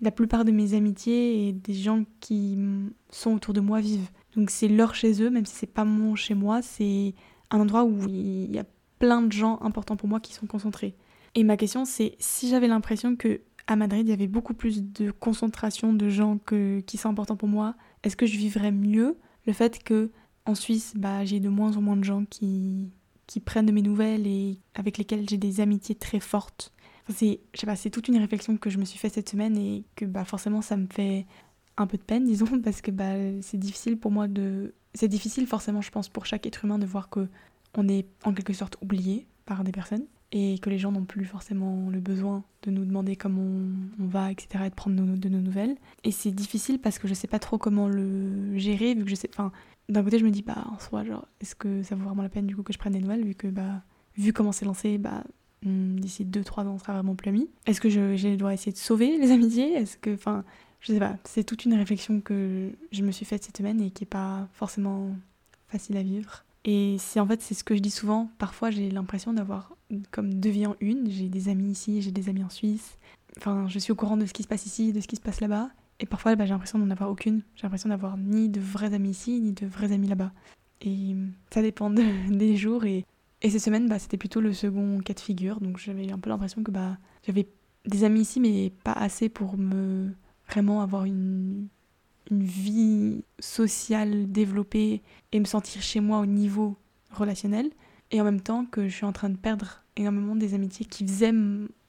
la 0.00 0.10
plupart 0.10 0.46
de 0.46 0.52
mes 0.52 0.72
amitiés 0.72 1.48
et 1.48 1.52
des 1.52 1.74
gens 1.74 2.04
qui 2.20 2.58
sont 3.10 3.34
autour 3.34 3.52
de 3.52 3.60
moi 3.60 3.82
vivent. 3.82 4.08
Donc 4.36 4.48
c'est 4.48 4.68
leur 4.68 4.94
chez 4.94 5.22
eux, 5.22 5.28
même 5.28 5.44
si 5.44 5.54
c'est 5.54 5.66
pas 5.66 5.84
mon 5.84 6.14
chez 6.14 6.34
moi, 6.34 6.62
c'est 6.62 7.12
un 7.50 7.60
endroit 7.60 7.84
où 7.84 8.08
il 8.08 8.54
y 8.54 8.58
a 8.58 8.64
plein 8.98 9.20
de 9.20 9.32
gens 9.32 9.58
importants 9.60 9.96
pour 9.96 10.08
moi 10.08 10.18
qui 10.18 10.32
sont 10.32 10.46
concentrés. 10.46 10.96
Et 11.34 11.44
ma 11.44 11.58
question 11.58 11.84
c'est 11.84 12.16
si 12.18 12.48
j'avais 12.48 12.68
l'impression 12.68 13.16
que 13.16 13.42
à 13.68 13.76
Madrid 13.76 14.04
il 14.04 14.10
y 14.10 14.12
avait 14.12 14.26
beaucoup 14.26 14.54
plus 14.54 14.82
de 14.82 15.12
concentration 15.12 15.92
de 15.92 16.08
gens 16.08 16.38
que, 16.38 16.80
qui 16.80 16.96
sont 16.96 17.08
importants 17.08 17.36
pour 17.36 17.48
moi, 17.48 17.76
est-ce 18.02 18.16
que 18.16 18.26
je 18.26 18.36
vivrais 18.36 18.72
mieux 18.72 19.16
le 19.46 19.52
fait 19.52 19.82
que 19.82 20.10
en 20.44 20.56
Suisse 20.56 20.94
bah, 20.96 21.24
j'ai 21.24 21.38
de 21.38 21.48
moins 21.48 21.76
en 21.76 21.82
moins 21.82 21.96
de 21.96 22.04
gens 22.04 22.24
qui 22.24 22.90
qui 23.26 23.40
prennent 23.40 23.66
de 23.66 23.72
mes 23.72 23.82
nouvelles 23.82 24.26
et 24.26 24.58
avec 24.74 24.96
lesquels 24.96 25.28
j'ai 25.28 25.36
des 25.36 25.60
amitiés 25.60 25.94
très 25.94 26.18
fortes? 26.18 26.72
c'est, 27.12 27.40
je 27.54 27.60
sais 27.60 27.66
pas, 27.66 27.76
c'est 27.76 27.90
toute 27.90 28.08
une 28.08 28.18
réflexion 28.18 28.56
que 28.56 28.70
je 28.70 28.78
me 28.78 28.84
suis 28.84 28.98
faite 28.98 29.14
cette 29.14 29.28
semaine 29.28 29.56
et 29.56 29.84
que 29.96 30.04
bah, 30.04 30.24
forcément 30.24 30.62
ça 30.62 30.76
me 30.76 30.86
fait 30.86 31.26
un 31.76 31.86
peu 31.86 31.96
de 31.96 32.02
peine, 32.02 32.24
disons, 32.26 32.60
parce 32.62 32.80
que 32.80 32.90
bah, 32.90 33.14
c'est 33.42 33.58
difficile 33.58 33.98
pour 33.98 34.10
moi 34.10 34.28
de. 34.28 34.74
C'est 34.94 35.08
difficile 35.08 35.46
forcément, 35.46 35.80
je 35.80 35.90
pense, 35.90 36.08
pour 36.08 36.26
chaque 36.26 36.46
être 36.46 36.64
humain 36.64 36.78
de 36.78 36.86
voir 36.86 37.08
que 37.10 37.28
on 37.76 37.88
est 37.88 38.06
en 38.24 38.32
quelque 38.32 38.52
sorte 38.52 38.76
oublié 38.80 39.26
par 39.44 39.62
des 39.62 39.72
personnes 39.72 40.06
et 40.32 40.58
que 40.58 40.68
les 40.68 40.78
gens 40.78 40.92
n'ont 40.92 41.04
plus 41.04 41.24
forcément 41.24 41.88
le 41.90 42.00
besoin 42.00 42.44
de 42.62 42.70
nous 42.70 42.84
demander 42.84 43.16
comment 43.16 43.40
on, 43.40 44.06
va, 44.06 44.30
etc., 44.30 44.64
et 44.66 44.70
de 44.70 44.74
prendre 44.74 44.96
de 44.96 45.28
nos 45.28 45.40
nouvelles. 45.40 45.76
Et 46.04 46.12
c'est 46.12 46.32
difficile 46.32 46.78
parce 46.78 46.98
que 46.98 47.08
je 47.08 47.14
sais 47.14 47.28
pas 47.28 47.38
trop 47.38 47.56
comment 47.56 47.88
le 47.88 48.56
gérer, 48.58 48.94
vu 48.94 49.04
que 49.04 49.10
je 49.10 49.14
sais. 49.14 49.30
Enfin, 49.32 49.52
d'un 49.88 50.02
côté, 50.02 50.18
je 50.18 50.24
me 50.24 50.30
dis, 50.30 50.42
bah, 50.42 50.64
en 50.70 50.78
soi, 50.78 51.04
genre, 51.04 51.26
est-ce 51.40 51.54
que 51.54 51.82
ça 51.82 51.94
vaut 51.94 52.04
vraiment 52.04 52.22
la 52.22 52.28
peine 52.28 52.46
du 52.46 52.54
coup 52.54 52.62
que 52.62 52.72
je 52.72 52.78
prenne 52.78 52.92
des 52.92 53.00
nouvelles, 53.00 53.24
vu 53.24 53.34
que, 53.34 53.46
bah, 53.46 53.82
vu 54.16 54.32
comment 54.32 54.52
c'est 54.52 54.66
lancé, 54.66 54.98
bah, 54.98 55.24
hmm, 55.64 55.98
d'ici 55.98 56.26
2-3 56.26 56.66
ans, 56.66 56.74
on 56.74 56.78
sera 56.78 56.92
vraiment 56.92 57.14
plus 57.14 57.30
amis. 57.30 57.48
Est-ce 57.64 57.80
que 57.80 57.88
je, 57.88 58.16
je, 58.16 58.34
dois 58.34 58.52
essayer 58.52 58.72
de 58.72 58.76
sauver 58.76 59.16
les 59.16 59.30
amitiés? 59.30 59.72
Est-ce 59.72 59.96
que. 59.96 60.12
Enfin, 60.12 60.44
je 60.80 60.92
sais 60.92 60.98
pas, 60.98 61.16
c'est 61.24 61.42
toute 61.42 61.64
une 61.64 61.74
réflexion 61.74 62.20
que 62.20 62.70
je 62.92 63.02
me 63.02 63.10
suis 63.10 63.24
faite 63.24 63.42
cette 63.42 63.56
semaine 63.56 63.80
et 63.80 63.90
qui 63.90 64.04
est 64.04 64.06
pas 64.06 64.48
forcément 64.52 65.10
facile 65.68 65.96
à 65.96 66.02
vivre. 66.02 66.44
Et 66.70 66.96
c'est 66.98 67.18
en 67.18 67.26
fait, 67.26 67.40
c'est 67.40 67.54
ce 67.54 67.64
que 67.64 67.74
je 67.74 67.80
dis 67.80 67.90
souvent. 67.90 68.28
Parfois, 68.36 68.70
j'ai 68.70 68.90
l'impression 68.90 69.32
d'avoir 69.32 69.74
comme 70.10 70.34
deux 70.34 70.50
vies 70.50 70.66
en 70.66 70.76
une. 70.82 71.10
J'ai 71.10 71.30
des 71.30 71.48
amis 71.48 71.70
ici, 71.70 72.02
j'ai 72.02 72.10
des 72.10 72.28
amis 72.28 72.44
en 72.44 72.50
Suisse. 72.50 72.98
Enfin, 73.38 73.66
je 73.68 73.78
suis 73.78 73.90
au 73.90 73.94
courant 73.94 74.18
de 74.18 74.26
ce 74.26 74.34
qui 74.34 74.42
se 74.42 74.48
passe 74.48 74.66
ici, 74.66 74.92
de 74.92 75.00
ce 75.00 75.08
qui 75.08 75.16
se 75.16 75.22
passe 75.22 75.40
là-bas. 75.40 75.70
Et 75.98 76.04
parfois, 76.04 76.36
bah, 76.36 76.44
j'ai 76.44 76.50
l'impression 76.50 76.78
d'en 76.78 76.90
avoir 76.90 77.08
aucune. 77.08 77.40
J'ai 77.54 77.62
l'impression 77.62 77.88
d'avoir 77.88 78.18
ni 78.18 78.50
de 78.50 78.60
vrais 78.60 78.92
amis 78.92 79.12
ici, 79.12 79.40
ni 79.40 79.52
de 79.52 79.64
vrais 79.64 79.92
amis 79.92 80.08
là-bas. 80.08 80.30
Et 80.82 81.16
ça 81.50 81.62
dépend 81.62 81.88
des 82.28 82.56
jours. 82.58 82.84
Et, 82.84 83.06
et 83.40 83.48
cette 83.48 83.62
semaine, 83.62 83.88
bah, 83.88 83.98
c'était 83.98 84.18
plutôt 84.18 84.42
le 84.42 84.52
second 84.52 84.98
cas 84.98 85.14
de 85.14 85.20
figure. 85.20 85.62
Donc 85.62 85.78
j'avais 85.78 86.12
un 86.12 86.18
peu 86.18 86.28
l'impression 86.28 86.62
que 86.62 86.70
bah, 86.70 86.98
j'avais 87.26 87.48
des 87.86 88.04
amis 88.04 88.20
ici, 88.20 88.40
mais 88.40 88.74
pas 88.84 88.92
assez 88.92 89.30
pour 89.30 89.56
me 89.56 90.10
vraiment 90.50 90.82
avoir 90.82 91.06
une, 91.06 91.68
une 92.30 92.42
vie 92.42 93.24
sociale 93.38 94.30
développée 94.30 95.02
et 95.32 95.40
me 95.40 95.44
sentir 95.44 95.82
chez 95.82 96.00
moi 96.00 96.20
au 96.20 96.26
niveau 96.26 96.76
relationnel. 97.10 97.70
Et 98.10 98.20
en 98.20 98.24
même 98.24 98.40
temps 98.40 98.64
que 98.64 98.88
je 98.88 98.94
suis 98.94 99.04
en 99.04 99.12
train 99.12 99.28
de 99.28 99.36
perdre 99.36 99.82
énormément 99.96 100.36
des 100.36 100.54
amitiés 100.54 100.86
qui 100.86 101.06
faisaient, 101.06 101.34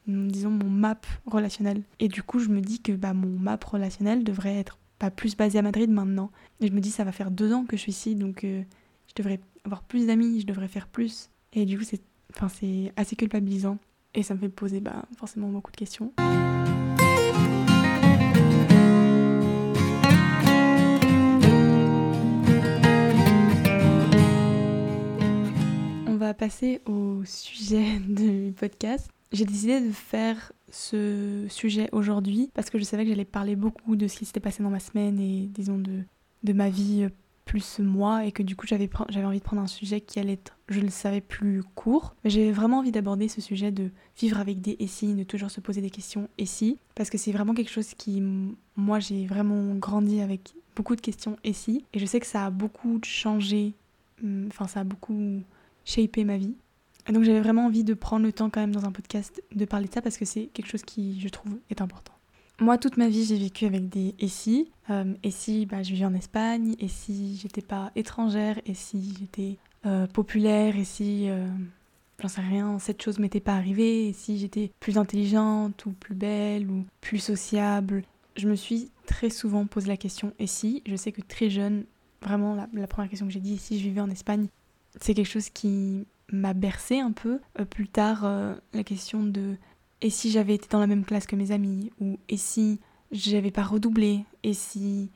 disons, 0.08 0.50
mon 0.50 0.70
map 0.70 1.00
relationnel. 1.26 1.84
Et 2.00 2.08
du 2.08 2.24
coup, 2.24 2.40
je 2.40 2.50
me 2.50 2.62
dis 2.62 2.82
que 2.82 2.92
bah, 2.92 3.14
mon 3.14 3.40
map 3.40 3.60
relationnel 3.66 4.24
devrait 4.24 4.58
être 4.58 4.78
pas 4.98 5.12
plus 5.12 5.36
basé 5.36 5.60
à 5.60 5.62
Madrid 5.62 5.90
maintenant. 5.90 6.32
Et 6.60 6.68
je 6.68 6.74
me 6.74 6.82
dis, 6.82 6.92
ça 6.92 7.04
va 7.04 7.12
faire 7.12 7.32
deux 7.32 7.54
ans 7.54 7.66
que 7.66 7.78
je 7.78 7.82
suis 7.82 7.92
ici, 7.92 8.16
donc 8.16 8.44
euh, 8.44 8.64
je 9.08 9.14
devrais 9.16 9.40
avoir 9.66 9.82
plus 9.84 10.08
d'amis, 10.08 10.42
je 10.42 10.46
devrais 10.46 10.68
faire 10.68 10.88
plus. 10.88 11.30
Et 11.54 11.66
du 11.66 11.78
coup, 11.78 11.86
c'est 11.86 12.02
assez 12.96 13.16
culpabilisant. 13.16 13.78
Et 14.14 14.24
ça 14.24 14.34
me 14.34 14.40
fait 14.40 14.50
poser 14.50 14.82
bah, 14.82 15.06
forcément 15.18 15.50
beaucoup 15.50 15.72
de 15.72 15.78
questions. 15.78 16.12
Passer 26.34 26.82
au 26.86 27.24
sujet 27.26 28.00
du 28.08 28.54
podcast. 28.58 29.10
J'ai 29.32 29.46
décidé 29.46 29.80
de 29.80 29.92
faire 29.92 30.52
ce 30.72 31.46
sujet 31.50 31.90
aujourd'hui 31.92 32.50
parce 32.54 32.70
que 32.70 32.80
je 32.80 32.84
savais 32.84 33.04
que 33.04 33.10
j'allais 33.10 33.26
parler 33.26 33.56
beaucoup 33.56 33.96
de 33.96 34.08
ce 34.08 34.18
qui 34.18 34.26
s'était 34.26 34.40
passé 34.40 34.64
dans 34.64 34.70
ma 34.70 34.80
semaine 34.80 35.20
et 35.20 35.48
disons 35.54 35.78
de, 35.78 36.02
de 36.44 36.54
ma 36.54 36.70
vie 36.70 37.08
plus 37.50 37.80
moi 37.80 38.26
et 38.26 38.32
que 38.32 38.44
du 38.44 38.56
coup 38.56 38.68
j'avais 38.68 38.88
j'avais 39.10 39.26
envie 39.26 39.40
de 39.40 39.44
prendre 39.44 39.64
un 39.64 39.68
sujet 39.68 40.02
qui 40.02 40.20
allait 40.20 40.34
être, 40.34 40.56
je 40.68 40.82
le 40.82 40.90
savais, 40.90 41.20
plus 41.20 41.64
court. 41.74 42.16
Mais 42.24 42.30
j'avais 42.30 42.52
vraiment 42.52 42.78
envie 42.78 42.92
d'aborder 42.92 43.28
ce 43.28 43.42
sujet 43.42 43.72
de 43.72 43.90
vivre 44.20 44.40
avec 44.40 44.62
des 44.62 44.78
et 44.80 44.86
si, 44.86 45.16
de 45.16 45.24
toujours 45.24 45.50
se 45.50 45.60
poser 45.60 45.82
des 45.82 45.90
questions 45.90 46.30
et 46.38 46.46
si, 46.46 46.78
parce 46.94 47.10
que 47.10 47.18
c'est 47.18 47.32
vraiment 47.32 47.56
quelque 47.56 47.72
chose 47.72 47.96
qui, 47.96 48.22
moi 48.76 49.00
j'ai 49.00 49.26
vraiment 49.26 49.74
grandi 49.76 50.22
avec 50.22 50.54
beaucoup 50.76 50.96
de 50.96 51.02
questions 51.02 51.38
et 51.44 51.54
si, 51.54 51.84
et 51.92 51.98
je 51.98 52.06
sais 52.06 52.20
que 52.20 52.28
ça 52.28 52.46
a 52.46 52.50
beaucoup 52.52 53.00
changé, 53.04 53.74
enfin 54.48 54.68
ça 54.68 54.82
a 54.82 54.84
beaucoup 54.84 55.42
shaper 55.90 56.24
ma 56.24 56.38
vie. 56.38 56.56
Et 57.08 57.12
donc 57.12 57.24
j'avais 57.24 57.42
vraiment 57.42 57.66
envie 57.66 57.84
de 57.84 57.94
prendre 57.94 58.26
le 58.26 58.32
temps 58.32 58.50
quand 58.50 58.60
même 58.60 58.74
dans 58.74 58.86
un 58.86 58.92
podcast 58.92 59.42
de 59.54 59.66
parler 59.66 59.88
de 59.88 59.94
ça 59.94 60.02
parce 60.02 60.18
que 60.18 60.26
c'est 60.26 60.46
quelque 60.54 60.70
chose 60.70 60.84
qui, 60.84 61.20
je 61.20 61.28
trouve, 61.30 61.58
est 61.70 61.82
important. 61.82 62.14
Moi, 62.62 62.78
toute 62.78 62.98
ma 62.98 63.08
vie, 63.08 63.24
j'ai 63.24 63.38
vécu 63.38 63.66
avec 63.66 63.88
des 63.88 64.16
et 64.20 64.28
si. 64.28 64.70
Euh, 64.90 65.14
et 65.24 65.32
si 65.32 65.66
bah, 65.66 65.82
je 65.82 65.94
vivais 65.94 66.06
en 66.06 66.14
Espagne, 66.14 66.76
et 66.80 66.90
si 66.90 67.38
j'étais 67.38 67.62
pas 67.62 67.92
étrangère, 67.96 68.60
et 68.66 68.74
si 68.74 69.16
j'étais 69.18 69.58
euh, 69.86 70.08
populaire, 70.08 70.76
et 70.76 70.84
si, 70.84 71.30
euh, 71.30 71.48
j'en 72.22 72.28
sais 72.28 72.42
rien, 72.42 72.78
cette 72.80 73.02
chose 73.02 73.18
m'était 73.18 73.40
pas 73.40 73.56
arrivée, 73.56 74.10
et 74.10 74.14
si 74.14 74.38
j'étais 74.38 74.72
plus 74.82 74.98
intelligente, 74.98 75.86
ou 75.86 75.92
plus 75.92 76.16
belle, 76.16 76.70
ou 76.70 76.86
plus 77.00 77.20
sociable. 77.20 78.04
Je 78.36 78.50
me 78.50 78.56
suis 78.56 78.92
très 79.06 79.30
souvent 79.30 79.66
posé 79.66 79.88
la 79.88 79.98
question 79.98 80.34
et 80.38 80.48
si? 80.48 80.84
Je 80.86 80.98
sais 80.98 81.14
que 81.14 81.22
très 81.22 81.50
jeune, 81.50 81.86
vraiment, 82.22 82.56
la 82.74 82.88
première 82.88 83.10
question 83.10 83.26
que 83.26 83.34
j'ai 83.34 83.40
dit, 83.40 83.54
et 83.54 83.58
si 83.58 83.80
je 83.80 83.84
vivais 83.86 84.02
en 84.02 84.10
Espagne, 84.10 84.48
c'est 85.00 85.14
quelque 85.14 85.30
chose 85.30 85.50
qui 85.50 86.06
m'a 86.32 86.54
bercé 86.54 87.00
un 87.00 87.12
peu. 87.12 87.40
Euh, 87.60 87.66
plus 87.66 87.88
tard, 87.88 88.26
euh, 88.26 88.56
la 88.74 88.84
question 88.84 89.24
de 89.24 89.56
et 90.02 90.10
si 90.10 90.32
j'avais 90.32 90.56
été 90.56 90.68
dans 90.70 90.80
la 90.80 90.88
même 90.88 91.04
classe 91.04 91.26
que 91.26 91.36
mes 91.36 91.52
amis? 91.52 91.92
ou 92.00 92.20
et 92.30 92.38
si 92.38 92.80
j'avais 93.12 93.52
pas 93.52 93.64
redoublé? 93.64 94.24
Et 94.44 94.54
si 94.54 95.12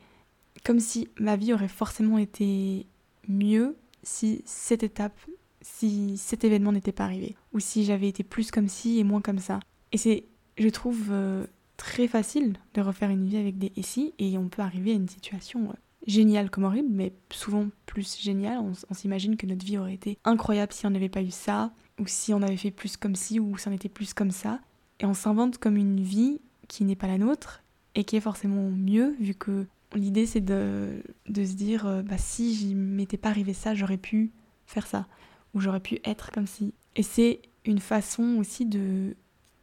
comme 0.66 0.80
si 0.80 1.10
ma 1.20 1.36
vie 1.36 1.54
aurait 1.54 1.68
forcément 1.68 2.18
été 2.18 2.86
mieux 3.28 3.78
si 4.04 4.42
cette 4.46 4.84
étape 4.84 5.18
si 5.62 6.18
cet 6.18 6.44
événement 6.44 6.74
n'était 6.74 6.92
pas 6.92 7.06
arrivé. 7.06 7.38
Ou 7.54 7.60
si 7.60 7.86
j'avais 7.86 8.10
été 8.10 8.24
plus 8.24 8.52
comme 8.52 8.68
ci 8.68 9.00
et 9.00 9.06
moins 9.06 9.22
comme 9.22 9.40
ça. 9.40 9.60
Et 9.94 9.98
c'est 9.98 10.26
je 10.58 10.68
trouve 10.70 11.08
euh, 11.12 11.46
très 11.78 12.08
facile 12.08 12.58
de 12.74 12.82
refaire 12.82 13.10
une 13.10 13.26
vie 13.26 13.38
avec 13.38 13.58
des 13.58 13.72
et 13.76 13.82
si 13.82 14.14
et 14.20 14.38
on 14.38 14.50
peut 14.50 14.62
arriver 14.62 14.92
à 14.92 14.96
une 14.96 15.08
situation 15.08 15.74
génial 16.06 16.49
comme 16.49 16.66
horrible, 16.66 16.89
mais 16.91 17.14
souvent 17.32 17.68
plus 17.86 18.20
génial. 18.20 18.60
On, 18.60 18.93
s'imagine 18.93 19.38
que 19.38 19.45
notre 19.45 19.66
vie 19.66 19.78
aurait 19.78 19.93
été 19.93 20.18
incroyable 20.26 20.74
si 20.74 20.86
on 20.86 20.89
n'avait 20.89 21.10
pas 21.10 21.22
eu 21.22 21.32
ça, 21.32 21.72
ou 21.99 22.08
si 22.08 22.34
on 22.34 22.41
avait 22.41 22.58
fait 22.58 22.72
plus 22.72 22.97
comme 22.97 23.16
ci, 23.16 23.39
ou 23.39 23.58
si 23.58 23.68
on 23.68 23.72
était 23.72 23.89
plus 23.89 24.14
comme 24.14 24.32
ça. 24.32 24.60
Et 24.99 25.06
on 25.06 25.14
s'invente 25.14 25.58
comme 25.58 25.78
une 25.78 26.01
vie 26.01 26.39
qui 26.68 26.84
n'est 26.84 26.95
pas 26.95 27.08
la 27.08 27.18
nôtre, 27.18 27.64
et 27.95 28.04
qui 28.04 28.16
est 28.16 28.22
forcément 28.22 28.70
mieux, 28.70 29.16
vu 29.20 29.34
que 29.36 29.66
l'idée 29.95 30.26
c'est 30.26 30.41
de, 30.41 31.04
de, 31.28 31.45
se 31.45 31.54
dire, 31.54 31.86
euh, 31.86 32.01
bah 32.01 32.18
si 32.18 32.56
je 32.56 32.76
m'étais 32.76 33.18
pas 33.18 33.30
arrivé 33.30 33.54
ça, 33.54 33.76
j'aurais 33.76 33.97
pu 33.97 34.32
faire 34.66 34.88
ça, 34.88 35.08
ou 35.54 35.60
j'aurais 35.60 35.80
pu 35.80 35.99
être 36.04 36.32
comme 36.32 36.47
si. 36.47 36.74
Et 36.95 37.04
c'est 37.04 37.41
une 37.66 37.80
façon 37.80 38.38
aussi 38.39 38.66
de 38.66 39.16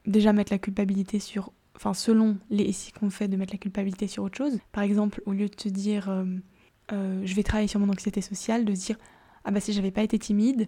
déjà 0.07 0.33
mettre 0.33 0.53
la 0.53 0.59
culpabilité 0.59 1.19
sur 1.19 1.53
enfin 1.81 1.95
selon 1.95 2.37
les 2.51 2.65
ici 2.65 2.93
qu'on 2.93 3.09
fait, 3.09 3.27
de 3.27 3.37
mettre 3.37 3.55
la 3.55 3.59
culpabilité 3.59 4.07
sur 4.07 4.23
autre 4.23 4.37
chose. 4.37 4.59
Par 4.71 4.83
exemple, 4.83 5.23
au 5.25 5.33
lieu 5.33 5.49
de 5.49 5.55
te 5.55 5.69
dire 5.69 6.11
euh, 6.11 6.25
euh, 6.93 7.23
je 7.25 7.35
vais 7.35 7.43
travailler 7.43 7.69
sur 7.69 7.81
mon 7.81 7.89
anxiété 7.89 8.21
sociale, 8.21 8.67
de 8.67 8.75
se 8.75 8.87
dire 8.87 8.97
ah 9.45 9.51
bah 9.51 9.61
si 9.61 9.73
j'avais 9.73 9.91
pas 9.91 10.03
été 10.03 10.19
timide, 10.19 10.67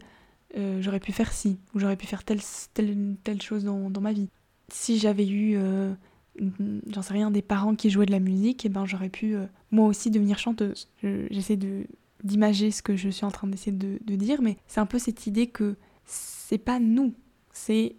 euh, 0.57 0.81
j'aurais 0.81 1.01
pu 1.01 1.13
faire 1.13 1.33
ci, 1.33 1.59
ou 1.75 1.81
j'aurais 1.81 1.97
pu 1.97 2.07
faire 2.07 2.25
telle, 2.25 2.41
telle, 2.73 3.43
chose 3.43 3.65
dans, 3.65 4.01
ma 4.01 4.13
vie. 4.15 4.31
Si 4.69 4.99
j'avais 4.99 5.29
eu, 5.29 5.59
j'en 6.39 7.03
sais 7.03 7.13
rien, 7.13 7.31
des 7.31 7.43
parents 7.43 7.75
qui 7.75 7.91
jouaient 7.91 8.07
de 8.07 8.13
la 8.13 8.21
musique, 8.21 8.65
eh 8.65 8.71
ben 8.71 8.87
j'aurais 8.87 9.11
pu 9.11 9.37
moi 9.71 9.87
aussi 9.87 10.11
devenir 10.11 10.39
chanteuse. 10.39 10.89
J'essaie 11.03 11.57
de 11.57 11.87
d'imager 12.25 12.71
ce 12.71 12.83
que 12.83 12.97
je 12.97 13.11
suis 13.11 13.27
en 13.27 13.31
train 13.31 13.49
d'essayer 13.49 13.77
de, 13.77 13.99
de 14.03 14.17
dire, 14.17 14.41
mais 14.41 14.57
c'est 14.67 14.81
un 14.81 14.87
peu 14.87 14.99
cette 14.99 15.27
idée 15.27 15.49
que 15.49 15.77
c'est 16.07 16.57
pas 16.57 16.79
nous, 16.79 17.13
c'est 17.53 17.97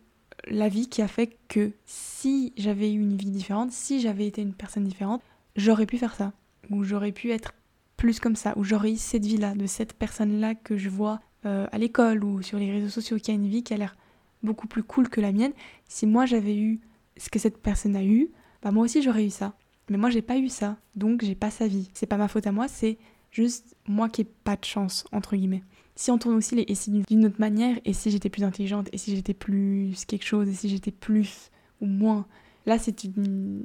la 0.47 0.69
vie 0.69 0.87
qui 0.87 1.01
a 1.01 1.07
fait 1.07 1.37
que 1.47 1.71
si 1.85 2.53
j'avais 2.57 2.91
eu 2.91 2.99
une 2.99 3.15
vie 3.15 3.31
différente, 3.31 3.71
si 3.71 4.01
j'avais 4.01 4.27
été 4.27 4.41
une 4.41 4.53
personne 4.53 4.83
différente, 4.83 5.21
j'aurais 5.55 5.85
pu 5.85 5.97
faire 5.97 6.15
ça. 6.15 6.33
Ou 6.69 6.83
j'aurais 6.83 7.11
pu 7.11 7.31
être 7.31 7.53
plus 7.97 8.19
comme 8.19 8.35
ça. 8.35 8.53
Ou 8.57 8.63
j'aurais 8.63 8.93
eu 8.93 8.97
cette 8.97 9.25
vie-là, 9.25 9.55
de 9.55 9.65
cette 9.65 9.93
personne-là 9.93 10.55
que 10.55 10.77
je 10.77 10.89
vois 10.89 11.21
euh, 11.45 11.67
à 11.71 11.77
l'école 11.77 12.23
ou 12.23 12.41
sur 12.41 12.59
les 12.59 12.71
réseaux 12.71 12.89
sociaux 12.89 13.17
qui 13.17 13.31
a 13.31 13.33
une 13.33 13.47
vie 13.47 13.63
qui 13.63 13.73
a 13.73 13.77
l'air 13.77 13.95
beaucoup 14.43 14.67
plus 14.67 14.83
cool 14.83 15.09
que 15.09 15.21
la 15.21 15.31
mienne. 15.31 15.53
Si 15.87 16.05
moi 16.05 16.25
j'avais 16.25 16.57
eu 16.57 16.81
ce 17.17 17.29
que 17.29 17.39
cette 17.39 17.61
personne 17.61 17.95
a 17.95 18.03
eu, 18.03 18.29
bah 18.61 18.71
moi 18.71 18.85
aussi 18.85 19.01
j'aurais 19.01 19.25
eu 19.25 19.29
ça. 19.29 19.53
Mais 19.89 19.97
moi 19.97 20.09
j'ai 20.09 20.21
pas 20.21 20.37
eu 20.37 20.49
ça, 20.49 20.77
donc 20.95 21.23
j'ai 21.23 21.35
pas 21.35 21.51
sa 21.51 21.67
vie. 21.67 21.89
C'est 21.93 22.05
pas 22.05 22.17
ma 22.17 22.27
faute 22.27 22.47
à 22.47 22.51
moi, 22.51 22.67
c'est 22.67 22.97
juste 23.31 23.75
moi 23.87 24.09
qui 24.09 24.21
ai 24.21 24.23
pas 24.23 24.55
de 24.55 24.63
chance, 24.63 25.05
entre 25.11 25.35
guillemets 25.35 25.63
si 25.95 26.11
on 26.11 26.17
tourne 26.17 26.35
aussi 26.35 26.55
les 26.55 26.65
et 26.67 26.75
si 26.75 26.91
d'une 26.91 27.25
autre 27.25 27.39
manière, 27.39 27.77
et 27.85 27.93
si 27.93 28.11
j'étais 28.11 28.29
plus 28.29 28.43
intelligente, 28.43 28.89
et 28.91 28.97
si 28.97 29.15
j'étais 29.15 29.33
plus 29.33 30.05
quelque 30.05 30.25
chose, 30.25 30.49
et 30.49 30.53
si 30.53 30.69
j'étais 30.69 30.91
plus 30.91 31.51
ou 31.81 31.85
moins, 31.85 32.25
là 32.65 32.77
c'est 32.79 33.03
une... 33.03 33.63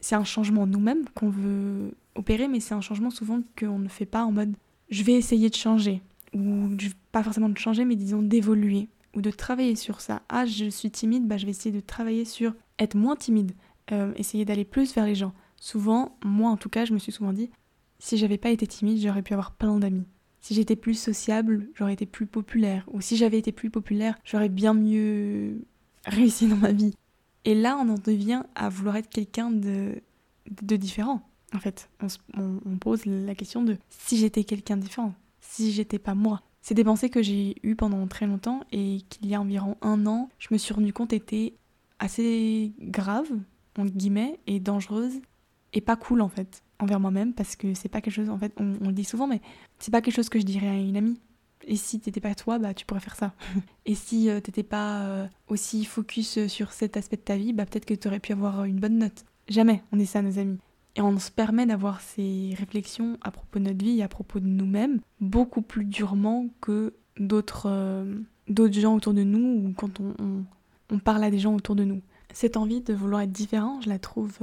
c'est 0.00 0.14
un 0.14 0.24
changement 0.24 0.66
nous-mêmes 0.66 1.04
qu'on 1.14 1.30
veut 1.30 1.92
opérer, 2.14 2.48
mais 2.48 2.60
c'est 2.60 2.74
un 2.74 2.80
changement 2.80 3.10
souvent 3.10 3.40
qu'on 3.58 3.78
ne 3.78 3.88
fait 3.88 4.06
pas 4.06 4.24
en 4.24 4.32
mode 4.32 4.54
je 4.90 5.02
vais 5.02 5.12
essayer 5.12 5.50
de 5.50 5.54
changer, 5.54 6.02
ou 6.34 6.68
pas 7.12 7.22
forcément 7.22 7.48
de 7.48 7.58
changer, 7.58 7.84
mais 7.84 7.96
disons 7.96 8.22
d'évoluer, 8.22 8.88
ou 9.14 9.20
de 9.20 9.30
travailler 9.30 9.76
sur 9.76 10.00
ça. 10.00 10.22
Ah, 10.28 10.46
je 10.46 10.70
suis 10.70 10.90
timide, 10.90 11.26
bah, 11.26 11.36
je 11.36 11.44
vais 11.44 11.50
essayer 11.50 11.74
de 11.74 11.80
travailler 11.80 12.24
sur 12.24 12.54
être 12.78 12.94
moins 12.94 13.16
timide, 13.16 13.52
euh, 13.92 14.12
essayer 14.16 14.44
d'aller 14.44 14.64
plus 14.64 14.94
vers 14.94 15.06
les 15.06 15.14
gens. 15.14 15.34
Souvent, 15.56 16.16
moi 16.24 16.50
en 16.50 16.56
tout 16.56 16.68
cas, 16.68 16.84
je 16.84 16.92
me 16.92 16.98
suis 16.98 17.12
souvent 17.12 17.32
dit, 17.32 17.50
si 17.98 18.16
j'avais 18.16 18.38
pas 18.38 18.50
été 18.50 18.66
timide, 18.66 19.00
j'aurais 19.02 19.22
pu 19.22 19.32
avoir 19.32 19.52
plein 19.52 19.78
d'amis. 19.78 20.06
Si 20.40 20.54
j'étais 20.54 20.76
plus 20.76 20.94
sociable, 20.94 21.68
j'aurais 21.74 21.94
été 21.94 22.06
plus 22.06 22.26
populaire. 22.26 22.84
Ou 22.92 23.00
si 23.00 23.16
j'avais 23.16 23.38
été 23.38 23.52
plus 23.52 23.70
populaire, 23.70 24.18
j'aurais 24.24 24.48
bien 24.48 24.74
mieux 24.74 25.62
réussi 26.04 26.46
dans 26.46 26.56
ma 26.56 26.72
vie. 26.72 26.94
Et 27.44 27.54
là, 27.54 27.78
on 27.80 27.88
en 27.88 27.98
devient 27.98 28.42
à 28.54 28.68
vouloir 28.68 28.96
être 28.96 29.08
quelqu'un 29.08 29.50
de, 29.50 30.00
différent. 30.76 31.22
En 31.54 31.58
fait, 31.58 31.88
on, 32.36 32.60
on 32.64 32.76
pose 32.76 33.06
la 33.06 33.34
question 33.34 33.62
de 33.62 33.76
si 33.88 34.18
j'étais 34.18 34.44
quelqu'un 34.44 34.76
de 34.76 34.82
différent, 34.82 35.14
si 35.40 35.72
j'étais 35.72 35.98
pas 35.98 36.14
moi. 36.14 36.42
C'est 36.60 36.74
des 36.74 36.84
pensées 36.84 37.08
que 37.08 37.22
j'ai 37.22 37.56
eues 37.62 37.76
pendant 37.76 38.06
très 38.06 38.26
longtemps 38.26 38.60
et 38.72 39.00
qu'il 39.08 39.26
y 39.26 39.34
a 39.34 39.40
environ 39.40 39.76
un 39.80 40.06
an, 40.06 40.28
je 40.38 40.48
me 40.50 40.58
suis 40.58 40.74
rendu 40.74 40.92
compte 40.92 41.12
étaient 41.12 41.54
assez 41.98 42.72
graves, 42.80 43.32
entre 43.78 43.92
guillemets, 43.92 44.38
et 44.46 44.60
dangereuses 44.60 45.20
et 45.72 45.80
pas 45.80 45.96
cool 45.96 46.20
en 46.20 46.28
fait 46.28 46.62
envers 46.78 47.00
moi-même 47.00 47.32
parce 47.34 47.56
que 47.56 47.74
c'est 47.74 47.88
pas 47.88 48.00
quelque 48.00 48.14
chose 48.14 48.30
en 48.30 48.38
fait 48.38 48.52
on, 48.58 48.86
le 48.86 48.92
dit 48.92 49.04
souvent 49.04 49.26
mais 49.26 49.40
c'est 49.78 49.90
pas 49.90 50.00
quelque 50.00 50.14
chose 50.14 50.28
que 50.28 50.38
je 50.38 50.44
dirais 50.44 50.68
à 50.68 50.74
une 50.74 50.96
amie. 50.96 51.20
Et 51.66 51.76
si 51.76 52.00
t'étais 52.00 52.20
pas 52.20 52.34
toi 52.34 52.58
bah 52.58 52.72
tu 52.72 52.86
pourrais 52.86 53.00
faire 53.00 53.16
ça. 53.16 53.34
Et 53.86 53.94
si 53.94 54.30
euh, 54.30 54.40
t'étais 54.40 54.62
pas 54.62 55.02
euh, 55.02 55.26
aussi 55.48 55.84
focus 55.84 56.46
sur 56.46 56.72
cet 56.72 56.96
aspect 56.96 57.16
de 57.16 57.22
ta 57.22 57.36
vie 57.36 57.52
bah 57.52 57.66
peut-être 57.66 57.84
que 57.84 57.94
t'aurais 57.94 58.20
pu 58.20 58.32
avoir 58.32 58.64
une 58.64 58.78
bonne 58.78 58.98
note. 58.98 59.24
Jamais 59.48 59.82
on 59.92 59.98
est 59.98 60.06
ça 60.06 60.22
nos 60.22 60.38
amis. 60.38 60.58
Et 60.96 61.00
on 61.00 61.18
se 61.18 61.30
permet 61.30 61.66
d'avoir 61.66 62.00
ces 62.00 62.54
réflexions 62.58 63.18
à 63.20 63.30
propos 63.30 63.58
de 63.58 63.64
notre 63.64 63.84
vie 63.84 63.98
et 63.98 64.02
à 64.02 64.08
propos 64.08 64.40
de 64.40 64.46
nous-mêmes 64.46 65.00
beaucoup 65.20 65.62
plus 65.62 65.84
durement 65.84 66.46
que 66.60 66.94
d'autres 67.18 67.66
euh, 67.66 68.20
d'autres 68.48 68.78
gens 68.78 68.96
autour 68.96 69.14
de 69.14 69.22
nous 69.22 69.68
ou 69.68 69.72
quand 69.76 70.00
on, 70.00 70.14
on, 70.90 70.98
parle 70.98 71.22
à 71.22 71.30
des 71.30 71.38
gens 71.38 71.54
autour 71.54 71.76
de 71.76 71.84
nous. 71.84 72.00
Cette 72.32 72.56
envie 72.56 72.80
de 72.80 72.94
vouloir 72.94 73.20
être 73.20 73.32
différent 73.32 73.80
je 73.80 73.88
la 73.88 73.98
trouve 73.98 74.38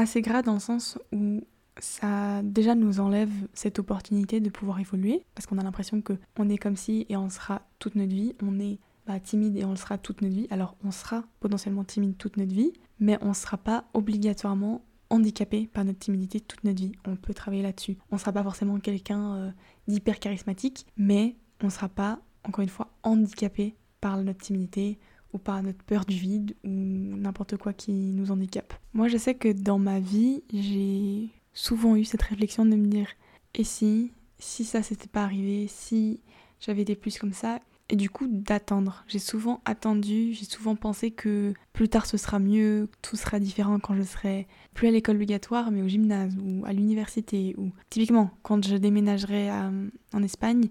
assez 0.00 0.22
gras 0.22 0.42
dans 0.42 0.54
le 0.54 0.60
sens 0.60 0.98
où 1.12 1.42
ça 1.78 2.42
déjà 2.42 2.74
nous 2.74 3.00
enlève 3.00 3.30
cette 3.54 3.78
opportunité 3.78 4.40
de 4.40 4.50
pouvoir 4.50 4.80
évoluer 4.80 5.24
parce 5.34 5.46
qu'on 5.46 5.58
a 5.58 5.62
l'impression 5.62 6.02
que 6.02 6.14
on 6.38 6.48
est 6.48 6.58
comme 6.58 6.76
si 6.76 7.06
et 7.08 7.16
on 7.16 7.30
sera 7.30 7.62
toute 7.78 7.94
notre 7.94 8.12
vie, 8.12 8.34
on 8.42 8.58
est 8.58 8.78
bah, 9.06 9.18
timide 9.20 9.56
et 9.56 9.64
on 9.64 9.70
le 9.70 9.76
sera 9.76 9.98
toute 9.98 10.22
notre 10.22 10.34
vie. 10.34 10.46
Alors 10.50 10.76
on 10.84 10.90
sera 10.90 11.24
potentiellement 11.40 11.84
timide 11.84 12.16
toute 12.18 12.36
notre 12.36 12.52
vie, 12.52 12.72
mais 12.98 13.18
on 13.22 13.28
ne 13.28 13.34
sera 13.34 13.56
pas 13.56 13.84
obligatoirement 13.94 14.82
handicapé 15.10 15.68
par 15.72 15.84
notre 15.84 15.98
timidité 15.98 16.40
toute 16.40 16.64
notre 16.64 16.80
vie. 16.80 16.92
On 17.06 17.16
peut 17.16 17.34
travailler 17.34 17.62
là-dessus. 17.62 17.98
On 18.10 18.16
ne 18.16 18.20
sera 18.20 18.32
pas 18.32 18.42
forcément 18.42 18.78
quelqu'un 18.78 19.34
euh, 19.34 19.50
d'hyper 19.88 20.18
charismatique, 20.18 20.86
mais 20.96 21.36
on 21.62 21.66
ne 21.66 21.70
sera 21.70 21.88
pas, 21.88 22.20
encore 22.44 22.62
une 22.62 22.68
fois, 22.68 22.92
handicapé 23.02 23.74
par 24.00 24.16
notre 24.18 24.38
timidité 24.38 24.98
ou 25.32 25.38
par 25.38 25.62
notre 25.62 25.82
peur 25.84 26.04
du 26.04 26.16
vide 26.16 26.54
ou 26.64 26.70
n'importe 26.70 27.56
quoi 27.56 27.72
qui 27.72 27.92
nous 27.92 28.30
handicape. 28.30 28.74
Moi 28.92 29.08
je 29.08 29.16
sais 29.16 29.34
que 29.34 29.52
dans 29.52 29.78
ma 29.78 30.00
vie, 30.00 30.42
j'ai 30.52 31.28
souvent 31.52 31.96
eu 31.96 32.04
cette 32.04 32.22
réflexion 32.22 32.64
de 32.64 32.76
me 32.76 32.86
dire 32.86 33.08
et 33.54 33.64
si 33.64 34.12
si 34.38 34.64
ça 34.64 34.82
s'était 34.82 35.08
pas 35.08 35.22
arrivé, 35.22 35.66
si 35.68 36.20
j'avais 36.60 36.84
des 36.84 36.96
plus 36.96 37.18
comme 37.18 37.32
ça? 37.32 37.60
Et 37.88 37.96
du 37.96 38.08
coup 38.08 38.26
d'attendre. 38.28 39.04
J'ai 39.08 39.18
souvent 39.18 39.60
attendu, 39.64 40.32
j'ai 40.32 40.44
souvent 40.44 40.76
pensé 40.76 41.10
que 41.10 41.52
plus 41.72 41.88
tard 41.88 42.06
ce 42.06 42.16
sera 42.16 42.38
mieux, 42.38 42.88
tout 43.02 43.16
sera 43.16 43.40
différent 43.40 43.80
quand 43.80 43.96
je 43.96 44.02
serai 44.02 44.46
plus 44.74 44.86
à 44.86 44.92
l'école 44.92 45.16
obligatoire 45.16 45.72
mais 45.72 45.82
au 45.82 45.88
gymnase 45.88 46.36
ou 46.40 46.64
à 46.66 46.72
l'université 46.72 47.54
ou 47.58 47.72
typiquement 47.90 48.30
quand 48.42 48.64
je 48.64 48.76
déménagerai 48.76 49.50
en 49.50 50.22
Espagne, 50.22 50.68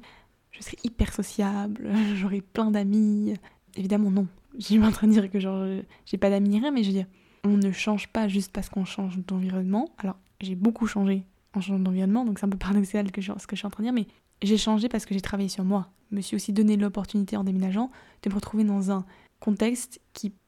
je 0.51 0.63
serai 0.63 0.77
hyper 0.85 1.13
sociable, 1.13 1.91
j'aurai 2.15 2.41
plein 2.41 2.71
d'amis. 2.71 3.33
Évidemment 3.75 4.11
non, 4.11 4.27
je 4.59 4.65
suis 4.65 4.83
en 4.83 4.91
train 4.91 5.07
de 5.07 5.13
dire 5.13 5.31
que 5.31 5.39
genre 5.39 5.65
j'ai 6.05 6.17
pas 6.17 6.29
d'amis 6.29 6.59
rien, 6.59 6.71
mais 6.71 6.83
je 6.83 6.89
veux 6.89 6.95
dire, 6.95 7.07
on 7.45 7.57
ne 7.57 7.71
change 7.71 8.09
pas 8.09 8.27
juste 8.27 8.51
parce 8.51 8.69
qu'on 8.69 8.85
change 8.85 9.17
d'environnement. 9.25 9.89
Alors 9.97 10.17
j'ai 10.41 10.55
beaucoup 10.55 10.85
changé 10.85 11.23
en 11.55 11.61
changeant 11.61 11.79
d'environnement, 11.79 12.25
donc 12.25 12.37
c'est 12.37 12.45
un 12.45 12.49
peu 12.49 12.57
paradoxal 12.57 13.11
que 13.11 13.21
ce 13.21 13.47
que 13.47 13.55
je 13.55 13.59
suis 13.59 13.65
en 13.65 13.71
train 13.71 13.83
de 13.83 13.87
dire, 13.87 13.93
mais 13.93 14.07
j'ai 14.41 14.57
changé 14.57 14.87
parce 14.89 15.05
que 15.05 15.13
j'ai 15.13 15.21
travaillé 15.21 15.49
sur 15.49 15.63
moi. 15.63 15.89
Je 16.11 16.17
me 16.17 16.21
suis 16.21 16.35
aussi 16.35 16.53
donné 16.53 16.77
l'opportunité 16.77 17.37
en 17.37 17.43
déménageant 17.43 17.89
de 18.23 18.29
me 18.29 18.35
retrouver 18.35 18.63
dans 18.63 18.91
un 18.91 19.05
contexte 19.39 19.99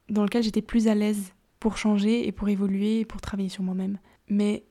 dans 0.08 0.22
lequel 0.22 0.42
j'étais 0.42 0.62
plus 0.62 0.88
à 0.88 0.94
l'aise 0.94 1.32
pour 1.58 1.76
changer 1.76 2.26
et 2.26 2.32
pour 2.32 2.48
évoluer 2.48 3.00
et 3.00 3.04
pour 3.04 3.20
travailler 3.20 3.48
sur 3.48 3.62
moi-même. 3.62 3.98
Mais 4.28 4.64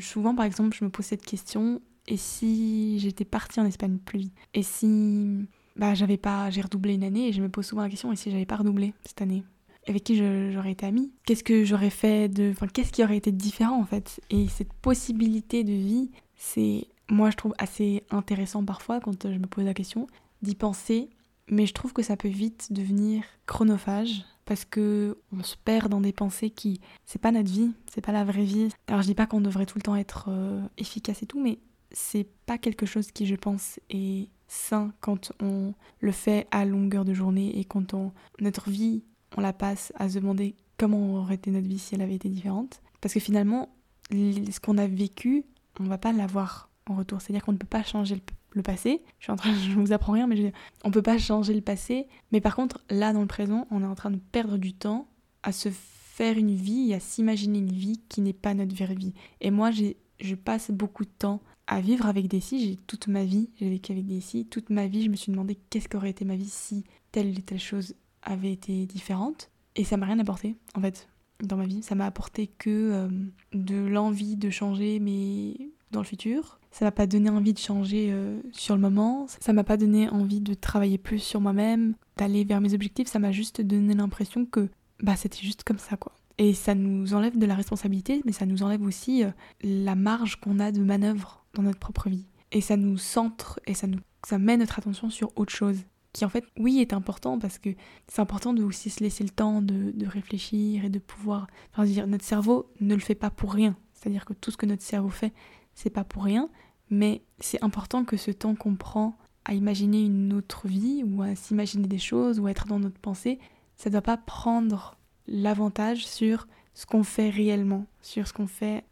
souvent, 0.00 0.34
par 0.34 0.44
exemple, 0.44 0.76
je 0.76 0.84
me 0.84 0.90
pose 0.90 1.04
cette 1.04 1.24
question 1.24 1.82
et 2.06 2.16
si 2.16 2.98
j'étais 2.98 3.24
partie 3.24 3.60
en 3.60 3.66
Espagne 3.66 3.98
plus 3.98 4.20
vite? 4.20 4.34
Et 4.54 4.62
si 4.62 5.46
bah 5.80 5.94
j'avais 5.94 6.18
pas 6.18 6.50
j'ai 6.50 6.60
redoublé 6.60 6.94
une 6.94 7.02
année 7.02 7.28
et 7.28 7.32
je 7.32 7.42
me 7.42 7.48
pose 7.48 7.66
souvent 7.66 7.82
la 7.82 7.88
question 7.88 8.12
et 8.12 8.16
si 8.16 8.30
j'avais 8.30 8.44
pas 8.44 8.56
redoublé 8.56 8.92
cette 9.04 9.22
année? 9.22 9.42
Avec 9.88 10.04
qui 10.04 10.16
j'aurais 10.52 10.72
été 10.72 10.84
amie? 10.84 11.10
Qu'est-ce 11.24 11.42
que 11.42 11.64
j'aurais 11.64 11.90
fait 11.90 12.28
de 12.28 12.50
enfin 12.50 12.66
qu'est-ce 12.68 12.92
qui 12.92 13.02
aurait 13.02 13.16
été 13.16 13.32
différent 13.32 13.80
en 13.80 13.86
fait? 13.86 14.20
Et 14.28 14.46
cette 14.48 14.72
possibilité 14.74 15.64
de 15.64 15.72
vie 15.72 16.10
c'est 16.36 16.86
moi 17.08 17.30
je 17.30 17.36
trouve 17.36 17.54
assez 17.58 18.04
intéressant 18.10 18.62
parfois 18.62 19.00
quand 19.00 19.26
je 19.26 19.38
me 19.38 19.46
pose 19.46 19.64
la 19.64 19.74
question 19.74 20.06
d'y 20.42 20.54
penser 20.54 21.08
mais 21.48 21.64
je 21.64 21.72
trouve 21.72 21.94
que 21.94 22.02
ça 22.02 22.16
peut 22.16 22.28
vite 22.28 22.72
devenir 22.72 23.24
chronophage 23.46 24.24
parce 24.44 24.64
que 24.66 25.16
on 25.32 25.42
se 25.42 25.56
perd 25.56 25.88
dans 25.90 26.00
des 26.00 26.12
pensées 26.12 26.50
qui 26.50 26.80
c'est 27.06 27.20
pas 27.20 27.32
notre 27.32 27.50
vie, 27.50 27.72
c'est 27.90 28.00
pas 28.00 28.12
la 28.12 28.24
vraie 28.24 28.44
vie. 28.44 28.68
Alors 28.86 29.00
je 29.00 29.06
dis 29.06 29.14
pas 29.14 29.26
qu'on 29.26 29.40
devrait 29.40 29.66
tout 29.66 29.78
le 29.78 29.82
temps 29.82 29.96
être 29.96 30.26
euh, 30.28 30.60
efficace 30.76 31.22
et 31.22 31.26
tout, 31.26 31.40
mais 31.40 31.58
c'est 31.92 32.26
pas 32.46 32.58
quelque 32.58 32.84
chose 32.84 33.10
qui 33.12 33.26
je 33.26 33.34
pense 33.34 33.80
est 33.90 34.28
sain 34.50 34.92
quand 35.00 35.32
on 35.40 35.72
le 36.00 36.12
fait 36.12 36.46
à 36.50 36.64
longueur 36.64 37.04
de 37.04 37.14
journée 37.14 37.58
et 37.58 37.64
quand 37.64 37.94
on, 37.94 38.12
notre 38.40 38.68
vie, 38.68 39.04
on 39.36 39.40
la 39.40 39.52
passe 39.52 39.92
à 39.96 40.08
se 40.08 40.18
demander 40.18 40.56
comment 40.76 41.14
aurait 41.14 41.36
été 41.36 41.50
notre 41.50 41.68
vie 41.68 41.78
si 41.78 41.94
elle 41.94 42.02
avait 42.02 42.16
été 42.16 42.28
différente. 42.28 42.82
Parce 43.00 43.14
que 43.14 43.20
finalement, 43.20 43.68
ce 44.10 44.60
qu'on 44.60 44.78
a 44.78 44.86
vécu, 44.86 45.44
on 45.78 45.84
va 45.84 45.98
pas 45.98 46.12
l'avoir 46.12 46.70
en 46.88 46.96
retour. 46.96 47.20
C'est-à-dire 47.20 47.44
qu'on 47.44 47.52
ne 47.52 47.58
peut 47.58 47.66
pas 47.66 47.82
changer 47.82 48.20
le, 48.54 48.62
passé. 48.62 49.02
Je 49.18 49.24
suis 49.24 49.32
en 49.32 49.36
train, 49.36 49.54
je 49.68 49.72
vous 49.72 49.92
apprends 49.92 50.12
rien, 50.12 50.26
mais 50.26 50.36
je 50.36 50.48
on 50.84 50.90
peut 50.90 51.02
pas 51.02 51.18
changer 51.18 51.54
le 51.54 51.60
passé. 51.60 52.08
Mais 52.32 52.40
par 52.40 52.56
contre, 52.56 52.80
là, 52.90 53.12
dans 53.12 53.20
le 53.20 53.26
présent, 53.26 53.66
on 53.70 53.82
est 53.82 53.86
en 53.86 53.94
train 53.94 54.10
de 54.10 54.18
perdre 54.32 54.58
du 54.58 54.72
temps 54.74 55.06
à 55.42 55.52
se 55.52 55.68
faire 55.70 56.36
une 56.36 56.54
vie 56.54 56.90
et 56.90 56.94
à 56.94 57.00
s'imaginer 57.00 57.60
une 57.60 57.72
vie 57.72 58.00
qui 58.08 58.20
n'est 58.20 58.32
pas 58.32 58.54
notre 58.54 58.74
vraie 58.74 58.94
vie. 58.94 59.14
Et 59.40 59.50
moi, 59.50 59.70
je 59.70 60.34
passe 60.34 60.70
beaucoup 60.70 61.04
de 61.04 61.10
temps 61.10 61.40
à 61.70 61.80
vivre 61.80 62.06
avec 62.06 62.26
des 62.26 62.40
si. 62.40 62.66
J'ai 62.66 62.76
toute 62.86 63.06
ma 63.06 63.24
vie, 63.24 63.48
j'ai 63.58 63.70
vécu 63.70 63.92
avec 63.92 64.04
des 64.04 64.20
si. 64.20 64.44
Toute 64.44 64.68
ma 64.68 64.88
vie, 64.88 65.04
je 65.04 65.08
me 65.08 65.16
suis 65.16 65.32
demandé 65.32 65.56
qu'est-ce 65.70 65.88
qu'aurait 65.88 66.10
été 66.10 66.24
ma 66.24 66.34
vie 66.34 66.48
si 66.48 66.84
telle 67.12 67.30
ou 67.30 67.40
telle 67.40 67.60
chose 67.60 67.94
avait 68.22 68.52
été 68.52 68.84
différente. 68.86 69.50
Et 69.76 69.84
ça 69.84 69.96
m'a 69.96 70.06
rien 70.06 70.18
apporté, 70.18 70.56
en 70.74 70.80
fait, 70.80 71.08
dans 71.42 71.56
ma 71.56 71.66
vie. 71.66 71.82
Ça 71.82 71.94
m'a 71.94 72.06
apporté 72.06 72.48
que 72.48 72.68
euh, 72.70 73.08
de 73.54 73.76
l'envie 73.76 74.36
de 74.36 74.50
changer, 74.50 74.98
mais 74.98 75.70
dans 75.92 76.00
le 76.00 76.06
futur. 76.06 76.58
Ça 76.72 76.84
m'a 76.84 76.90
pas 76.90 77.06
donné 77.06 77.30
envie 77.30 77.52
de 77.54 77.58
changer 77.58 78.08
euh, 78.10 78.40
sur 78.52 78.74
le 78.74 78.80
moment. 78.80 79.26
Ça 79.40 79.52
m'a 79.52 79.64
pas 79.64 79.76
donné 79.76 80.08
envie 80.08 80.40
de 80.40 80.54
travailler 80.54 80.98
plus 80.98 81.20
sur 81.20 81.40
moi-même, 81.40 81.94
d'aller 82.16 82.44
vers 82.44 82.60
mes 82.60 82.74
objectifs. 82.74 83.06
Ça 83.06 83.20
m'a 83.20 83.32
juste 83.32 83.60
donné 83.60 83.94
l'impression 83.94 84.44
que 84.44 84.68
bah 85.00 85.14
c'était 85.16 85.40
juste 85.40 85.62
comme 85.62 85.78
ça, 85.78 85.96
quoi. 85.96 86.12
Et 86.36 86.52
ça 86.52 86.74
nous 86.74 87.14
enlève 87.14 87.38
de 87.38 87.46
la 87.46 87.54
responsabilité, 87.54 88.22
mais 88.24 88.32
ça 88.32 88.46
nous 88.46 88.62
enlève 88.64 88.82
aussi 88.82 89.22
euh, 89.22 89.30
la 89.62 89.94
marge 89.94 90.36
qu'on 90.40 90.58
a 90.58 90.72
de 90.72 90.82
manœuvre 90.82 91.39
dans 91.54 91.62
notre 91.62 91.78
propre 91.78 92.08
vie. 92.08 92.26
Et 92.52 92.60
ça 92.60 92.76
nous 92.76 92.98
centre 92.98 93.60
et 93.66 93.74
ça, 93.74 93.86
nous, 93.86 94.00
ça 94.26 94.38
met 94.38 94.56
notre 94.56 94.78
attention 94.78 95.10
sur 95.10 95.30
autre 95.36 95.52
chose. 95.52 95.78
Qui 96.12 96.24
en 96.24 96.28
fait, 96.28 96.44
oui, 96.58 96.80
est 96.80 96.92
important 96.92 97.38
parce 97.38 97.58
que 97.58 97.70
c'est 98.08 98.20
important 98.20 98.52
de 98.52 98.64
aussi 98.64 98.90
se 98.90 99.02
laisser 99.02 99.22
le 99.22 99.30
temps 99.30 99.62
de, 99.62 99.92
de 99.92 100.06
réfléchir 100.06 100.84
et 100.84 100.88
de 100.88 100.98
pouvoir. 100.98 101.46
Enfin, 101.72 101.84
dire, 101.84 102.06
notre 102.08 102.24
cerveau 102.24 102.68
ne 102.80 102.94
le 102.94 103.00
fait 103.00 103.14
pas 103.14 103.30
pour 103.30 103.52
rien. 103.52 103.76
C'est-à-dire 103.94 104.24
que 104.24 104.32
tout 104.32 104.50
ce 104.50 104.56
que 104.56 104.66
notre 104.66 104.82
cerveau 104.82 105.10
fait, 105.10 105.32
c'est 105.74 105.90
pas 105.90 106.02
pour 106.02 106.24
rien. 106.24 106.48
Mais 106.90 107.22
c'est 107.38 107.62
important 107.62 108.04
que 108.04 108.16
ce 108.16 108.32
temps 108.32 108.56
qu'on 108.56 108.74
prend 108.74 109.16
à 109.44 109.54
imaginer 109.54 110.02
une 110.02 110.32
autre 110.32 110.66
vie 110.66 111.04
ou 111.04 111.22
à 111.22 111.36
s'imaginer 111.36 111.86
des 111.86 111.98
choses 111.98 112.40
ou 112.40 112.46
à 112.46 112.50
être 112.50 112.66
dans 112.66 112.80
notre 112.80 112.98
pensée, 112.98 113.38
ça 113.76 113.88
ne 113.88 113.92
doit 113.92 114.02
pas 114.02 114.16
prendre 114.16 114.96
l'avantage 115.28 116.06
sur 116.06 116.48
ce 116.74 116.86
qu'on 116.86 117.04
fait 117.04 117.30
réellement, 117.30 117.86
sur 118.02 118.26
ce 118.26 118.32
qu'on 118.32 118.48
fait 118.48 118.84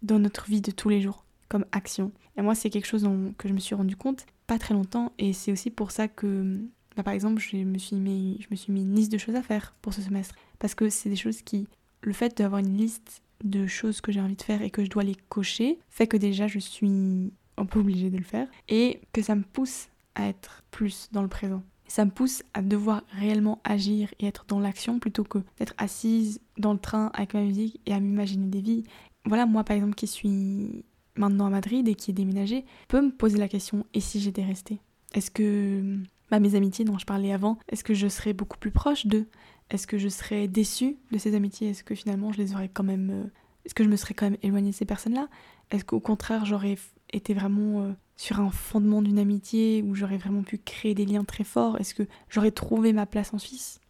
dans 0.00 0.18
notre 0.18 0.46
vie 0.46 0.62
de 0.62 0.70
tous 0.70 0.88
les 0.88 1.02
jours 1.02 1.24
comme 1.52 1.66
action. 1.70 2.12
Et 2.38 2.42
moi, 2.42 2.54
c'est 2.54 2.70
quelque 2.70 2.86
chose 2.86 3.02
dont, 3.02 3.34
que 3.36 3.46
je 3.46 3.52
me 3.52 3.58
suis 3.58 3.74
rendu 3.74 3.94
compte 3.94 4.24
pas 4.46 4.58
très 4.58 4.72
longtemps. 4.72 5.12
Et 5.18 5.34
c'est 5.34 5.52
aussi 5.52 5.70
pour 5.70 5.90
ça 5.90 6.08
que, 6.08 6.58
bah, 6.96 7.02
par 7.02 7.12
exemple, 7.12 7.42
je 7.42 7.58
me, 7.58 7.76
suis 7.76 7.96
mis, 7.96 8.38
je 8.40 8.46
me 8.50 8.56
suis 8.56 8.72
mis 8.72 8.80
une 8.80 8.94
liste 8.94 9.12
de 9.12 9.18
choses 9.18 9.34
à 9.34 9.42
faire 9.42 9.74
pour 9.82 9.92
ce 9.92 10.00
semestre. 10.00 10.34
Parce 10.58 10.74
que 10.74 10.88
c'est 10.88 11.10
des 11.10 11.16
choses 11.16 11.42
qui. 11.42 11.68
Le 12.00 12.14
fait 12.14 12.36
d'avoir 12.36 12.60
une 12.60 12.76
liste 12.76 13.22
de 13.44 13.66
choses 13.66 14.00
que 14.00 14.10
j'ai 14.10 14.20
envie 14.20 14.34
de 14.34 14.42
faire 14.42 14.62
et 14.62 14.70
que 14.70 14.82
je 14.82 14.90
dois 14.90 15.04
les 15.04 15.14
cocher 15.28 15.78
fait 15.88 16.08
que 16.08 16.16
déjà 16.16 16.48
je 16.48 16.58
suis 16.58 17.32
un 17.56 17.64
peu 17.64 17.78
obligée 17.78 18.10
de 18.10 18.16
le 18.16 18.24
faire 18.24 18.48
et 18.68 19.00
que 19.12 19.22
ça 19.22 19.36
me 19.36 19.42
pousse 19.42 19.88
à 20.16 20.26
être 20.26 20.64
plus 20.72 21.08
dans 21.12 21.22
le 21.22 21.28
présent. 21.28 21.62
Ça 21.86 22.04
me 22.04 22.10
pousse 22.10 22.42
à 22.54 22.62
devoir 22.62 23.02
réellement 23.12 23.60
agir 23.62 24.12
et 24.18 24.26
être 24.26 24.46
dans 24.48 24.58
l'action 24.58 24.98
plutôt 24.98 25.22
que 25.22 25.38
d'être 25.58 25.74
assise 25.78 26.40
dans 26.58 26.72
le 26.72 26.78
train 26.80 27.12
avec 27.14 27.34
ma 27.34 27.42
musique 27.42 27.80
et 27.86 27.92
à 27.92 28.00
m'imaginer 28.00 28.46
des 28.46 28.60
vies. 28.62 28.84
Voilà, 29.26 29.46
moi 29.46 29.62
par 29.62 29.76
exemple 29.76 29.94
qui 29.94 30.08
suis 30.08 30.84
maintenant 31.16 31.46
à 31.46 31.50
Madrid 31.50 31.86
et 31.88 31.94
qui 31.94 32.10
est 32.10 32.14
déménagé, 32.14 32.64
peut 32.88 33.00
me 33.00 33.10
poser 33.10 33.38
la 33.38 33.48
question 33.48 33.86
et 33.94 34.00
si 34.00 34.20
j'étais 34.20 34.44
restée? 34.44 34.80
Est-ce 35.14 35.30
que 35.30 35.98
bah, 36.30 36.40
mes 36.40 36.54
amitiés 36.54 36.84
dont 36.84 36.98
je 36.98 37.04
parlais 37.04 37.32
avant, 37.32 37.58
est-ce 37.68 37.84
que 37.84 37.94
je 37.94 38.08
serais 38.08 38.32
beaucoup 38.32 38.56
plus 38.58 38.70
proche 38.70 39.06
d'eux? 39.06 39.26
Est-ce 39.70 39.86
que 39.86 39.98
je 39.98 40.08
serais 40.08 40.48
déçue 40.48 40.96
de 41.10 41.18
ces 41.18 41.34
amitiés? 41.34 41.70
Est-ce 41.70 41.84
que 41.84 41.94
finalement 41.94 42.32
je 42.32 42.38
les 42.38 42.54
aurais 42.54 42.68
quand 42.68 42.84
même. 42.84 43.10
Euh, 43.10 43.24
est-ce 43.64 43.74
que 43.74 43.84
je 43.84 43.88
me 43.88 43.96
serais 43.96 44.14
quand 44.14 44.26
même 44.26 44.38
éloignée 44.42 44.70
de 44.70 44.74
ces 44.74 44.86
personnes-là? 44.86 45.28
Est-ce 45.70 45.84
qu'au 45.84 46.00
contraire 46.00 46.46
j'aurais 46.46 46.78
été 47.10 47.34
vraiment 47.34 47.82
euh, 47.82 47.92
sur 48.16 48.40
un 48.40 48.50
fondement 48.50 49.02
d'une 49.02 49.18
amitié 49.18 49.82
où 49.86 49.94
j'aurais 49.94 50.16
vraiment 50.16 50.42
pu 50.42 50.56
créer 50.56 50.94
des 50.94 51.04
liens 51.04 51.24
très 51.24 51.44
forts? 51.44 51.78
Est-ce 51.78 51.94
que 51.94 52.04
j'aurais 52.30 52.50
trouvé 52.50 52.94
ma 52.94 53.04
place 53.04 53.34
en 53.34 53.38
Suisse? 53.38 53.80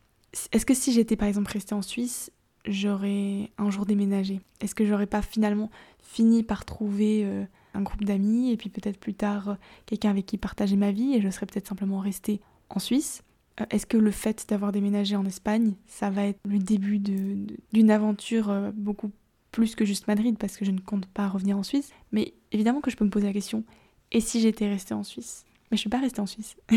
Est-ce 0.50 0.66
que 0.66 0.74
si 0.74 0.92
j'étais 0.92 1.16
par 1.16 1.28
exemple 1.28 1.52
restée 1.52 1.74
en 1.74 1.82
Suisse, 1.82 2.31
j'aurais 2.66 3.50
un 3.58 3.70
jour 3.70 3.86
déménagé. 3.86 4.40
Est-ce 4.60 4.74
que 4.74 4.86
j'aurais 4.86 5.06
pas 5.06 5.22
finalement 5.22 5.70
fini 6.02 6.42
par 6.42 6.64
trouver 6.64 7.22
euh, 7.24 7.44
un 7.74 7.82
groupe 7.82 8.04
d'amis 8.04 8.50
et 8.50 8.56
puis 8.56 8.70
peut-être 8.70 8.98
plus 8.98 9.14
tard 9.14 9.50
euh, 9.50 9.54
quelqu'un 9.86 10.10
avec 10.10 10.26
qui 10.26 10.38
partager 10.38 10.76
ma 10.76 10.92
vie 10.92 11.14
et 11.14 11.20
je 11.20 11.30
serais 11.30 11.46
peut-être 11.46 11.68
simplement 11.68 11.98
restée 11.98 12.40
en 12.70 12.78
Suisse? 12.78 13.22
Euh, 13.60 13.64
Est-ce 13.70 13.86
que 13.86 13.96
le 13.96 14.10
fait 14.10 14.46
d'avoir 14.48 14.72
déménagé 14.72 15.16
en 15.16 15.24
Espagne, 15.24 15.74
ça 15.86 16.10
va 16.10 16.24
être 16.26 16.40
le 16.48 16.58
début 16.58 16.98
d'une 16.98 17.90
aventure 17.90 18.72
beaucoup 18.74 19.10
plus 19.50 19.74
que 19.74 19.84
juste 19.84 20.06
Madrid 20.06 20.36
parce 20.38 20.56
que 20.56 20.64
je 20.64 20.70
ne 20.70 20.80
compte 20.80 21.06
pas 21.06 21.28
revenir 21.28 21.58
en 21.58 21.62
Suisse? 21.62 21.92
Mais 22.12 22.34
évidemment 22.52 22.80
que 22.80 22.90
je 22.90 22.96
peux 22.96 23.04
me 23.04 23.10
poser 23.10 23.26
la 23.26 23.32
question 23.32 23.64
et 24.12 24.20
si 24.20 24.40
j'étais 24.40 24.68
restée 24.68 24.94
en 24.94 25.02
Suisse? 25.02 25.44
Mais 25.70 25.76
je 25.76 25.80
suis 25.80 25.90
pas 25.90 26.00
restée 26.00 26.20
en 26.20 26.26
Suisse. 26.26 26.56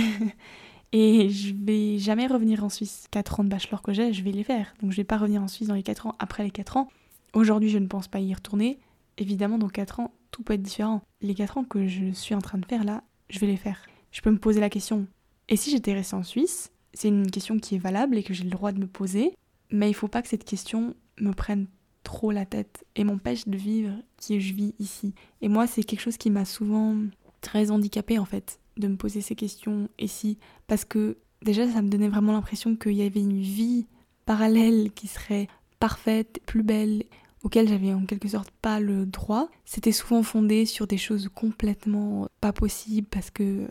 Et 0.97 1.29
je 1.29 1.53
vais 1.53 1.97
jamais 1.97 2.25
revenir 2.25 2.63
en 2.63 2.69
Suisse. 2.69 3.07
4 3.11 3.41
ans 3.41 3.43
de 3.43 3.49
bachelor 3.49 3.81
que 3.81 3.91
j'ai, 3.91 4.13
je 4.13 4.23
vais 4.23 4.31
les 4.31 4.45
faire. 4.45 4.73
Donc 4.81 4.91
je 4.91 4.95
vais 4.95 5.03
pas 5.03 5.17
revenir 5.17 5.43
en 5.43 5.49
Suisse 5.49 5.67
dans 5.67 5.75
les 5.75 5.83
4 5.83 6.07
ans, 6.07 6.15
après 6.19 6.45
les 6.45 6.51
4 6.51 6.77
ans. 6.77 6.87
Aujourd'hui, 7.33 7.69
je 7.69 7.79
ne 7.79 7.87
pense 7.87 8.07
pas 8.07 8.21
y 8.21 8.33
retourner. 8.33 8.79
Évidemment, 9.17 9.57
dans 9.57 9.67
4 9.67 9.99
ans, 9.99 10.13
tout 10.31 10.41
peut 10.41 10.53
être 10.53 10.61
différent. 10.61 11.01
Les 11.19 11.35
4 11.35 11.57
ans 11.57 11.63
que 11.65 11.85
je 11.85 12.13
suis 12.13 12.33
en 12.33 12.39
train 12.39 12.59
de 12.59 12.65
faire 12.65 12.85
là, 12.85 13.03
je 13.29 13.39
vais 13.39 13.47
les 13.47 13.57
faire. 13.57 13.77
Je 14.11 14.21
peux 14.21 14.31
me 14.31 14.39
poser 14.39 14.61
la 14.61 14.69
question. 14.69 15.05
Et 15.49 15.57
si 15.57 15.69
j'étais 15.69 15.93
restée 15.93 16.15
en 16.15 16.23
Suisse? 16.23 16.71
C'est 16.93 17.09
une 17.09 17.29
question 17.29 17.59
qui 17.59 17.75
est 17.75 17.79
valable 17.79 18.17
et 18.17 18.23
que 18.23 18.33
j'ai 18.33 18.45
le 18.45 18.49
droit 18.49 18.71
de 18.71 18.79
me 18.79 18.87
poser. 18.87 19.35
Mais 19.71 19.89
il 19.89 19.93
faut 19.93 20.07
pas 20.07 20.21
que 20.21 20.29
cette 20.29 20.45
question 20.45 20.95
me 21.19 21.33
prenne 21.33 21.67
trop 22.03 22.31
la 22.31 22.45
tête 22.45 22.85
et 22.95 23.03
m'empêche 23.03 23.49
de 23.49 23.57
vivre 23.57 23.91
qui 24.15 24.39
je 24.39 24.53
vis 24.53 24.73
ici. 24.79 25.13
Et 25.41 25.49
moi, 25.49 25.67
c'est 25.67 25.83
quelque 25.83 25.99
chose 25.99 26.15
qui 26.15 26.29
m'a 26.29 26.45
souvent 26.45 26.95
très 27.41 27.69
handicapée 27.69 28.17
en 28.17 28.23
fait 28.23 28.61
de 28.77 28.87
me 28.87 28.95
poser 28.95 29.21
ces 29.21 29.35
questions 29.35 29.89
et 29.99 30.07
si 30.07 30.37
parce 30.67 30.85
que 30.85 31.17
déjà 31.41 31.69
ça 31.71 31.81
me 31.81 31.89
donnait 31.89 32.09
vraiment 32.09 32.33
l'impression 32.33 32.75
qu'il 32.75 32.93
y 32.93 33.03
avait 33.03 33.21
une 33.21 33.41
vie 33.41 33.87
parallèle 34.25 34.91
qui 34.93 35.07
serait 35.07 35.47
parfaite, 35.79 36.39
plus 36.45 36.63
belle, 36.63 37.03
auquel 37.43 37.67
j'avais 37.67 37.93
en 37.93 38.05
quelque 38.05 38.27
sorte 38.27 38.49
pas 38.61 38.79
le 38.79 39.05
droit. 39.05 39.49
C'était 39.65 39.91
souvent 39.91 40.23
fondé 40.23 40.65
sur 40.65 40.87
des 40.87 40.97
choses 40.97 41.29
complètement 41.33 42.27
pas 42.41 42.51
possibles 42.51 43.07
parce 43.07 43.29
que 43.29 43.67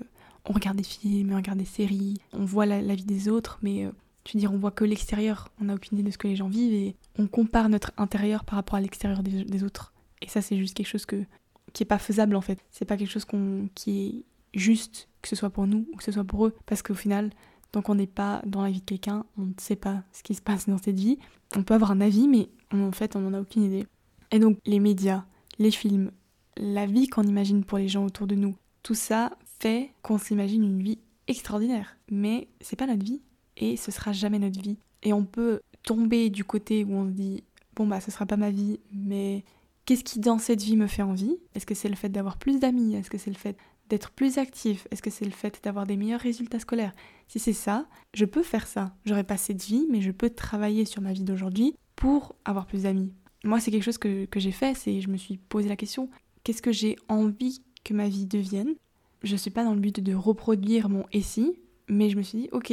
on 0.47 0.53
regarde 0.53 0.77
des 0.77 0.85
films, 0.85 1.33
on 1.33 1.37
regarde 1.37 1.59
des 1.59 1.65
séries, 1.65 2.19
on 2.33 2.45
voit 2.45 2.67
la, 2.67 2.95
vie 2.95 3.05
des 3.05 3.29
autres, 3.29 3.59
mais 3.63 3.77
tu 3.79 3.87
euh, 3.87 3.91
veux 4.35 4.41
dire, 4.41 4.53
on 4.53 4.59
voit 4.59 4.71
que 4.71 4.85
l'extérieur, 4.85 5.49
on 5.61 5.65
n'a 5.65 5.75
aucune 5.75 5.99
idée 5.99 6.09
de 6.09 6.13
ce 6.13 6.19
que 6.19 6.29
les 6.29 6.37
gens 6.37 6.49
vivent 6.49 6.75
et 6.75 6.97
on 7.19 7.27
compare 7.27 7.69
notre 7.69 7.93
intérieur 7.97 8.45
par 8.45 8.57
rapport 8.57 8.77
à 8.77 8.81
l'extérieur 8.81 9.23
des, 9.23 9.65
autres. 9.65 9.93
Et 10.23 10.29
ça, 10.29 10.43
c'est 10.43 10.59
juste 10.59 10.75
quelque 10.75 10.87
chose 10.87 11.07
que, 11.07 11.25
qui 11.73 11.83
est 11.83 11.87
pas 11.87 11.99
faisable 11.99 12.37
en 12.37 12.41
fait. 12.43 12.59
C'est 12.71 12.85
pas 12.85 12.97
quelque 12.97 13.11
chose 13.11 13.25
qu'on, 13.25 13.69
qui 13.75 14.07
est 14.07 14.25
juste, 14.55 15.09
que 15.23 15.29
ce 15.29 15.37
soit 15.37 15.51
pour 15.51 15.67
nous 15.67 15.87
ou 15.93 15.97
que 15.97 16.05
ce 16.05 16.13
soit 16.13 16.25
pour 16.25 16.47
eux, 16.47 16.55
parce 16.67 16.83
qu'au 16.83 16.95
final, 16.95 17.31
tant 17.73 17.83
qu'on 17.83 17.95
n'est 17.95 18.07
pas 18.07 18.43
dans 18.47 18.63
la 18.63 18.71
vie 18.71 18.81
de 18.81 18.85
quelqu'un, 18.85 19.25
on 19.37 19.43
ne 19.43 19.53
sait 19.59 19.77
pas 19.77 20.03
ce 20.13 20.23
qui 20.23 20.35
se 20.35 20.43
passe 20.43 20.69
dans 20.69 20.79
cette 20.79 20.99
vie. 20.99 21.19
On 21.57 21.63
peut 21.63 21.75
avoir 21.75 21.91
un 21.91 22.01
avis, 22.01 22.29
mais 22.29 22.49
en 22.73 22.93
fait, 22.93 23.17
on 23.17 23.21
n'en 23.21 23.35
a 23.35 23.41
aucune 23.41 23.65
idée. 23.65 23.87
Et 24.31 24.39
donc, 24.39 24.59
les 24.65 24.81
médias, 24.81 25.25
les 25.59 25.71
films, 25.71 26.11
la 26.57 26.87
vie 26.87 27.09
qu'on 27.09 27.23
imagine 27.23 27.65
pour 27.65 27.79
les 27.79 27.89
gens 27.89 28.05
autour 28.05 28.27
de 28.27 28.35
nous, 28.35 28.57
tout 28.83 28.95
ça 28.95 29.37
fait 29.61 29.91
qu'on 30.03 30.19
s'imagine 30.19 30.65
une 30.65 30.83
vie 30.83 30.99
extraordinaire. 31.27 31.97
Mais 32.11 32.49
c'est 32.61 32.77
pas 32.77 32.87
notre 32.87 33.05
vie, 33.05 33.23
et 33.57 33.77
ce 33.77 33.91
sera 33.91 34.13
jamais 34.13 34.39
notre 34.39 34.61
vie. 34.61 34.77
Et 35.03 35.13
on 35.13 35.25
peut 35.25 35.61
tomber 35.83 36.31
du 36.31 36.45
côté 36.45 36.85
où 36.85 36.93
on 36.95 37.07
se 37.07 37.13
dit, 37.13 37.45
bon 37.75 37.87
bah 37.87 38.01
ce 38.01 38.11
sera 38.11 38.27
pas 38.27 38.37
ma 38.37 38.51
vie, 38.51 38.79
mais 38.93 39.45
qu'est-ce 39.85 40.05
qui 40.05 40.21
dans 40.21 40.39
cette 40.39 40.63
vie 40.63 40.77
me 40.77 40.87
fait 40.87 41.03
envie? 41.03 41.37
Est-ce 41.55 41.67
que 41.67 41.75
c'est 41.75 41.89
le 41.89 41.97
fait 41.97 42.09
d'avoir 42.09 42.39
plus 42.39 42.59
d'amis? 42.59 42.95
Est-ce 42.95 43.11
que 43.11 43.19
c'est 43.19 43.31
le 43.31 43.37
fait 43.37 43.57
d'être 43.89 44.11
plus 44.11 44.39
actif 44.39 44.87
Est-ce 44.91 45.03
que 45.03 45.11
c'est 45.11 45.25
le 45.25 45.31
fait 45.31 45.61
d'avoir 45.63 45.87
des 45.87 45.97
meilleurs 45.97 46.21
résultats 46.21 46.61
scolaires? 46.61 46.95
Si 47.29 47.39
c'est 47.39 47.53
ça, 47.53 47.87
je 48.13 48.25
peux 48.25 48.43
faire 48.43 48.67
ça. 48.67 48.95
J'aurais 49.05 49.25
pas 49.25 49.37
cette 49.37 49.63
vie, 49.63 49.87
mais 49.91 50.01
je 50.01 50.11
peux 50.11 50.31
travailler 50.31 50.85
sur 50.85 51.03
ma 51.03 51.13
vie 51.13 51.25
d'aujourd'hui 51.25 51.75
pour 51.97 52.35
avoir 52.45 52.67
plus 52.67 52.83
d'amis. 52.83 53.13
Moi, 53.45 53.61
c'est 53.61 53.71
quelque 53.71 53.85
chose 53.85 53.99
que, 53.99 54.27
j'ai 54.37 54.53
fait, 54.53 54.75
c'est 54.77 55.01
je 55.01 55.09
me 55.09 55.17
suis 55.17 55.37
posé 55.37 55.69
la 55.69 55.77
question, 55.77 56.09
qu'est-ce 56.43 56.63
que 56.63 56.73
j'ai 56.73 56.97
envie 57.09 57.63
que 57.85 57.93
ma 57.93 58.09
vie 58.09 58.27
devienne? 58.27 58.75
Je 59.23 59.37
suis 59.37 59.51
pas 59.51 59.65
dans 59.65 59.75
le 59.75 59.81
but 59.81 60.01
de 60.01 60.15
reproduire 60.15 60.89
mon 60.89 61.05
SI, 61.13 61.59
mais 61.89 62.11
je 62.11 62.17
me 62.17 62.23
suis 62.23 62.39
dit, 62.39 62.49
ok, 62.53 62.73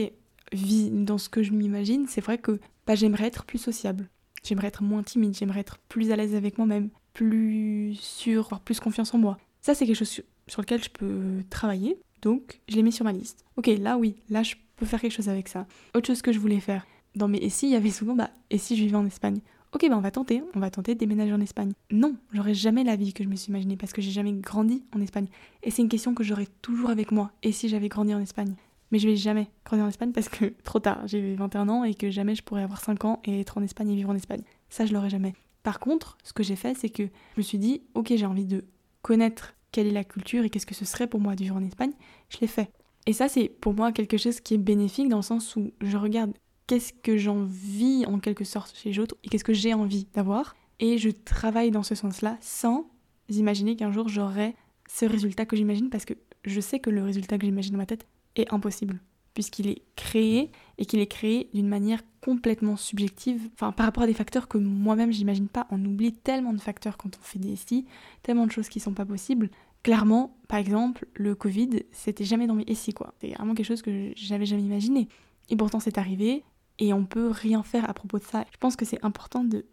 vie, 0.54 0.90
dans 0.92 1.18
ce 1.18 1.30
que 1.30 1.44
je 1.44 1.52
m'imagine, 1.52 2.08
c'est 2.08 2.22
vrai 2.22 2.38
que 2.38 2.60
bah, 2.88 2.96
j'aimerais 2.96 3.28
être 3.28 3.46
plus 3.46 3.58
sociable. 3.58 4.10
J'aimerais 4.44 4.68
être 4.68 4.84
moins 4.84 5.04
timide, 5.04 5.36
j'aimerais 5.36 5.60
être 5.60 5.78
plus 5.90 6.12
à 6.12 6.16
l'aise 6.16 6.36
avec 6.36 6.58
moi-même, 6.58 6.90
plus 7.14 7.96
sûr, 7.96 8.46
avoir 8.46 8.62
plus 8.62 8.80
confiance 8.80 9.14
en 9.14 9.18
moi. 9.18 9.38
Ça, 9.62 9.76
c'est 9.76 9.86
quelque 9.86 9.98
chose 9.98 10.22
sur 10.52 10.62
lequel 10.62 10.84
je 10.84 10.90
peux 10.90 11.44
travailler. 11.50 11.98
Donc, 12.22 12.60
je 12.68 12.76
l'ai 12.76 12.84
mis 12.84 12.92
sur 12.92 13.06
ma 13.06 13.14
liste. 13.14 13.46
Ok, 13.56 13.68
là 13.68 13.98
oui, 13.98 14.18
là 14.30 14.44
je 14.44 14.56
peux 14.76 14.86
faire 14.86 15.00
quelque 15.00 15.14
chose 15.14 15.30
avec 15.30 15.48
ça. 15.48 15.66
Autre 15.96 16.08
chose 16.08 16.22
que 16.22 16.34
je 16.34 16.40
voulais 16.40 16.60
faire. 16.60 16.86
Dans 17.16 17.30
mes 17.30 17.38
et 17.38 17.50
si, 17.50 17.68
il 17.68 17.72
y 17.72 17.76
avait 17.76 17.90
souvent, 17.90 18.16
bah, 18.16 18.30
et 18.50 18.58
si 18.58 18.76
je 18.76 18.84
vivais 18.84 18.98
en 18.98 19.06
Espagne? 19.06 19.40
Ok, 19.74 19.88
bah 19.88 19.96
on 19.98 20.02
va 20.02 20.12
tenter, 20.12 20.44
on 20.54 20.60
va 20.60 20.70
tenter 20.70 20.94
de 20.94 21.00
déménager 21.00 21.32
en 21.32 21.40
Espagne. 21.40 21.72
Non, 21.90 22.18
j'aurais 22.34 22.54
jamais 22.54 22.84
la 22.84 22.98
vie 22.98 23.14
que 23.14 23.24
je 23.24 23.30
me 23.30 23.38
suis 23.38 23.50
imaginée 23.50 23.78
parce 23.78 23.94
que 23.94 24.02
j'ai 24.02 24.12
jamais 24.12 24.34
grandi 24.34 24.84
en 24.94 25.00
Espagne. 25.00 25.28
Et 25.64 25.72
c'est 25.72 25.82
une 25.82 25.88
question 25.88 26.14
que 26.14 26.26
j'aurais 26.26 26.48
toujours 26.62 26.90
avec 26.90 27.14
moi. 27.14 27.32
Et 27.44 27.54
si 27.54 27.70
j'avais 27.70 27.88
grandi 27.88 28.14
en 28.14 28.20
Espagne? 28.20 28.54
Mais 28.92 29.00
je 29.00 29.08
vais 29.08 29.16
jamais 29.16 29.48
grandir 29.64 29.86
en 29.86 29.90
Espagne 29.90 30.12
parce 30.12 30.28
que 30.28 30.54
trop 30.66 30.80
tard, 30.80 31.08
j'ai 31.08 31.36
21 31.36 31.70
ans 31.70 31.84
et 31.86 31.96
que 31.96 32.12
jamais 32.12 32.36
je 32.36 32.44
pourrais 32.44 32.64
avoir 32.64 32.82
5 32.82 33.06
ans 33.06 33.22
et 33.24 33.40
être 33.40 33.58
en 33.58 33.64
Espagne 33.64 33.90
et 33.92 33.96
vivre 33.96 34.10
en 34.10 34.16
Espagne. 34.16 34.42
Ça, 34.70 34.86
je 34.86 34.94
l'aurais 34.94 35.10
jamais. 35.10 35.34
Par 35.64 35.80
contre, 35.80 36.18
ce 36.24 36.34
que 36.34 36.44
j'ai 36.44 36.58
fait, 36.58 36.74
c'est 36.76 36.90
que 36.90 37.04
je 37.04 37.38
me 37.38 37.42
suis 37.42 37.58
dit, 37.58 37.84
ok, 37.94 38.12
j'ai 38.14 38.26
envie 38.26 38.46
de 38.46 38.66
connaître 39.02 39.54
quelle 39.72 39.88
est 39.88 39.92
la 39.92 40.04
culture 40.04 40.44
et 40.44 40.50
qu'est-ce 40.50 40.66
que 40.66 40.76
ce 40.76 40.86
serait 40.86 41.08
pour 41.08 41.20
moi 41.20 41.36
de 41.36 41.44
vivre 41.44 41.56
en 41.56 41.64
Espagne, 41.64 41.94
je 42.30 42.38
l'ai 42.40 42.48
fait. 42.48 42.72
Et 43.08 43.14
ça, 43.14 43.28
c'est 43.28 43.50
pour 43.50 43.74
moi 43.74 43.92
quelque 43.92 44.18
chose 44.18 44.40
qui 44.40 44.56
est 44.56 44.60
bénéfique 44.60 45.10
dans 45.10 45.18
le 45.18 45.24
sens 45.24 45.56
où 45.56 45.72
je 45.82 45.98
regarde 45.98 46.34
qu'est-ce 46.68 46.94
que 46.94 47.18
j'envie 47.18 48.06
en 48.06 48.20
quelque 48.20 48.44
sorte 48.44 48.76
chez 48.78 48.90
les 48.90 49.00
autres 49.00 49.16
et 49.24 49.30
qu'est-ce 49.30 49.44
que 49.44 49.54
j'ai 49.54 49.74
envie 49.74 50.08
d'avoir. 50.14 50.56
Et 50.80 50.98
je 50.98 51.10
travaille 51.10 51.72
dans 51.72 51.84
ce 51.84 51.96
sens-là 51.96 52.38
sans 52.42 52.90
imaginer 53.30 53.76
qu'un 53.76 53.92
jour 53.92 54.08
j'aurai 54.08 54.56
ce 54.90 55.06
résultat 55.06 55.46
que 55.46 55.56
j'imagine 55.56 55.90
parce 55.90 56.06
que 56.06 56.14
je 56.44 56.60
sais 56.60 56.80
que 56.80 56.90
le 56.90 57.04
résultat 57.04 57.38
que 57.38 57.46
j'imagine 57.46 57.74
dans 57.74 57.78
ma 57.78 57.86
tête 57.86 58.08
est 58.36 58.52
impossible 58.54 59.00
puisqu'il 59.34 59.68
est 59.68 59.82
créé 59.96 60.52
et 60.78 60.86
qu'il 60.86 61.00
est 61.00 61.08
créé 61.08 61.50
d'une 61.54 61.68
manière 61.68 62.02
complètement 62.22 62.76
subjective, 62.76 63.50
enfin 63.54 63.72
par 63.72 63.86
rapport 63.86 64.04
à 64.04 64.08
des 64.08 64.14
facteurs 64.14 64.48
que 64.48 64.58
moi-même 64.58 65.12
j'imagine 65.12 65.48
pas. 65.48 65.68
On 65.72 65.84
oublie 65.84 66.14
tellement 66.14 66.54
de 66.54 66.62
facteurs 66.62 66.98
quand 66.98 67.18
on 67.18 67.22
fait 67.22 67.40
des 67.40 67.56
SI, 67.56 67.86
tellement 68.24 68.46
de 68.46 68.52
choses 68.52 68.70
qui 68.70 68.80
sont 68.80 68.94
pas 68.94 69.06
possibles. 69.06 69.50
Clairement, 69.84 70.38
par 70.48 70.60
exemple, 70.60 71.08
le 71.16 71.34
Covid, 71.34 71.84
c'était 71.92 72.26
jamais 72.26 72.46
dans 72.46 72.54
mes 72.54 72.76
SI 72.76 72.94
quoi. 72.94 73.14
C'est 73.20 73.32
vraiment 73.32 73.56
quelque 73.56 73.66
chose 73.66 73.82
que 73.82 74.12
j'avais 74.16 74.46
jamais 74.46 74.64
imaginé. 74.64 75.08
Et 75.50 75.56
pourtant 75.56 75.80
c'est 75.80 75.98
arrivé 75.98 76.44
et 76.80 76.94
on 76.94 77.06
peut 77.06 77.30
rien 77.30 77.64
faire 77.64 77.90
à 77.90 77.94
propos 77.94 78.20
de 78.20 78.24
ça. 78.24 78.46
Je 78.52 78.58
pense 78.58 78.76
que 78.76 78.86
c'est 78.86 79.04
important 79.04 79.44
de 79.44 79.66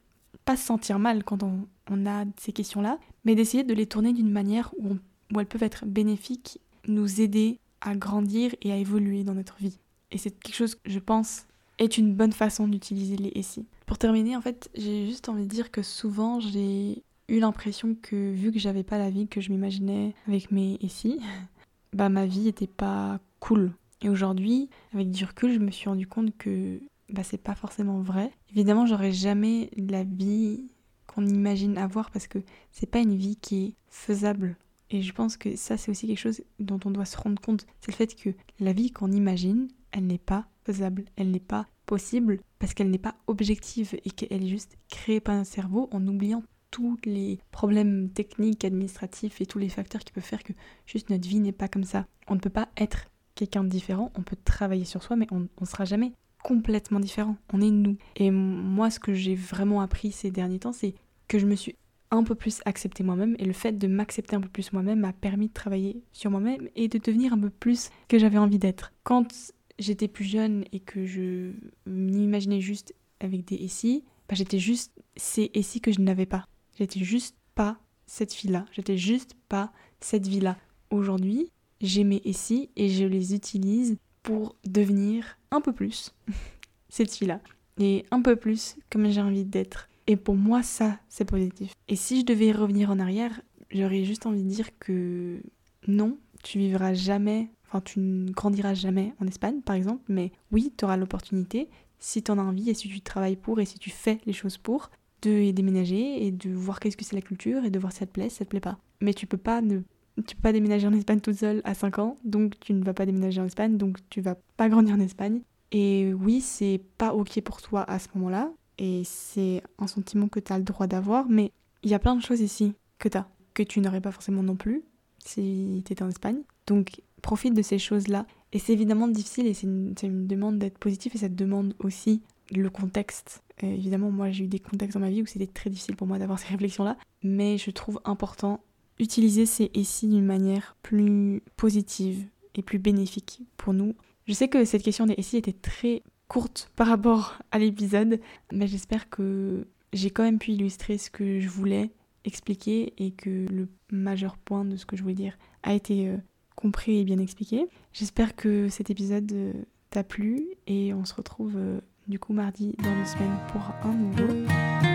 pas 0.45 0.57
se 0.57 0.65
sentir 0.65 0.99
mal 0.99 1.25
quand 1.25 1.43
on, 1.43 1.67
a 2.07 2.25
ces 2.39 2.53
questions-là, 2.53 2.99
mais 3.25 3.35
d'essayer 3.35 3.65
de 3.65 3.75
les 3.75 3.87
tourner 3.87 4.13
d'une 4.13 4.31
manière 4.31 4.73
où, 4.79 4.97
où 5.33 5.41
elles 5.41 5.47
peuvent 5.47 5.63
être 5.63 5.85
bénéfiques, 5.85 6.61
nous 6.87 7.21
aider 7.21 7.61
à 7.81 7.95
grandir 7.95 8.55
et 8.63 8.73
à 8.73 8.77
évoluer 8.77 9.25
dans 9.25 9.35
notre 9.35 9.57
vie. 9.59 9.79
Et 10.11 10.19
c'est 10.19 10.31
quelque 10.31 10.57
chose 10.57 10.79
je 10.85 10.99
pense 10.99 11.47
est 11.79 11.99
une 11.99 12.15
bonne 12.15 12.33
façon 12.33 12.67
d'utiliser 12.67 13.17
les 13.17 13.43
SI. 13.43 13.67
Pour 13.87 13.99
terminer, 13.99 14.37
en 14.37 14.41
fait, 14.41 14.69
j'ai 14.75 15.07
juste 15.07 15.29
envie 15.29 15.45
de 15.45 15.49
dire 15.49 15.71
que 15.71 15.83
souvent 15.83 16.41
j'ai 16.41 17.03
eu 17.29 17.39
l'impression 17.39 17.95
que 18.01 18.33
vu 18.33 18.53
que 18.53 18.59
j'avais 18.59 18.83
pas 18.83 18.99
la 18.99 19.11
vie 19.11 19.29
que 19.29 19.41
je 19.41 19.51
m'imaginais 19.51 20.15
avec 20.27 20.51
mes 20.51 20.79
SI, 20.89 21.21
bah 21.93 22.09
ma 22.09 22.27
vie 22.27 22.49
était 22.49 22.67
pas 22.67 23.21
cool. 23.41 23.73
Et 24.03 24.09
aujourd'hui, 24.09 24.69
avec 24.93 25.11
du 25.11 25.25
recul, 25.25 25.53
je 25.53 25.59
me 25.59 25.71
suis 25.71 25.89
rendu 25.89 26.07
compte 26.07 26.37
que 26.37 26.81
bah 27.11 27.23
c'est 27.23 27.39
pas 27.39 27.55
forcément 27.55 28.01
vrai. 28.01 28.33
Évidemment, 28.51 28.87
j'aurais 28.87 29.13
jamais 29.13 29.71
la 29.77 30.05
vie 30.05 30.67
qu'on 31.07 31.27
imagine 31.27 31.79
avoir 31.79 32.11
parce 32.11 32.27
que 32.27 32.39
c'est 32.71 32.91
pas 32.91 32.99
une 33.01 33.15
vie 33.15 33.37
qui 33.37 33.65
est 33.65 33.75
faisable 33.89 34.57
et 34.91 35.03
je 35.03 35.13
pense 35.13 35.37
que 35.37 35.57
ça, 35.57 35.77
c'est 35.77 35.91
aussi 35.91 36.07
quelque 36.07 36.19
chose 36.19 36.43
dont 36.59 36.81
on 36.85 36.91
doit 36.91 37.05
se 37.05 37.17
rendre 37.17 37.41
compte. 37.41 37.67
C'est 37.81 37.93
le 37.93 37.97
fait 37.97 38.15
que 38.15 38.31
la 38.59 38.73
vie 38.73 38.91
qu'on 38.91 39.13
imagine, 39.13 39.69
elle 39.93 40.07
n'est 40.07 40.19
pas 40.19 40.47
faisable, 40.65 41.05
elle 41.17 41.31
n'est 41.31 41.41
pas 41.41 41.67
possible 41.87 42.41
parce 42.59 42.75
qu'elle 42.75 42.91
n'est 42.91 42.99
pas 42.99 43.17
objective 43.27 43.97
et 44.05 44.11
qu'elle 44.11 44.45
est 44.45 44.49
juste 44.49 44.77
créée 44.89 45.21
par 45.21 45.35
un 45.35 45.45
cerveau 45.45 45.89
en 45.93 46.07
oubliant 46.07 46.43
tous 46.71 46.99
les 47.05 47.39
problèmes 47.51 48.11
techniques, 48.11 48.65
administratifs 48.65 49.41
et 49.41 49.47
tous 49.47 49.59
les 49.59 49.71
facteurs 49.71 50.03
qui 50.03 50.13
peuvent 50.13 50.23
faire 50.23 50.43
que 50.43 50.53
juste 50.87 51.09
notre 51.11 51.27
vie 51.27 51.41
n'est 51.41 51.53
pas 51.53 51.69
comme 51.69 51.85
ça. 51.85 52.07
On 52.27 52.35
ne 52.35 52.41
peut 52.41 52.51
pas 52.51 52.69
être 52.77 53.07
quelqu'un 53.35 53.65
de 53.65 53.69
différent, 53.69 54.13
on 54.17 54.23
peut 54.23 54.37
travailler 54.45 54.85
sur 54.85 55.03
soi, 55.03 55.17
mais 55.17 55.27
on 55.31 55.49
ne 55.61 55.67
sera 55.67 55.85
jamais 55.85 56.13
complètement 56.43 57.01
différent. 57.01 57.37
On 57.53 57.61
est 57.61 57.71
nous. 57.71 57.97
Et 58.17 58.31
moi, 58.31 58.91
ce 58.91 59.01
que 59.01 59.15
j'ai 59.15 59.35
vraiment 59.35 59.81
appris 59.81 60.13
ces 60.13 60.31
derniers 60.31 60.59
temps, 60.59 60.73
c'est 60.73 60.95
que 61.27 61.39
je 61.39 61.47
me 61.47 61.55
suis 61.55 61.77
un 62.11 62.23
peu 62.23 62.35
plus 62.35 62.61
accepter 62.65 63.03
moi-même 63.03 63.37
et 63.39 63.45
le 63.45 63.53
fait 63.53 63.73
de 63.73 63.87
m'accepter 63.87 64.37
un 64.37 64.41
peu 64.41 64.49
plus 64.49 64.73
moi-même 64.73 65.01
m'a 65.01 65.13
permis 65.13 65.49
de 65.49 65.53
travailler 65.53 66.03
sur 66.13 66.31
moi-même 66.31 66.69
et 66.75 66.89
de 66.89 66.99
devenir 66.99 67.33
un 67.33 67.39
peu 67.39 67.51
plus 67.51 67.91
que 68.09 68.19
j'avais 68.19 68.39
envie 68.39 68.59
d'être. 68.59 68.93
Quand 69.05 69.53
j'étais 69.79 70.09
plus 70.09 70.25
jeune 70.25 70.65
et 70.73 70.81
que 70.81 71.07
je 71.07 71.53
m'imaginais 71.87 72.61
juste 72.61 72.95
avec 73.21 73.45
des 73.45 73.69
SI, 73.69 74.05
bah 74.29 74.35
j'étais 74.35 74.59
juste 74.59 74.93
ces 75.17 75.51
SI 75.61 75.81
que 75.81 75.93
je 75.93 76.01
n'avais 76.01 76.27
pas. 76.27 76.47
J'étais 76.79 77.01
juste 77.01 77.37
pas 77.55 77.79
cette 78.07 78.33
fille-là, 78.33 78.65
j'étais 78.73 78.97
juste 78.97 79.35
pas 79.49 79.73
cette 80.01 80.27
vie-là. 80.27 80.57
Aujourd'hui, 80.91 81.51
j'ai 81.81 82.05
mes 82.05 82.23
SI 82.33 82.71
et 82.77 82.89
je 82.89 83.05
les 83.05 83.35
utilise 83.35 83.99
pour 84.23 84.57
devenir 84.65 85.39
un 85.51 85.61
peu 85.61 85.73
plus 85.73 86.15
cette 86.89 87.13
fille-là. 87.13 87.41
et 87.79 88.05
un 88.11 88.23
peu 88.23 88.37
plus 88.37 88.77
comme 88.91 89.09
j'ai 89.11 89.21
envie 89.21 89.45
d'être. 89.45 89.89
Et 90.09 90.17
pour 90.17 90.35
moi, 90.35 90.63
ça, 90.63 90.99
c'est 91.09 91.27
positif. 91.27 91.73
Et 91.87 91.95
si 91.95 92.21
je 92.21 92.25
devais 92.25 92.51
revenir 92.51 92.91
en 92.91 92.99
arrière, 92.99 93.43
j'aurais 93.71 94.05
juste 94.05 94.25
envie 94.25 94.43
de 94.43 94.49
dire 94.49 94.77
que 94.79 95.41
non, 95.87 96.17
tu 96.43 96.59
vivras 96.59 96.95
jamais, 96.95 97.51
enfin 97.67 97.83
tu 97.83 98.01
ne 98.01 98.31
grandiras 98.33 98.73
jamais 98.73 99.13
en 99.21 99.27
Espagne 99.27 99.61
par 99.61 99.77
exemple, 99.77 100.03
mais 100.09 100.33
oui, 100.51 100.73
tu 100.77 100.85
auras 100.87 100.97
l'opportunité, 100.97 101.69
si 101.99 102.23
tu 102.23 102.31
en 102.31 102.39
as 102.39 102.43
envie 102.43 102.71
et 102.71 102.75
si 102.75 102.89
tu 102.89 103.01
travailles 103.03 103.37
pour 103.37 103.61
et 103.61 103.67
si 103.67 103.79
tu 103.79 103.91
fais 103.91 104.19
les 104.25 104.33
choses 104.33 104.57
pour, 104.57 104.91
de 105.21 105.51
déménager 105.51 106.25
et 106.27 106.31
de 106.31 106.51
voir 106.51 106.81
qu'est-ce 106.81 106.97
que 106.97 107.05
c'est 107.05 107.17
la 107.17 107.23
culture 107.23 107.65
et 107.65 107.71
de 107.71 107.79
voir 107.79 107.93
si 107.93 107.99
ça 107.99 108.07
te 108.07 108.13
plaît, 108.13 108.31
si 108.31 108.37
ça 108.37 108.45
te 108.47 108.51
plaît 108.51 108.61
pas. 108.61 108.79
Mais 109.01 109.13
tu 109.13 109.27
peux 109.27 109.37
pas 109.37 109.61
ne 109.61 109.81
tu 110.27 110.35
peux 110.35 110.43
pas 110.43 110.53
déménager 110.53 110.87
en 110.87 110.93
Espagne 110.95 111.21
toute 111.21 111.37
seule 111.37 111.61
à 111.65 111.75
5 111.75 111.99
ans, 111.99 112.17
donc 112.25 112.59
tu 112.59 112.73
ne 112.73 112.83
vas 112.83 112.95
pas 112.95 113.07
déménager 113.07 113.41
en 113.41 113.45
Espagne, 113.45 113.77
donc 113.77 113.99
tu 114.11 114.21
vas 114.21 114.37
pas 114.57 114.69
grandir 114.69 114.97
en 114.97 115.01
Espagne. 115.01 115.43
Et 115.71 116.13
oui, 116.15 116.41
c'est 116.41 116.81
pas 116.97 117.13
ok 117.13 117.41
pour 117.43 117.63
toi 117.63 117.83
à 117.89 117.99
ce 117.99 118.09
moment-là, 118.15 118.51
et 118.79 119.03
c'est 119.05 119.63
un 119.79 119.87
sentiment 119.87 120.29
que 120.29 120.41
tu 120.41 120.53
as 120.53 120.59
le 120.59 120.65
droit 120.65 120.87
d'avoir, 120.87 121.29
mais 121.29 121.53
il 121.83 121.91
y 121.91 121.95
a 121.95 121.99
plein 121.99 122.17
de 122.17 122.23
choses 122.23 122.41
ici 122.41 122.75
que 122.99 123.09
tu 123.09 123.19
que 123.55 123.63
tu 123.65 123.81
n'aurais 123.81 124.01
pas 124.01 124.13
forcément 124.13 124.45
non 124.45 124.55
plus 124.55 124.85
si 125.25 125.83
tu 125.85 125.93
étais 125.93 126.05
en 126.05 126.09
Espagne. 126.09 126.43
Donc 126.67 127.03
profite 127.23 127.55
de 127.55 127.63
ces 127.63 127.79
choses-là. 127.79 128.27
Et 128.53 128.59
c'est 128.61 128.73
évidemment 128.73 129.09
difficile 129.09 129.47
et 129.47 129.55
c'est 129.55 129.67
une, 129.67 130.27
demande 130.27 130.59
d'être 130.59 130.79
positif 130.79 131.15
et 131.15 131.19
ça 131.19 131.29
demande 131.29 131.75
aussi 131.81 132.23
le 132.53 132.71
contexte. 132.71 133.43
évidemment, 133.61 134.11
moi 134.11 134.31
j'ai 134.31 134.45
eu 134.45 134.49
des 134.49 134.61
contextes 134.61 134.95
dans 134.95 135.01
ma 135.01 135.11
vie 135.11 135.23
où 135.23 135.27
c'était 135.27 135.47
très 135.47 135.71
difficile 135.71 135.97
pour 135.97 136.07
moi 136.07 136.19
d'avoir 136.19 136.39
ces 136.39 136.49
réflexions-là, 136.49 136.97
mais 137.23 137.59
je 137.59 137.71
trouve 137.71 138.01
important 138.05 138.61
utiliser 138.99 139.47
ces 139.47 139.71
ici 139.75 140.09
d'une 140.09 140.25
manière 140.25 140.77
plus 140.83 141.43
positive 141.57 142.25
et 142.55 142.63
plus 142.63 142.79
bénéfique 142.79 143.41
pour 143.57 143.73
nous. 143.73 143.95
Je 144.27 144.33
sais 144.33 144.49
que 144.49 144.65
cette 144.65 144.83
question 144.83 145.07
des 145.07 145.15
ici 145.19 145.37
était 145.37 145.53
très 145.53 146.03
courte 146.29 146.71
par 146.77 146.87
rapport 146.87 147.39
à 147.51 147.59
l'épisode, 147.59 148.21
mais 148.53 148.67
j'espère 148.67 149.11
que 149.11 149.67
j'ai 149.93 150.11
quand 150.11 150.23
même 150.23 150.39
pu 150.39 150.53
illustrer 150.53 150.99
ce 150.99 151.11
que 151.11 151.41
je 151.41 151.49
voulais 151.49 151.91
expliquer 152.25 152.93
et 152.99 153.11
que 153.13 153.47
le 153.51 153.69
majeur 153.91 154.37
point 154.37 154.65
de 154.65 154.77
ce 154.77 154.87
que 154.87 154.97
je 154.97 155.03
voulais 155.03 155.15
dire 155.15 155.39
a 155.63 155.75
été 155.75 156.09
euh, 156.09 156.17
compris 156.55 156.99
et 156.99 157.05
bien 157.05 157.19
expliqué. 157.19 157.67
J'espère 157.93 158.37
que 158.37 158.69
cet 158.69 158.91
épisode 158.91 159.33
euh, 159.33 159.53
t'a 159.91 160.05
plu 160.05 160.47
et 160.67 160.93
on 160.93 161.05
se 161.05 161.15
retrouve 161.15 161.55
euh, 161.57 161.81
du 162.07 162.19
coup 162.19 162.33
mardi 162.33 162.75
dans 162.83 162.95
une 162.95 163.07
semaine 163.07 163.37
pour 163.53 163.63
un 163.83 163.95
nouveau. 163.95 164.88